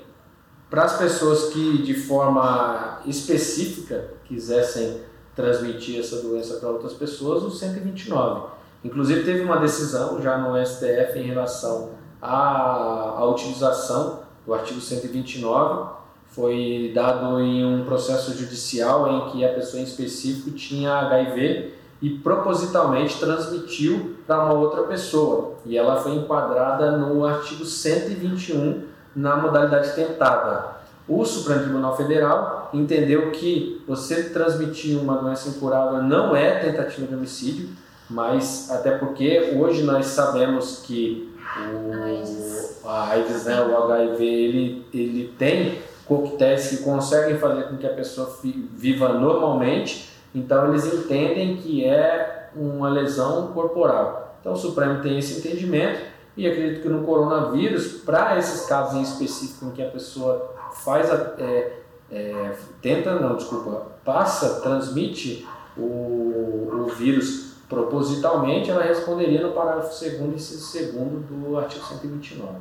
para 0.69 0.84
as 0.84 0.97
pessoas 0.97 1.51
que, 1.51 1.82
de 1.82 1.93
forma 1.93 3.01
específica, 3.05 4.13
quisessem 4.25 5.01
transmitir 5.36 5.99
essa 5.99 6.21
doença 6.21 6.59
para 6.59 6.69
outras 6.69 6.93
pessoas, 6.93 7.43
o 7.43 7.51
129. 7.51 8.51
Inclusive, 8.84 9.23
teve 9.23 9.41
uma 9.41 9.57
decisão 9.57 10.21
já 10.21 10.38
no 10.38 10.55
STF 10.65 11.19
em 11.19 11.27
relação 11.27 12.01
a, 12.22 13.15
a 13.17 13.26
utilização 13.26 14.19
do 14.45 14.53
artigo 14.53 14.80
129 14.80 16.01
foi 16.28 16.91
dado 16.95 17.39
em 17.41 17.65
um 17.65 17.84
processo 17.84 18.38
judicial 18.38 19.11
em 19.11 19.32
que 19.32 19.45
a 19.45 19.53
pessoa 19.53 19.82
em 19.82 19.86
específico 19.86 20.51
tinha 20.51 20.93
HIV 20.93 21.74
e 22.01 22.09
propositalmente 22.09 23.19
transmitiu 23.19 24.15
para 24.26 24.45
uma 24.45 24.53
outra 24.53 24.84
pessoa. 24.84 25.55
E 25.65 25.78
ela 25.78 25.97
foi 25.97 26.13
enquadrada 26.13 26.97
no 26.97 27.26
artigo 27.26 27.65
121 27.65 28.84
na 29.15 29.36
modalidade 29.36 29.93
tentada. 29.93 30.82
O 31.07 31.26
Supremo 31.26 31.63
Tribunal 31.63 31.97
Federal 31.97 32.69
entendeu 32.74 33.32
que 33.32 33.84
você 33.88 34.30
transmitir 34.30 34.97
uma 34.97 35.17
doença 35.17 35.49
incurável 35.49 36.01
não 36.01 36.36
é 36.36 36.59
tentativa 36.59 37.05
de 37.05 37.13
homicídio, 37.13 37.69
mas 38.09 38.72
até 38.72 38.91
porque 38.91 39.57
hoje 39.57 39.84
nós 39.84 40.07
sabemos 40.07 40.84
que 40.86 41.30
o, 41.60 42.88
a 42.88 43.10
AIDS, 43.10 43.45
né, 43.45 43.62
o 43.62 43.91
HIV, 43.91 44.26
ele, 44.26 44.88
ele 44.93 45.34
tem 45.38 45.82
coquetéis 46.06 46.70
que 46.70 46.78
conseguem 46.78 47.38
fazer 47.38 47.64
com 47.64 47.78
que 47.78 47.86
a 47.86 47.93
pessoa 47.93 48.38
viva 48.43 49.10
normalmente, 49.10 50.10
então 50.34 50.70
eles 50.70 50.86
entendem 50.86 51.58
que 51.58 51.86
é 51.86 52.49
uma 52.56 52.89
lesão 52.89 53.52
corporal. 53.54 54.36
Então 54.39 54.54
o 54.54 54.58
Supremo 54.58 55.02
tem 55.02 55.18
esse 55.20 55.39
entendimento 55.39 56.02
e 56.36 56.47
acredito 56.47 56.82
que 56.82 56.89
no 56.89 57.04
coronavírus, 57.04 58.02
para 58.06 58.38
esses 58.38 58.66
casos 58.66 58.95
em 58.95 59.04
específico 59.04 59.66
em 59.66 59.72
que 59.72 59.82
a 59.82 59.89
pessoa 59.89 60.54
faz 60.84 61.12
a, 61.12 61.34
é, 61.38 61.78
é, 62.12 62.56
tenta, 62.82 63.16
não, 63.20 63.36
desculpa, 63.36 63.88
passa, 64.04 64.62
transmite 64.62 65.47
o, 65.78 65.82
o 65.82 66.93
vírus 66.97 67.51
propositalmente, 67.72 68.69
ela 68.69 68.84
responderia 68.84 69.47
no 69.47 69.53
parágrafo 69.53 69.97
2 69.97 70.11
e 70.36 70.59
segundo 70.59 71.26
do 71.26 71.57
artigo 71.57 71.86
129. 71.86 72.59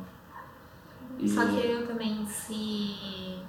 E... 1.19 1.29
Só 1.29 1.45
que 1.45 1.57
eu 1.57 1.85
também, 1.85 2.25
se, 2.25 3.43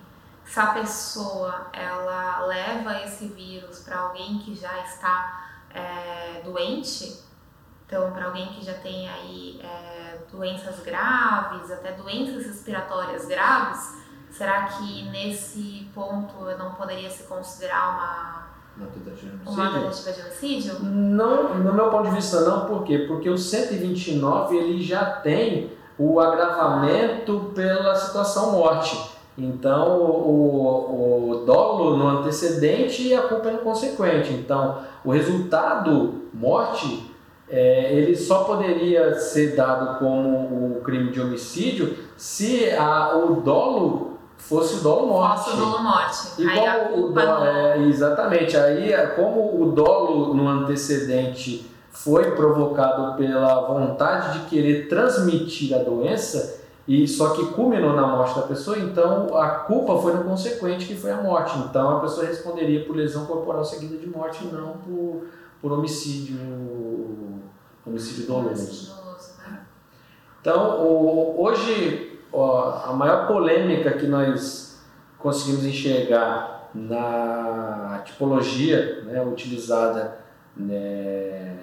se 0.45 0.61
a 0.61 0.67
pessoa 0.75 1.69
ela 1.73 2.47
leva 2.47 3.01
esse 3.05 3.29
vírus 3.29 3.79
para 3.79 4.01
alguém 4.01 4.41
que 4.41 4.57
já 4.57 4.77
está 4.81 5.53
é, 5.73 6.43
doente, 6.45 7.23
então 7.87 8.11
para 8.11 8.27
alguém 8.27 8.49
que 8.49 8.65
já 8.65 8.75
tem 8.75 9.09
aí 9.09 9.61
é, 9.63 10.19
doenças 10.33 10.81
graves, 10.81 11.71
até 11.71 11.93
doenças 11.93 12.45
respiratórias 12.45 13.27
graves, 13.27 14.03
será 14.33 14.65
que 14.65 15.05
nesse 15.11 15.89
ponto 15.95 16.45
não 16.59 16.75
poderia 16.75 17.09
se 17.09 17.23
considerar 17.23 17.91
uma 17.95 18.42
de 18.77 19.49
uma 19.49 19.63
homicídio? 19.63 19.91
tentativa 19.91 20.13
de 20.13 20.21
homicídio? 20.21 20.75
Não, 20.83 21.59
no 21.59 21.73
meu 21.73 21.91
ponto 21.91 22.09
de 22.09 22.17
vista 22.17 22.41
não, 22.41 22.67
por 22.67 22.85
quê? 22.85 23.05
Porque 23.07 23.29
o 23.29 23.37
129 23.37 24.57
ele 24.57 24.83
já 24.83 25.05
tem 25.05 25.71
o 25.99 26.19
agravamento 26.19 27.53
pela 27.55 27.95
situação 27.95 28.53
morte. 28.53 29.13
Então, 29.37 29.99
o, 29.99 31.31
o 31.31 31.45
dolo 31.47 31.97
no 31.97 32.07
antecedente 32.07 33.09
e 33.09 33.15
a 33.15 33.23
culpa 33.23 33.49
é 33.49 33.53
no 33.53 33.59
consequente. 33.59 34.33
Então, 34.33 34.79
o 35.05 35.11
resultado 35.11 36.23
morte, 36.35 37.11
é, 37.49 37.93
ele 37.95 38.17
só 38.17 38.45
poderia 38.45 39.15
ser 39.15 39.55
dado 39.57 39.99
como 39.99 40.77
o 40.77 40.81
crime 40.83 41.11
de 41.11 41.21
homicídio 41.21 41.97
se 42.17 42.71
a, 42.71 43.17
o 43.17 43.41
dolo 43.41 44.12
fosse 44.49 44.77
o 44.77 44.81
dolo 44.81 45.07
morte. 45.09 45.45
Fosse 45.45 45.57
dolo 45.57 45.83
morte. 45.83 46.29
E 46.39 46.49
Aí 46.49 46.67
a 46.67 46.85
culpa 46.87 47.21
dolo, 47.27 47.39
não- 47.41 47.47
é, 47.47 47.79
exatamente, 47.87 48.57
aí 48.57 48.93
é, 48.93 49.07
como 49.09 49.63
o 49.63 49.73
dolo 49.73 50.35
no 50.35 50.47
antecedente 50.49 51.71
foi 51.91 52.33
provocado 52.33 53.17
pela 53.17 53.61
vontade 53.67 54.39
de 54.41 54.47
querer 54.47 54.89
transmitir 54.89 55.75
a 55.79 55.83
doença 55.83 56.61
e 56.89 57.07
só 57.07 57.31
que 57.31 57.47
culminou 57.53 57.93
na 57.93 58.07
morte 58.07 58.35
da 58.35 58.43
pessoa, 58.43 58.77
então 58.79 59.37
a 59.39 59.49
culpa 59.51 59.97
foi 59.99 60.15
no 60.15 60.25
consequente 60.25 60.87
que 60.87 60.97
foi 60.97 61.13
a 61.13 61.19
morte. 61.23 61.57
Então 61.59 61.99
a 61.99 62.01
pessoa 62.01 62.27
responderia 62.27 62.85
por 62.85 62.97
lesão 62.97 63.25
corporal 63.27 63.65
seguida 63.65 63.97
de 63.97 64.09
morte 64.09 64.43
e 64.45 64.49
não 64.49 64.73
por, 64.79 65.27
por 65.61 65.73
homicídio 65.73 66.37
homicídio 67.87 68.27
doloso. 68.27 68.89
né? 69.47 69.61
Então, 70.41 70.81
o- 70.85 71.37
hoje, 71.43 72.12
a 72.35 72.93
maior 72.93 73.27
polêmica 73.27 73.93
que 73.93 74.07
nós 74.07 74.81
conseguimos 75.19 75.65
enxergar 75.65 76.71
na 76.75 78.03
tipologia 78.05 79.03
né, 79.05 79.23
utilizada 79.23 80.19
né, 80.57 81.57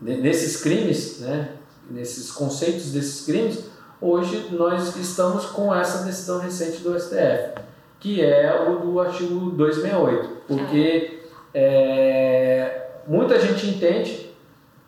ne- 0.00 0.18
nesses 0.18 0.62
crimes, 0.62 1.20
né, 1.20 1.50
nesses 1.90 2.30
conceitos 2.30 2.92
desses 2.92 3.24
crimes, 3.24 3.64
hoje 4.00 4.48
nós 4.50 4.94
estamos 4.96 5.46
com 5.46 5.74
essa 5.74 6.04
decisão 6.04 6.38
recente 6.40 6.82
do 6.82 6.98
STF, 6.98 7.60
que 7.98 8.20
é 8.22 8.68
o 8.68 8.78
do 8.80 9.00
artigo 9.00 9.50
268, 9.50 10.28
porque 10.46 11.22
é, 11.54 12.88
muita 13.06 13.40
gente 13.40 13.66
entende 13.66 14.30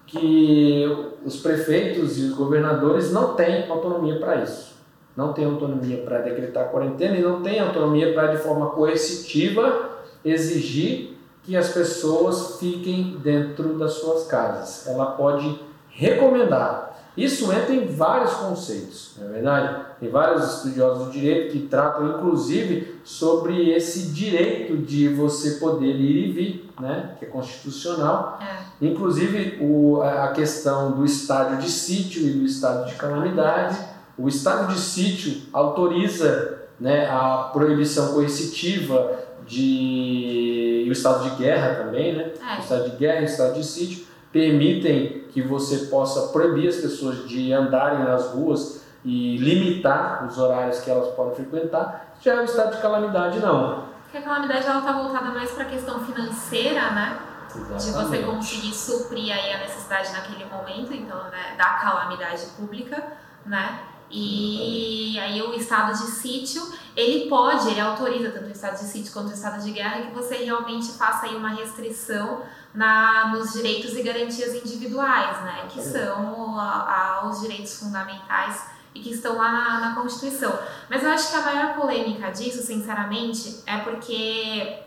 que 0.06 0.84
os 1.24 1.36
prefeitos 1.40 2.18
e 2.18 2.22
os 2.24 2.34
governadores 2.34 3.12
não 3.12 3.34
têm 3.34 3.68
autonomia 3.68 4.18
para 4.18 4.36
isso. 4.36 4.77
Não 5.18 5.32
têm 5.32 5.46
autonomia 5.46 5.96
para 6.04 6.20
decretar 6.20 6.70
quarentena 6.70 7.16
e 7.16 7.22
não 7.22 7.42
têm 7.42 7.58
autonomia 7.58 8.14
para, 8.14 8.28
de 8.28 8.36
forma 8.36 8.70
coercitiva, 8.70 9.90
exigir 10.24 11.18
que 11.42 11.56
as 11.56 11.70
pessoas 11.70 12.60
fiquem 12.60 13.16
dentro 13.20 13.76
das 13.76 13.94
suas 13.94 14.28
casas. 14.28 14.86
Ela 14.86 15.06
pode 15.06 15.60
recomendar. 15.90 16.96
Isso 17.16 17.52
entra 17.52 17.74
em 17.74 17.88
vários 17.88 18.34
conceitos, 18.34 19.14
não 19.18 19.26
é 19.26 19.32
verdade? 19.32 19.86
Tem 19.98 20.08
vários 20.08 20.54
estudiosos 20.54 21.06
do 21.06 21.10
direito 21.10 21.50
que 21.50 21.66
tratam, 21.66 22.10
inclusive, 22.10 23.00
sobre 23.02 23.72
esse 23.72 24.10
direito 24.10 24.76
de 24.76 25.08
você 25.08 25.58
poder 25.58 25.96
ir 25.96 26.28
e 26.28 26.30
vir, 26.30 26.70
né? 26.80 27.16
que 27.18 27.24
é 27.24 27.28
constitucional, 27.28 28.38
É. 28.40 28.68
Inclusive 28.86 29.58
o, 29.60 30.00
a 30.00 30.28
questão 30.28 30.92
do 30.92 31.04
estádio 31.04 31.56
de 31.56 31.68
sítio 31.68 32.22
e 32.22 32.30
do 32.30 32.44
estado 32.44 32.86
de 32.86 32.94
calamidade. 32.94 33.76
O 34.18 34.28
estado 34.28 34.72
de 34.72 34.78
sítio 34.78 35.42
autoriza 35.52 36.58
né, 36.80 37.08
a 37.08 37.50
proibição 37.52 38.14
coercitiva 38.14 39.16
de. 39.46 40.82
e 40.84 40.88
o 40.88 40.92
estado 40.92 41.22
de 41.24 41.36
guerra 41.36 41.84
também, 41.84 42.16
né? 42.16 42.32
O 42.40 42.44
É, 42.44 42.58
estado 42.60 42.90
de 42.90 42.96
guerra 42.96 43.20
e 43.20 43.22
o 43.22 43.26
estado 43.26 43.54
de 43.54 43.64
sítio 43.64 44.06
permitem 44.32 45.24
que 45.32 45.40
você 45.42 45.86
possa 45.86 46.28
proibir 46.32 46.68
as 46.68 46.76
pessoas 46.76 47.28
de 47.28 47.52
andarem 47.52 48.00
nas 48.04 48.26
ruas 48.32 48.82
e 49.04 49.36
limitar 49.38 50.26
os 50.26 50.36
horários 50.38 50.80
que 50.80 50.90
elas 50.90 51.14
podem 51.14 51.34
frequentar. 51.34 52.14
Já 52.20 52.34
é 52.34 52.40
o 52.40 52.44
estado 52.44 52.76
de 52.76 52.82
calamidade, 52.82 53.38
não. 53.38 53.84
porque 54.02 54.18
a 54.18 54.22
calamidade 54.22 54.66
ela 54.66 54.80
tá 54.80 54.92
voltada 54.92 55.26
mais 55.30 55.50
para 55.52 55.62
a 55.64 55.66
questão 55.66 56.00
financeira, 56.04 56.90
né? 56.90 57.18
De 57.52 57.60
você 57.60 57.88
Exatamente. 57.90 58.24
conseguir 58.24 58.74
suprir 58.74 59.32
aí 59.32 59.52
a 59.54 59.58
necessidade 59.58 60.12
naquele 60.12 60.44
momento, 60.44 60.92
então, 60.92 61.24
né, 61.30 61.54
da 61.56 61.64
calamidade 61.64 62.44
pública, 62.58 63.02
né? 63.46 63.80
E 64.10 65.18
aí 65.20 65.40
o 65.42 65.52
estado 65.54 65.92
de 65.92 66.10
sítio, 66.10 66.62
ele 66.96 67.28
pode, 67.28 67.68
ele 67.68 67.80
autoriza 67.80 68.30
tanto 68.30 68.46
o 68.46 68.50
estado 68.52 68.78
de 68.78 68.84
sítio 68.84 69.12
quanto 69.12 69.28
o 69.30 69.34
estado 69.34 69.62
de 69.62 69.70
guerra 69.70 70.02
que 70.02 70.12
você 70.14 70.36
realmente 70.36 70.92
faça 70.92 71.26
aí 71.26 71.36
uma 71.36 71.50
restrição 71.50 72.42
na, 72.74 73.28
nos 73.28 73.52
direitos 73.52 73.94
e 73.96 74.02
garantias 74.02 74.54
individuais, 74.54 75.40
né? 75.42 75.66
Que 75.68 75.80
são 75.82 76.58
a- 76.58 77.20
a- 77.22 77.26
os 77.28 77.40
direitos 77.40 77.78
fundamentais 77.78 78.64
e 78.94 79.00
que 79.00 79.10
estão 79.12 79.36
lá 79.36 79.50
na, 79.52 79.80
na 79.80 79.94
Constituição. 79.94 80.58
Mas 80.88 81.02
eu 81.02 81.10
acho 81.10 81.30
que 81.30 81.36
a 81.36 81.42
maior 81.42 81.74
polêmica 81.76 82.30
disso, 82.30 82.62
sinceramente, 82.62 83.62
é 83.66 83.78
porque 83.78 84.78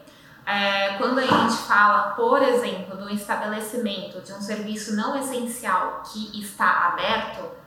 é, 0.46 0.96
quando 0.98 1.20
a 1.20 1.26
gente 1.26 1.56
fala, 1.68 2.12
por 2.16 2.42
exemplo, 2.42 2.98
do 2.98 3.10
estabelecimento 3.12 4.20
de 4.22 4.34
um 4.34 4.42
serviço 4.42 4.96
não 4.96 5.16
essencial 5.18 6.02
que 6.12 6.42
está 6.42 6.88
aberto, 6.88 7.61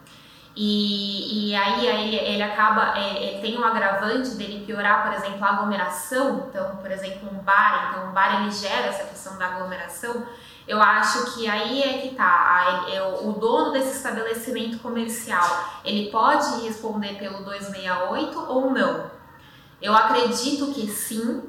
e, 0.57 1.51
e 1.51 1.55
aí 1.57 1.87
ele, 1.87 2.17
ele 2.17 2.43
acaba, 2.43 2.97
é, 2.99 3.23
ele 3.23 3.41
tem 3.43 3.59
um 3.59 3.65
agravante 3.65 4.31
dele 4.31 4.65
piorar, 4.65 5.03
por 5.05 5.13
exemplo, 5.15 5.45
a 5.45 5.49
aglomeração. 5.49 6.47
Então, 6.49 6.77
por 6.77 6.91
exemplo, 6.91 7.29
um 7.33 7.39
bar, 7.43 7.89
então 7.91 8.09
um 8.09 8.13
bar 8.13 8.41
ele 8.43 8.51
gera 8.53 8.87
essa 8.87 9.05
questão 9.05 9.37
da 9.37 9.47
aglomeração. 9.47 10.25
Eu 10.67 10.81
acho 10.81 11.35
que 11.35 11.49
aí 11.49 11.83
é 11.83 11.99
que 11.99 12.15
tá. 12.15 12.25
a- 12.25 12.91
é 12.91 13.03
o- 13.03 13.31
o 13.31 13.33
dono 13.35 13.73
desse 13.73 13.97
estabelecimento 13.97 14.79
comercial, 14.79 15.45
ele 15.85 16.11
pode 16.11 16.63
responder 16.63 17.19
pelo 17.19 17.45
268 17.45 18.39
ou 18.49 18.71
não? 18.71 19.11
Eu 19.83 19.95
acredito 19.95 20.73
que 20.73 20.87
sim, 20.89 21.43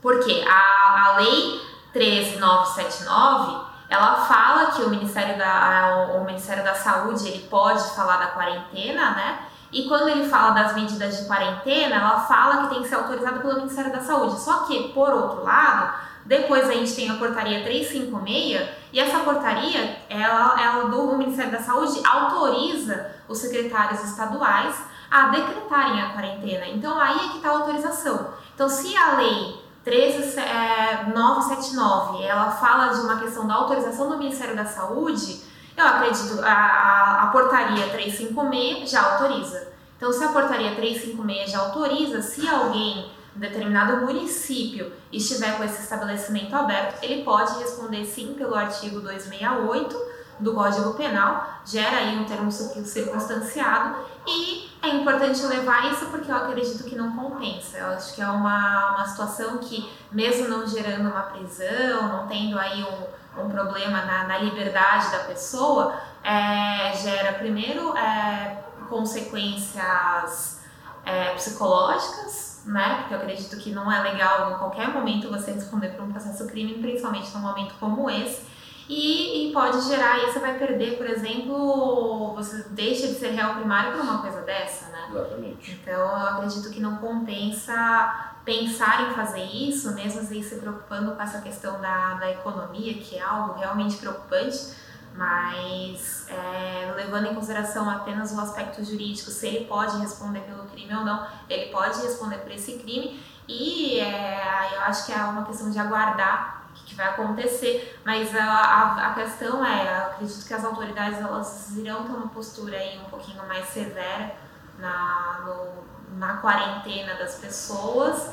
porque 0.00 0.44
a, 0.48 1.08
a 1.08 1.16
lei 1.18 1.60
13979, 1.92 3.67
ela 3.88 4.16
fala 4.26 4.72
que 4.72 4.82
o 4.82 4.90
Ministério 4.90 5.38
da, 5.38 6.08
o 6.16 6.24
Ministério 6.24 6.62
da 6.62 6.74
Saúde 6.74 7.26
ele 7.28 7.48
pode 7.48 7.82
falar 7.94 8.18
da 8.18 8.26
quarentena, 8.28 9.12
né? 9.12 9.38
E 9.70 9.86
quando 9.86 10.08
ele 10.08 10.28
fala 10.28 10.50
das 10.50 10.74
medidas 10.74 11.18
de 11.18 11.26
quarentena, 11.26 11.96
ela 11.96 12.20
fala 12.20 12.62
que 12.62 12.74
tem 12.74 12.82
que 12.82 12.88
ser 12.88 12.94
autorizado 12.96 13.40
pelo 13.40 13.56
Ministério 13.56 13.92
da 13.92 14.00
Saúde. 14.00 14.40
Só 14.40 14.64
que, 14.64 14.88
por 14.94 15.10
outro 15.10 15.44
lado, 15.44 15.94
depois 16.24 16.68
a 16.68 16.72
gente 16.72 16.94
tem 16.94 17.10
a 17.10 17.14
portaria 17.14 17.62
356 17.62 18.68
e 18.92 19.00
essa 19.00 19.18
portaria, 19.20 19.98
ela, 20.08 20.60
ela 20.60 20.88
do 20.88 21.16
Ministério 21.16 21.52
da 21.52 21.60
Saúde 21.60 22.00
autoriza 22.06 23.10
os 23.26 23.38
secretários 23.38 24.02
estaduais 24.04 24.74
a 25.10 25.28
decretarem 25.28 26.02
a 26.02 26.10
quarentena. 26.10 26.66
Então 26.68 26.98
aí 26.98 27.16
é 27.16 27.28
que 27.30 27.36
está 27.36 27.48
a 27.48 27.52
autorização. 27.52 28.28
Então 28.54 28.68
se 28.68 28.94
a 28.96 29.16
lei 29.16 29.67
13979 29.88 32.22
ela 32.22 32.50
fala 32.50 32.92
de 32.92 33.00
uma 33.00 33.18
questão 33.18 33.46
da 33.46 33.54
autorização 33.54 34.10
do 34.10 34.18
Ministério 34.18 34.54
da 34.54 34.66
Saúde, 34.66 35.40
eu 35.76 35.86
acredito 35.86 36.40
a, 36.42 37.22
a, 37.22 37.26
portaria 37.28 37.88
356 37.88 38.90
já 38.90 39.12
autoriza. 39.12 39.68
Então 39.96 40.12
se 40.12 40.22
a 40.22 40.28
portaria 40.28 40.74
356 40.74 41.50
já 41.50 41.60
autoriza, 41.60 42.20
se 42.20 42.46
alguém 42.46 43.10
determinado 43.34 44.04
município 44.04 44.92
estiver 45.12 45.56
com 45.56 45.64
esse 45.64 45.82
estabelecimento 45.82 46.54
aberto, 46.54 47.02
ele 47.02 47.22
pode 47.22 47.58
responder 47.60 48.04
sim 48.04 48.34
pelo 48.34 48.54
artigo 48.54 49.00
268 49.00 50.17
do 50.40 50.54
Código 50.54 50.94
Penal, 50.94 51.46
gera 51.64 51.96
aí 51.98 52.16
um 52.18 52.24
termo 52.24 52.50
cir- 52.50 52.84
circunstanciado 52.86 53.96
e 54.26 54.70
é 54.82 54.88
importante 54.88 55.42
levar 55.46 55.90
isso 55.90 56.06
porque 56.06 56.30
eu 56.30 56.36
acredito 56.36 56.84
que 56.84 56.94
não 56.94 57.12
compensa. 57.16 57.78
Eu 57.78 57.88
acho 57.88 58.14
que 58.14 58.22
é 58.22 58.26
uma, 58.28 58.94
uma 58.96 59.06
situação 59.06 59.58
que, 59.58 59.90
mesmo 60.12 60.48
não 60.48 60.66
gerando 60.66 61.10
uma 61.10 61.22
prisão, 61.22 62.08
não 62.08 62.26
tendo 62.28 62.58
aí 62.58 62.84
um, 62.84 63.42
um 63.42 63.48
problema 63.50 64.02
na, 64.02 64.24
na 64.24 64.38
liberdade 64.38 65.10
da 65.10 65.18
pessoa, 65.24 65.94
é, 66.22 66.92
gera 66.96 67.32
primeiro 67.34 67.96
é, 67.96 68.62
consequências 68.88 70.60
é, 71.04 71.34
psicológicas, 71.34 72.62
né? 72.66 72.96
Porque 72.98 73.14
eu 73.14 73.18
acredito 73.18 73.56
que 73.56 73.70
não 73.70 73.90
é 73.90 74.00
legal 74.02 74.52
em 74.52 74.58
qualquer 74.58 74.88
momento 74.88 75.30
você 75.30 75.52
responder 75.52 75.88
por 75.88 76.04
um 76.04 76.12
processo 76.12 76.46
crime, 76.46 76.74
principalmente 76.74 77.32
num 77.34 77.40
momento 77.40 77.74
como 77.80 78.08
esse. 78.10 78.46
E, 78.88 79.50
e 79.50 79.52
pode 79.52 79.82
gerar, 79.82 80.14
aí 80.14 80.32
você 80.32 80.38
vai 80.38 80.56
perder, 80.56 80.96
por 80.96 81.06
exemplo, 81.06 82.34
você 82.34 82.64
deixa 82.70 83.06
de 83.06 83.14
ser 83.14 83.32
réu 83.32 83.54
primário 83.56 83.92
por 83.92 84.00
uma 84.00 84.22
coisa 84.22 84.40
dessa, 84.40 84.88
né? 84.88 85.08
Exatamente. 85.10 85.72
Então 85.72 85.92
eu 85.92 86.26
acredito 86.26 86.70
que 86.70 86.80
não 86.80 86.96
compensa 86.96 88.32
pensar 88.46 89.10
em 89.10 89.14
fazer 89.14 89.44
isso, 89.44 89.94
mesmo 89.94 90.20
assim 90.20 90.42
se 90.42 90.56
preocupando 90.56 91.14
com 91.14 91.20
essa 91.20 91.42
questão 91.42 91.78
da, 91.82 92.14
da 92.14 92.30
economia, 92.30 92.94
que 92.94 93.16
é 93.16 93.20
algo 93.20 93.58
realmente 93.58 93.98
preocupante, 93.98 94.72
mas 95.14 96.26
é, 96.30 96.90
levando 96.96 97.26
em 97.26 97.34
consideração 97.34 97.90
apenas 97.90 98.32
o 98.32 98.40
aspecto 98.40 98.82
jurídico, 98.82 99.30
se 99.30 99.48
ele 99.48 99.64
pode 99.66 99.98
responder 99.98 100.40
pelo 100.40 100.64
crime 100.64 100.94
ou 100.94 101.04
não, 101.04 101.26
ele 101.50 101.70
pode 101.70 102.00
responder 102.00 102.38
por 102.38 102.52
esse 102.52 102.78
crime 102.78 103.20
e 103.46 103.98
é, 104.00 104.76
eu 104.76 104.80
acho 104.82 105.04
que 105.04 105.12
é 105.12 105.16
uma 105.16 105.44
questão 105.44 105.70
de 105.70 105.78
aguardar 105.78 106.57
que 106.88 106.94
vai 106.94 107.08
acontecer, 107.08 108.00
mas 108.04 108.34
a, 108.34 108.42
a, 108.42 109.08
a, 109.08 109.14
questão 109.14 109.64
é, 109.64 110.06
acredito 110.06 110.46
que 110.46 110.54
as 110.54 110.64
autoridades 110.64 111.20
elas 111.20 111.76
irão 111.76 112.04
ter 112.04 112.12
uma 112.12 112.28
postura 112.28 112.78
aí 112.78 112.98
um 112.98 113.10
pouquinho 113.10 113.46
mais 113.46 113.66
severa 113.66 114.32
na, 114.78 115.42
no, 115.44 116.18
na 116.18 116.38
quarentena 116.38 117.14
das 117.14 117.34
pessoas. 117.34 118.32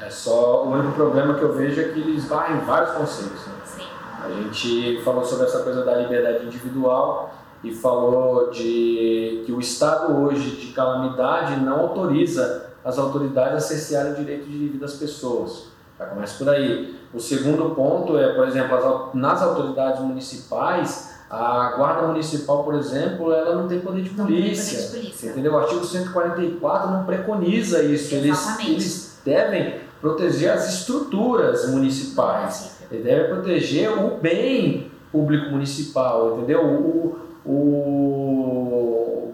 É 0.00 0.08
só 0.08 0.64
o 0.64 0.70
único 0.70 0.94
problema 0.94 1.34
que 1.34 1.42
eu 1.42 1.54
vejo 1.54 1.80
é 1.80 1.84
que 1.88 2.00
eles 2.00 2.24
varrem 2.24 2.60
vários 2.60 2.92
conceitos. 2.92 3.46
Né? 3.46 3.54
Sim. 3.64 3.88
A 4.24 4.28
gente 4.30 5.02
falou 5.04 5.24
sobre 5.24 5.46
essa 5.46 5.62
coisa 5.62 5.84
da 5.84 5.94
liberdade 5.96 6.46
individual 6.46 7.34
e 7.62 7.74
falou 7.74 8.50
de 8.50 9.42
que 9.44 9.52
o 9.52 9.60
Estado 9.60 10.16
hoje 10.22 10.56
de 10.56 10.72
calamidade 10.72 11.60
não 11.60 11.80
autoriza 11.80 12.70
as 12.82 12.98
autoridades 12.98 13.56
a 13.56 13.60
cercearem 13.60 14.12
o 14.12 14.16
direito 14.16 14.46
de 14.46 14.56
vida 14.56 14.78
das 14.78 14.94
pessoas. 14.94 15.67
Já 15.98 16.06
começa 16.06 16.38
por 16.38 16.48
aí. 16.48 16.96
O 17.12 17.18
segundo 17.18 17.74
ponto 17.74 18.18
é, 18.18 18.34
por 18.34 18.46
exemplo, 18.46 19.10
nas 19.14 19.42
autoridades 19.42 20.00
municipais, 20.02 21.18
a 21.30 21.74
guarda 21.76 22.06
municipal, 22.06 22.64
por 22.64 22.74
exemplo, 22.74 23.32
ela 23.32 23.54
não 23.54 23.68
tem 23.68 23.80
poder 23.80 24.02
de 24.02 24.10
polícia. 24.10 24.78
Poder 24.78 25.00
de 25.00 25.06
polícia. 25.06 25.30
Entendeu? 25.30 25.52
O 25.52 25.58
artigo 25.58 25.84
144 25.84 26.90
não 26.90 27.04
preconiza 27.04 27.82
isso. 27.82 28.14
Eles, 28.14 28.60
eles 28.60 29.20
devem 29.24 29.80
proteger 30.00 30.52
as 30.52 30.72
estruturas 30.72 31.68
municipais. 31.70 32.78
Ele 32.90 33.02
deve 33.02 33.34
proteger 33.34 33.90
o 33.90 34.16
bem 34.18 34.90
público 35.12 35.50
municipal, 35.50 36.36
entendeu? 36.36 36.64
O, 36.64 37.18
o 37.44 38.57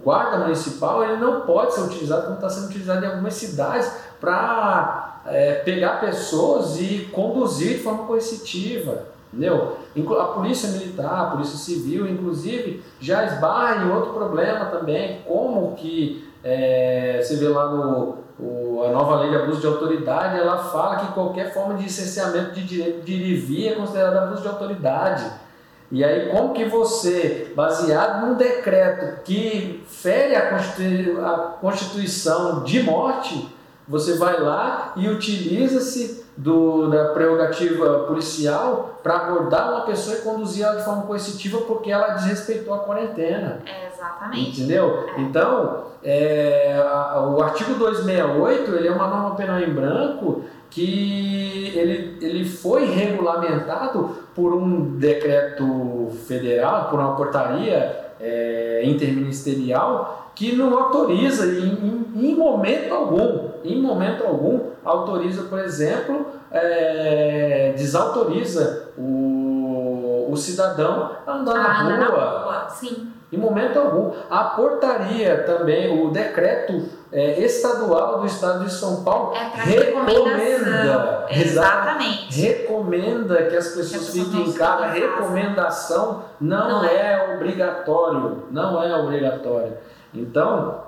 guarda 0.04 0.38
municipal 0.38 1.02
ele 1.02 1.16
não 1.16 1.40
pode 1.40 1.74
ser 1.74 1.80
utilizado 1.80 2.24
como 2.24 2.34
está 2.34 2.50
sendo 2.50 2.66
utilizado 2.66 3.04
em 3.04 3.08
algumas 3.08 3.34
cidades 3.34 3.90
para 4.20 5.20
é, 5.26 5.54
pegar 5.54 6.00
pessoas 6.00 6.78
e 6.80 7.08
conduzir 7.12 7.78
de 7.78 7.82
forma 7.82 8.04
coercitiva. 8.04 9.14
Entendeu? 9.32 9.78
A 10.20 10.24
polícia 10.26 10.68
militar, 10.70 11.22
a 11.22 11.30
polícia 11.30 11.58
civil, 11.58 12.06
inclusive, 12.06 12.84
já 13.00 13.24
esbarra 13.24 13.84
em 13.84 13.90
outro 13.90 14.12
problema 14.12 14.66
também, 14.66 15.22
como 15.26 15.74
que 15.74 16.32
é, 16.44 17.20
você 17.20 17.36
vê 17.36 17.48
lá 17.48 17.68
no, 17.70 18.18
o, 18.38 18.84
a 18.84 18.90
nova 18.90 19.20
lei 19.20 19.30
de 19.30 19.36
abuso 19.36 19.60
de 19.60 19.66
autoridade, 19.66 20.38
ela 20.38 20.58
fala 20.58 20.96
que 20.96 21.12
qualquer 21.12 21.52
forma 21.52 21.74
de 21.74 21.84
licenciamento 21.84 22.52
de 22.52 22.62
direito 22.62 23.04
de 23.04 23.12
ir 23.12 23.68
é 23.68 23.74
considerada 23.74 24.22
abuso 24.22 24.42
de 24.42 24.48
autoridade. 24.48 25.24
E 25.92 26.02
aí, 26.02 26.30
como 26.30 26.54
que 26.54 26.64
você, 26.64 27.52
baseado 27.54 28.26
num 28.26 28.34
decreto 28.34 29.22
que 29.22 29.84
fere 29.88 30.34
a, 30.34 30.50
Constitu 30.50 31.20
a 31.24 31.38
Constituição 31.60 32.62
de 32.64 32.82
morte, 32.82 33.48
você 33.86 34.16
vai 34.16 34.40
lá 34.40 34.92
e 34.96 35.08
utiliza-se 35.08 36.24
da 36.36 37.12
prerrogativa 37.12 38.00
policial 38.04 38.98
para 39.02 39.16
abordar 39.16 39.70
uma 39.70 39.80
pessoa 39.82 40.16
e 40.16 40.22
conduzir 40.22 40.64
ela 40.64 40.76
de 40.76 40.84
forma 40.84 41.02
coercitiva 41.02 41.60
porque 41.60 41.92
ela 41.92 42.14
desrespeitou 42.14 42.74
a 42.74 42.78
quarentena. 42.78 43.60
É, 43.64 43.86
exatamente. 43.86 44.60
Entendeu? 44.60 45.06
É. 45.16 45.20
Então, 45.20 45.84
é, 46.02 46.76
o 47.34 47.40
artigo 47.40 47.74
268 47.74 48.74
ele 48.74 48.88
é 48.88 48.90
uma 48.90 49.06
norma 49.06 49.36
penal 49.36 49.60
em 49.60 49.72
branco 49.72 50.44
que 50.74 51.72
ele, 51.72 52.18
ele 52.20 52.44
foi 52.44 52.84
regulamentado 52.84 54.10
por 54.34 54.52
um 54.52 54.96
decreto 54.96 56.10
federal, 56.26 56.90
por 56.90 56.98
uma 56.98 57.14
portaria 57.14 58.12
é, 58.20 58.82
interministerial 58.84 60.32
que 60.34 60.56
não 60.56 60.76
autoriza 60.76 61.46
em, 61.46 62.08
em, 62.16 62.30
em, 62.30 62.34
momento 62.34 62.92
algum, 62.92 63.50
em 63.62 63.80
momento 63.80 64.24
algum, 64.24 64.70
autoriza, 64.84 65.44
por 65.44 65.60
exemplo, 65.60 66.26
é, 66.50 67.72
desautoriza 67.76 68.88
o, 68.98 70.26
o 70.28 70.36
cidadão 70.36 71.12
a 71.24 71.32
andar 71.34 71.54
na 71.54 71.82
rua. 71.82 71.96
Na 71.96 72.08
rua. 72.08 72.68
Sim. 72.70 73.13
Em 73.34 73.36
momento 73.36 73.78
algum. 73.78 74.12
A 74.30 74.44
portaria 74.44 75.42
também, 75.42 76.00
o 76.00 76.10
decreto 76.10 76.88
é, 77.12 77.40
estadual 77.40 78.20
do 78.20 78.26
estado 78.26 78.64
de 78.64 78.72
São 78.72 79.02
Paulo 79.02 79.34
é 79.34 79.60
recomenda, 79.60 81.26
exatamente, 81.30 82.40
recomenda 82.40 83.42
que 83.46 83.56
as 83.56 83.68
pessoas 83.68 84.10
que 84.10 84.20
fiquem 84.20 84.48
em 84.48 84.52
casa. 84.52 84.86
Recomendação 84.86 86.24
não, 86.40 86.82
não 86.82 86.84
é. 86.84 87.12
é 87.12 87.34
obrigatório, 87.34 88.44
não 88.52 88.80
é 88.80 88.96
obrigatório. 88.96 89.76
Então, 90.12 90.84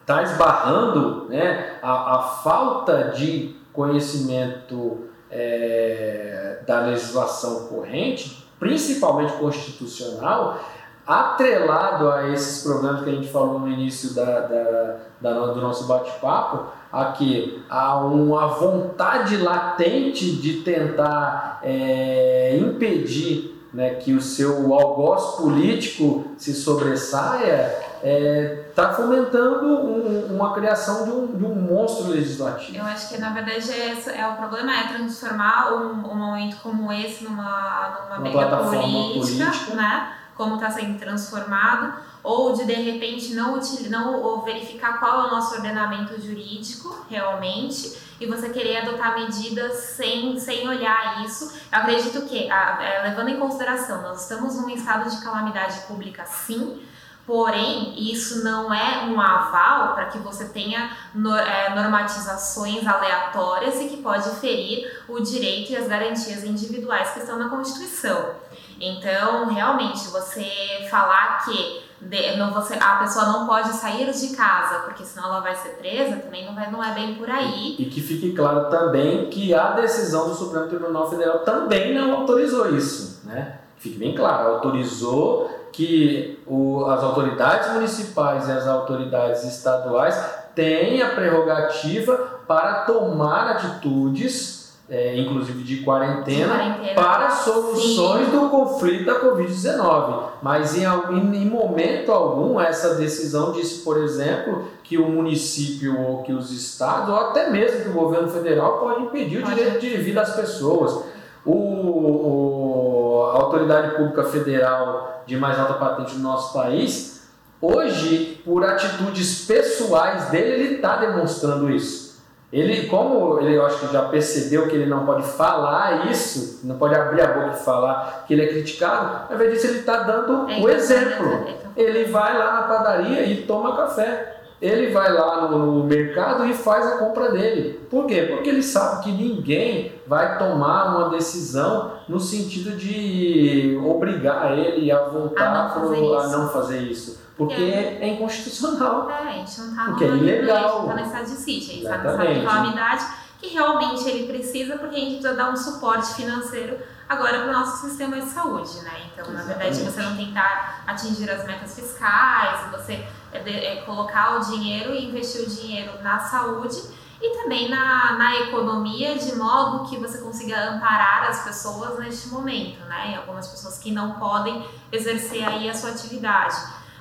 está 0.00 0.22
esbarrando 0.22 1.28
né, 1.28 1.78
a, 1.82 2.16
a 2.16 2.22
falta 2.22 3.10
de 3.14 3.54
conhecimento 3.72 5.08
é, 5.30 6.60
da 6.66 6.80
legislação 6.80 7.66
corrente, 7.66 8.48
principalmente 8.58 9.34
constitucional, 9.34 10.58
atrelado 11.06 12.10
a 12.10 12.28
esses 12.28 12.62
problemas 12.64 13.02
que 13.02 13.10
a 13.10 13.12
gente 13.12 13.28
falou 13.28 13.60
no 13.60 13.68
início 13.68 14.12
da, 14.12 14.40
da, 14.40 14.96
da 15.20 15.46
do 15.46 15.60
nosso 15.60 15.86
bate-papo, 15.86 16.66
aqui 16.92 17.62
há 17.68 17.96
uma 17.98 18.48
vontade 18.48 19.36
latente 19.36 20.32
de 20.32 20.62
tentar 20.62 21.60
é, 21.62 22.58
impedir 22.60 23.56
né, 23.72 23.90
que 23.94 24.14
o 24.14 24.20
seu 24.20 24.72
algoz 24.72 25.36
político 25.36 26.32
se 26.38 26.54
sobressaia, 26.54 27.86
está 27.96 28.08
é, 28.08 28.70
tá 28.74 28.92
fomentando 28.92 29.66
um, 29.66 30.34
uma 30.34 30.54
criação 30.54 31.04
de 31.04 31.10
um, 31.10 31.26
de 31.26 31.44
um, 31.44 31.54
monstro 31.54 32.08
legislativo. 32.08 32.78
Eu 32.78 32.84
acho 32.84 33.10
que 33.10 33.18
na 33.18 33.30
verdade 33.30 33.70
é, 33.70 34.18
é 34.18 34.28
o 34.28 34.36
problema 34.36 34.72
é 34.72 34.88
transformar 34.88 35.74
um, 35.74 36.10
um 36.10 36.14
momento 36.14 36.56
como 36.62 36.90
esse 36.92 37.24
numa, 37.24 38.06
numa 38.08 38.20
briga 38.20 38.56
política, 38.56 39.50
política, 39.50 39.74
né? 39.74 40.12
Como 40.36 40.56
está 40.56 40.70
sendo 40.70 40.98
transformado, 40.98 42.00
ou 42.22 42.52
de 42.52 42.64
de 42.64 42.74
repente 42.74 43.34
não, 43.34 43.58
não 43.88 44.42
verificar 44.42 44.98
qual 44.98 45.24
é 45.24 45.26
o 45.28 45.30
nosso 45.30 45.54
ordenamento 45.54 46.20
jurídico 46.20 47.06
realmente 47.08 47.96
e 48.20 48.26
você 48.26 48.48
querer 48.48 48.78
adotar 48.78 49.14
medidas 49.14 49.74
sem, 49.74 50.38
sem 50.38 50.66
olhar 50.68 51.24
isso. 51.24 51.52
Eu 51.70 51.78
acredito 51.78 52.22
que, 52.22 52.50
é, 52.50 53.02
levando 53.04 53.28
em 53.28 53.38
consideração, 53.38 54.02
nós 54.02 54.22
estamos 54.22 54.56
num 54.56 54.70
estado 54.70 55.08
de 55.08 55.22
calamidade 55.22 55.80
pública, 55.86 56.24
sim, 56.24 56.82
Porém, 57.26 57.92
isso 58.12 58.44
não 58.44 58.72
é 58.72 59.04
um 59.06 59.20
aval 59.20 59.94
para 59.94 60.06
que 60.06 60.18
você 60.18 60.44
tenha 60.50 60.96
é, 61.44 61.74
normatizações 61.74 62.86
aleatórias 62.86 63.80
e 63.80 63.88
que 63.88 63.96
pode 63.96 64.30
ferir 64.36 65.02
o 65.08 65.18
direito 65.18 65.72
e 65.72 65.76
as 65.76 65.88
garantias 65.88 66.44
individuais 66.44 67.10
que 67.10 67.18
estão 67.18 67.36
na 67.36 67.48
Constituição. 67.48 68.36
Então, 68.80 69.48
realmente, 69.48 70.08
você 70.08 70.46
falar 70.90 71.44
que 71.44 71.86
de, 72.00 72.36
não, 72.36 72.52
você, 72.52 72.74
a 72.74 72.96
pessoa 72.96 73.26
não 73.26 73.46
pode 73.46 73.72
sair 73.72 74.10
de 74.12 74.36
casa, 74.36 74.80
porque 74.80 75.04
senão 75.04 75.28
ela 75.28 75.40
vai 75.40 75.54
ser 75.54 75.70
presa, 75.70 76.16
também 76.16 76.44
não, 76.44 76.54
vai, 76.54 76.70
não 76.70 76.84
é 76.84 76.94
bem 76.94 77.14
por 77.14 77.28
aí. 77.30 77.74
E, 77.78 77.82
e 77.82 77.86
que 77.86 78.00
fique 78.00 78.32
claro 78.32 78.68
também 78.68 79.30
que 79.30 79.54
a 79.54 79.72
decisão 79.72 80.28
do 80.28 80.34
Supremo 80.34 80.68
Tribunal 80.68 81.08
Federal 81.08 81.38
também 81.40 81.94
não 81.94 82.12
autorizou 82.12 82.74
isso, 82.76 83.22
né? 83.24 83.60
Fique 83.78 83.98
bem 83.98 84.14
claro, 84.14 84.54
autorizou 84.54 85.50
que 85.72 86.42
o, 86.46 86.86
as 86.86 87.02
autoridades 87.02 87.72
municipais 87.72 88.48
e 88.48 88.52
as 88.52 88.66
autoridades 88.66 89.44
estaduais 89.44 90.18
têm 90.54 91.02
a 91.02 91.10
prerrogativa 91.10 92.40
para 92.46 92.84
tomar 92.84 93.50
atitudes 93.52 94.55
é, 94.88 95.18
inclusive 95.18 95.64
de 95.64 95.78
quarentena, 95.78 96.54
de 96.54 96.60
quarentena, 96.60 96.94
para 96.94 97.30
soluções 97.30 98.26
sim. 98.26 98.30
do 98.30 98.48
conflito 98.48 99.04
da 99.04 99.20
Covid-19. 99.20 100.24
Mas 100.40 100.76
em, 100.76 100.84
em, 100.84 101.44
momento 101.46 102.12
algum, 102.12 102.60
essa 102.60 102.94
decisão 102.94 103.52
disse, 103.52 103.82
por 103.82 103.98
exemplo, 103.98 104.68
que 104.84 104.96
o 104.96 105.08
município 105.08 106.00
ou 106.00 106.22
que 106.22 106.32
os 106.32 106.52
estados, 106.52 107.08
ou 107.08 107.16
até 107.16 107.50
mesmo 107.50 107.82
que 107.82 107.88
o 107.88 107.94
governo 107.94 108.28
federal, 108.28 108.78
pode 108.78 109.02
impedir 109.02 109.42
pode. 109.42 109.52
o 109.52 109.56
direito 109.56 109.80
de 109.80 109.96
vir 109.96 110.14
das 110.14 110.36
pessoas. 110.36 111.04
O, 111.44 111.52
o, 111.52 113.30
a 113.32 113.38
autoridade 113.38 113.96
pública 113.96 114.24
federal 114.24 115.22
de 115.26 115.36
mais 115.36 115.58
alta 115.58 115.74
patente 115.74 116.14
do 116.14 116.20
nosso 116.20 116.52
país, 116.52 117.22
hoje, 117.60 118.40
por 118.44 118.64
atitudes 118.64 119.44
pessoais 119.46 120.30
dele, 120.30 120.64
ele 120.64 120.74
está 120.76 120.96
demonstrando 120.96 121.70
isso. 121.70 122.05
Ele, 122.52 122.86
como 122.86 123.40
ele 123.40 123.56
eu 123.56 123.66
acho 123.66 123.80
que 123.80 123.92
já 123.92 124.02
percebeu 124.02 124.68
que 124.68 124.76
ele 124.76 124.86
não 124.86 125.04
pode 125.04 125.24
falar 125.24 126.08
isso, 126.10 126.60
não 126.64 126.78
pode 126.78 126.94
abrir 126.94 127.20
a 127.20 127.26
boca 127.26 127.56
e 127.56 127.64
falar 127.64 128.24
que 128.26 128.34
ele 128.34 128.42
é 128.42 128.46
criticado, 128.46 129.26
ao 129.28 129.34
invés 129.34 129.52
disso 129.52 129.66
ele 129.66 129.80
está 129.80 130.04
dando 130.04 130.48
é, 130.50 130.60
o 130.60 130.68
exemplo. 130.68 131.46
Ele 131.76 132.04
vai 132.04 132.38
lá 132.38 132.54
na 132.54 132.62
padaria 132.62 133.22
e 133.24 133.42
toma 133.42 133.76
café. 133.76 134.40
ele 134.62 134.90
vai 134.92 135.12
lá 135.12 135.48
no, 135.48 135.58
no, 135.58 135.84
mercado 135.84 136.46
e 136.46 136.54
faz 136.54 136.86
a 136.86 136.98
compra 136.98 137.32
dele. 137.32 137.80
Por 137.90 138.06
quê? 138.06 138.22
Porque 138.22 138.48
ele 138.48 138.62
sabe 138.62 139.04
que 139.04 139.12
ninguém 139.12 139.92
vai 140.06 140.38
tomar 140.38 140.96
uma 140.96 141.10
decisão 141.10 141.92
no 142.08 142.20
sentido 142.20 142.76
de 142.76 143.78
obrigar 143.84 144.56
ele 144.56 144.90
a 144.90 145.00
voltar 145.00 145.48
a 145.48 145.62
não 145.64 145.74
fazer, 145.74 146.16
a 146.16 146.28
não 146.28 146.48
fazer 146.48 146.78
isso. 146.78 147.25
Porque 147.36 147.54
é, 147.54 147.98
é 148.00 148.08
inconstitucional. 148.08 149.10
É, 149.10 149.14
a 149.14 149.32
gente 149.32 149.60
não 149.60 149.68
está 149.70 149.84
porque 149.84 150.04
é 150.04 150.08
ilegal. 150.08 150.80
está 150.82 150.94
no 150.94 151.06
estado 151.06 151.24
de 151.24 151.36
sítio, 151.36 151.70
a 151.70 151.74
gente 151.74 151.84
está 151.84 151.98
no 151.98 152.10
estado 152.10 152.34
de 152.34 152.46
calamidade 152.46 153.06
que 153.38 153.48
realmente 153.48 154.08
ele 154.08 154.26
precisa, 154.26 154.78
porque 154.78 154.96
a 154.96 154.98
gente 154.98 155.18
precisa 155.18 155.34
dar 155.34 155.50
um 155.50 155.56
suporte 155.56 156.14
financeiro 156.14 156.78
agora 157.08 157.40
para 157.40 157.50
o 157.50 157.52
nosso 157.52 157.86
sistema 157.86 158.20
de 158.20 158.26
saúde, 158.26 158.80
né? 158.80 159.10
Então, 159.12 159.26
Exatamente. 159.26 159.34
na 159.34 159.42
verdade, 159.42 159.82
você 159.82 160.02
não 160.02 160.16
tentar 160.16 160.82
atingir 160.86 161.30
as 161.30 161.44
metas 161.46 161.74
fiscais, 161.74 162.70
você 162.70 163.04
é, 163.32 163.38
é, 163.38 163.82
colocar 163.82 164.36
o 164.36 164.40
dinheiro 164.40 164.94
e 164.94 165.06
investir 165.06 165.42
o 165.42 165.46
dinheiro 165.46 165.92
na 166.02 166.18
saúde 166.18 166.82
e 167.20 167.42
também 167.42 167.68
na, 167.68 168.12
na 168.18 168.36
economia, 168.40 169.16
de 169.16 169.34
modo 169.36 169.88
que 169.88 169.96
você 169.96 170.18
consiga 170.18 170.70
amparar 170.70 171.28
as 171.28 171.44
pessoas 171.44 171.98
neste 171.98 172.28
momento, 172.28 172.84
né? 172.86 173.12
E 173.12 173.14
algumas 173.16 173.46
pessoas 173.48 173.78
que 173.78 173.90
não 173.90 174.12
podem 174.12 174.66
exercer 174.92 175.46
aí 175.46 175.68
a 175.68 175.74
sua 175.74 175.90
atividade. 175.90 176.56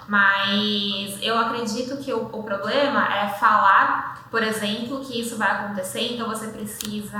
Mas 0.08 1.18
eu 1.22 1.38
acredito 1.38 1.97
que 1.97 2.14
o, 2.14 2.30
o 2.32 2.43
problema 2.43 3.08
é 3.14 3.30
falar, 3.30 4.28
por 4.30 4.43
exemplo, 4.43 5.03
que 5.03 5.20
isso 5.20 5.36
vai 5.38 5.49
acontecer, 5.51 6.14
então 6.14 6.28
você 6.28 6.47
precisa 6.47 7.20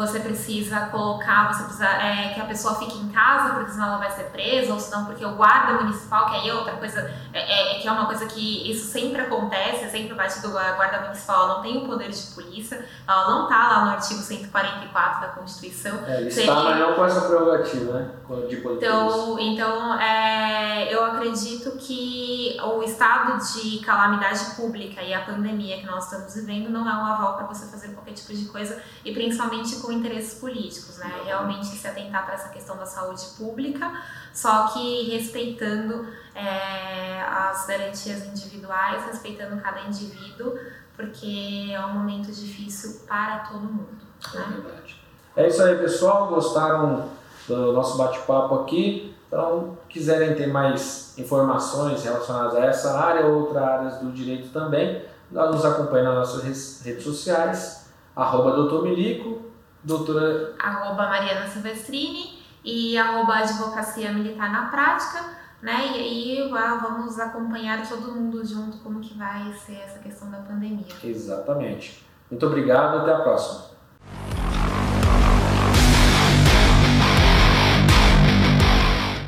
você 0.00 0.20
precisa 0.20 0.86
colocar, 0.86 1.52
você 1.52 1.64
precisa 1.64 1.86
é, 1.86 2.32
que 2.32 2.40
a 2.40 2.44
pessoa 2.44 2.74
fique 2.76 2.96
em 2.96 3.08
casa, 3.08 3.54
porque 3.54 3.72
senão 3.72 3.88
ela 3.88 3.98
vai 3.98 4.10
ser 4.10 4.24
presa, 4.24 4.72
ou 4.72 4.80
senão 4.80 5.04
porque 5.04 5.24
o 5.24 5.34
guarda 5.34 5.74
municipal, 5.74 6.26
que 6.26 6.36
aí 6.36 6.48
é 6.48 6.54
outra 6.54 6.72
coisa, 6.76 7.12
é, 7.32 7.76
é, 7.76 7.80
que 7.80 7.86
é 7.86 7.92
uma 7.92 8.06
coisa 8.06 8.24
que 8.26 8.70
isso 8.70 8.86
sempre 8.86 9.20
acontece, 9.20 9.90
sempre 9.90 10.14
bate 10.14 10.40
do 10.40 10.50
guarda 10.50 11.02
municipal, 11.02 11.44
ela 11.44 11.54
não 11.56 11.62
tem 11.62 11.76
o 11.78 11.86
poder 11.86 12.10
de 12.10 12.22
polícia, 12.34 12.84
ela 13.06 13.30
não 13.30 13.44
está 13.44 13.68
lá 13.68 13.84
no 13.84 13.90
artigo 13.90 14.20
144 14.20 15.20
da 15.20 15.28
Constituição. 15.28 15.98
É, 16.06 16.20
ele 16.20 16.28
está, 16.28 16.54
mas 16.54 16.78
não 16.78 16.94
com 16.94 17.04
essa 17.04 17.20
prerrogativa, 17.22 17.92
né? 17.92 18.10
De 18.48 18.56
poder 18.56 18.76
então, 18.76 19.38
então 19.38 20.00
é, 20.00 20.94
eu 20.94 21.04
acredito 21.04 21.72
que 21.78 22.56
o 22.62 22.82
estado 22.82 23.38
de 23.52 23.80
calamidade 23.80 24.54
pública 24.56 25.02
e 25.02 25.12
a 25.12 25.20
pandemia 25.20 25.78
que 25.78 25.86
nós 25.86 26.04
estamos 26.04 26.34
vivendo 26.34 26.70
não 26.70 26.88
é 26.88 26.92
um 26.92 27.06
aval 27.06 27.36
para 27.36 27.46
você 27.46 27.66
fazer 27.66 27.88
qualquer 27.88 28.12
tipo 28.12 28.32
de 28.32 28.46
coisa, 28.46 28.80
e 29.04 29.12
principalmente 29.12 29.76
com 29.76 29.89
interesses 29.92 30.34
políticos, 30.38 30.98
né? 30.98 31.22
Realmente 31.24 31.66
se 31.66 31.86
atentar 31.86 32.24
para 32.24 32.34
essa 32.34 32.48
questão 32.48 32.76
da 32.76 32.86
saúde 32.86 33.24
pública, 33.36 33.92
só 34.32 34.68
que 34.68 35.10
respeitando 35.10 36.06
é, 36.34 37.22
as 37.22 37.66
garantias 37.66 38.26
individuais, 38.26 39.04
respeitando 39.06 39.60
cada 39.60 39.82
indivíduo, 39.82 40.58
porque 40.96 41.70
é 41.72 41.84
um 41.86 41.94
momento 41.94 42.30
difícil 42.32 43.00
para 43.06 43.40
todo 43.40 43.60
mundo. 43.60 43.98
Né? 44.34 44.44
É 44.46 44.60
verdade. 44.60 45.00
É 45.36 45.48
isso 45.48 45.62
aí, 45.62 45.78
pessoal. 45.78 46.28
Gostaram 46.28 47.08
do 47.46 47.72
nosso 47.72 47.96
bate-papo 47.96 48.56
aqui? 48.56 49.14
Então, 49.26 49.78
quiserem 49.88 50.34
ter 50.34 50.48
mais 50.48 51.16
informações 51.16 52.02
relacionadas 52.02 52.56
a 52.56 52.64
essa 52.64 52.98
área 52.98 53.26
ou 53.26 53.42
outras 53.42 53.62
áreas 53.62 53.98
do 53.98 54.10
direito 54.10 54.48
também, 54.48 55.04
nos 55.30 55.64
acompanhe 55.64 56.04
nas 56.04 56.14
nossas 56.14 56.82
redes 56.82 57.04
sociais, 57.04 57.86
arroba 58.16 58.50
doutor 58.52 58.82
Milico, 58.82 59.49
doutora... 59.82 60.54
Arroba 60.58 61.08
Mariana 61.08 61.46
Silvestrini 61.46 62.38
e 62.64 62.96
arroba 62.98 63.38
Advocacia 63.38 64.12
Militar 64.12 64.50
na 64.50 64.66
Prática, 64.66 65.24
né? 65.62 65.92
E 65.92 65.94
aí 65.94 66.50
vamos 66.50 67.18
acompanhar 67.18 67.88
todo 67.88 68.12
mundo 68.12 68.44
junto 68.44 68.78
como 68.78 69.00
que 69.00 69.16
vai 69.16 69.52
ser 69.54 69.76
essa 69.76 69.98
questão 69.98 70.30
da 70.30 70.38
pandemia. 70.38 70.86
Exatamente. 71.02 72.04
Muito 72.30 72.46
obrigado, 72.46 72.98
até 72.98 73.12
a 73.12 73.20
próxima. 73.20 73.69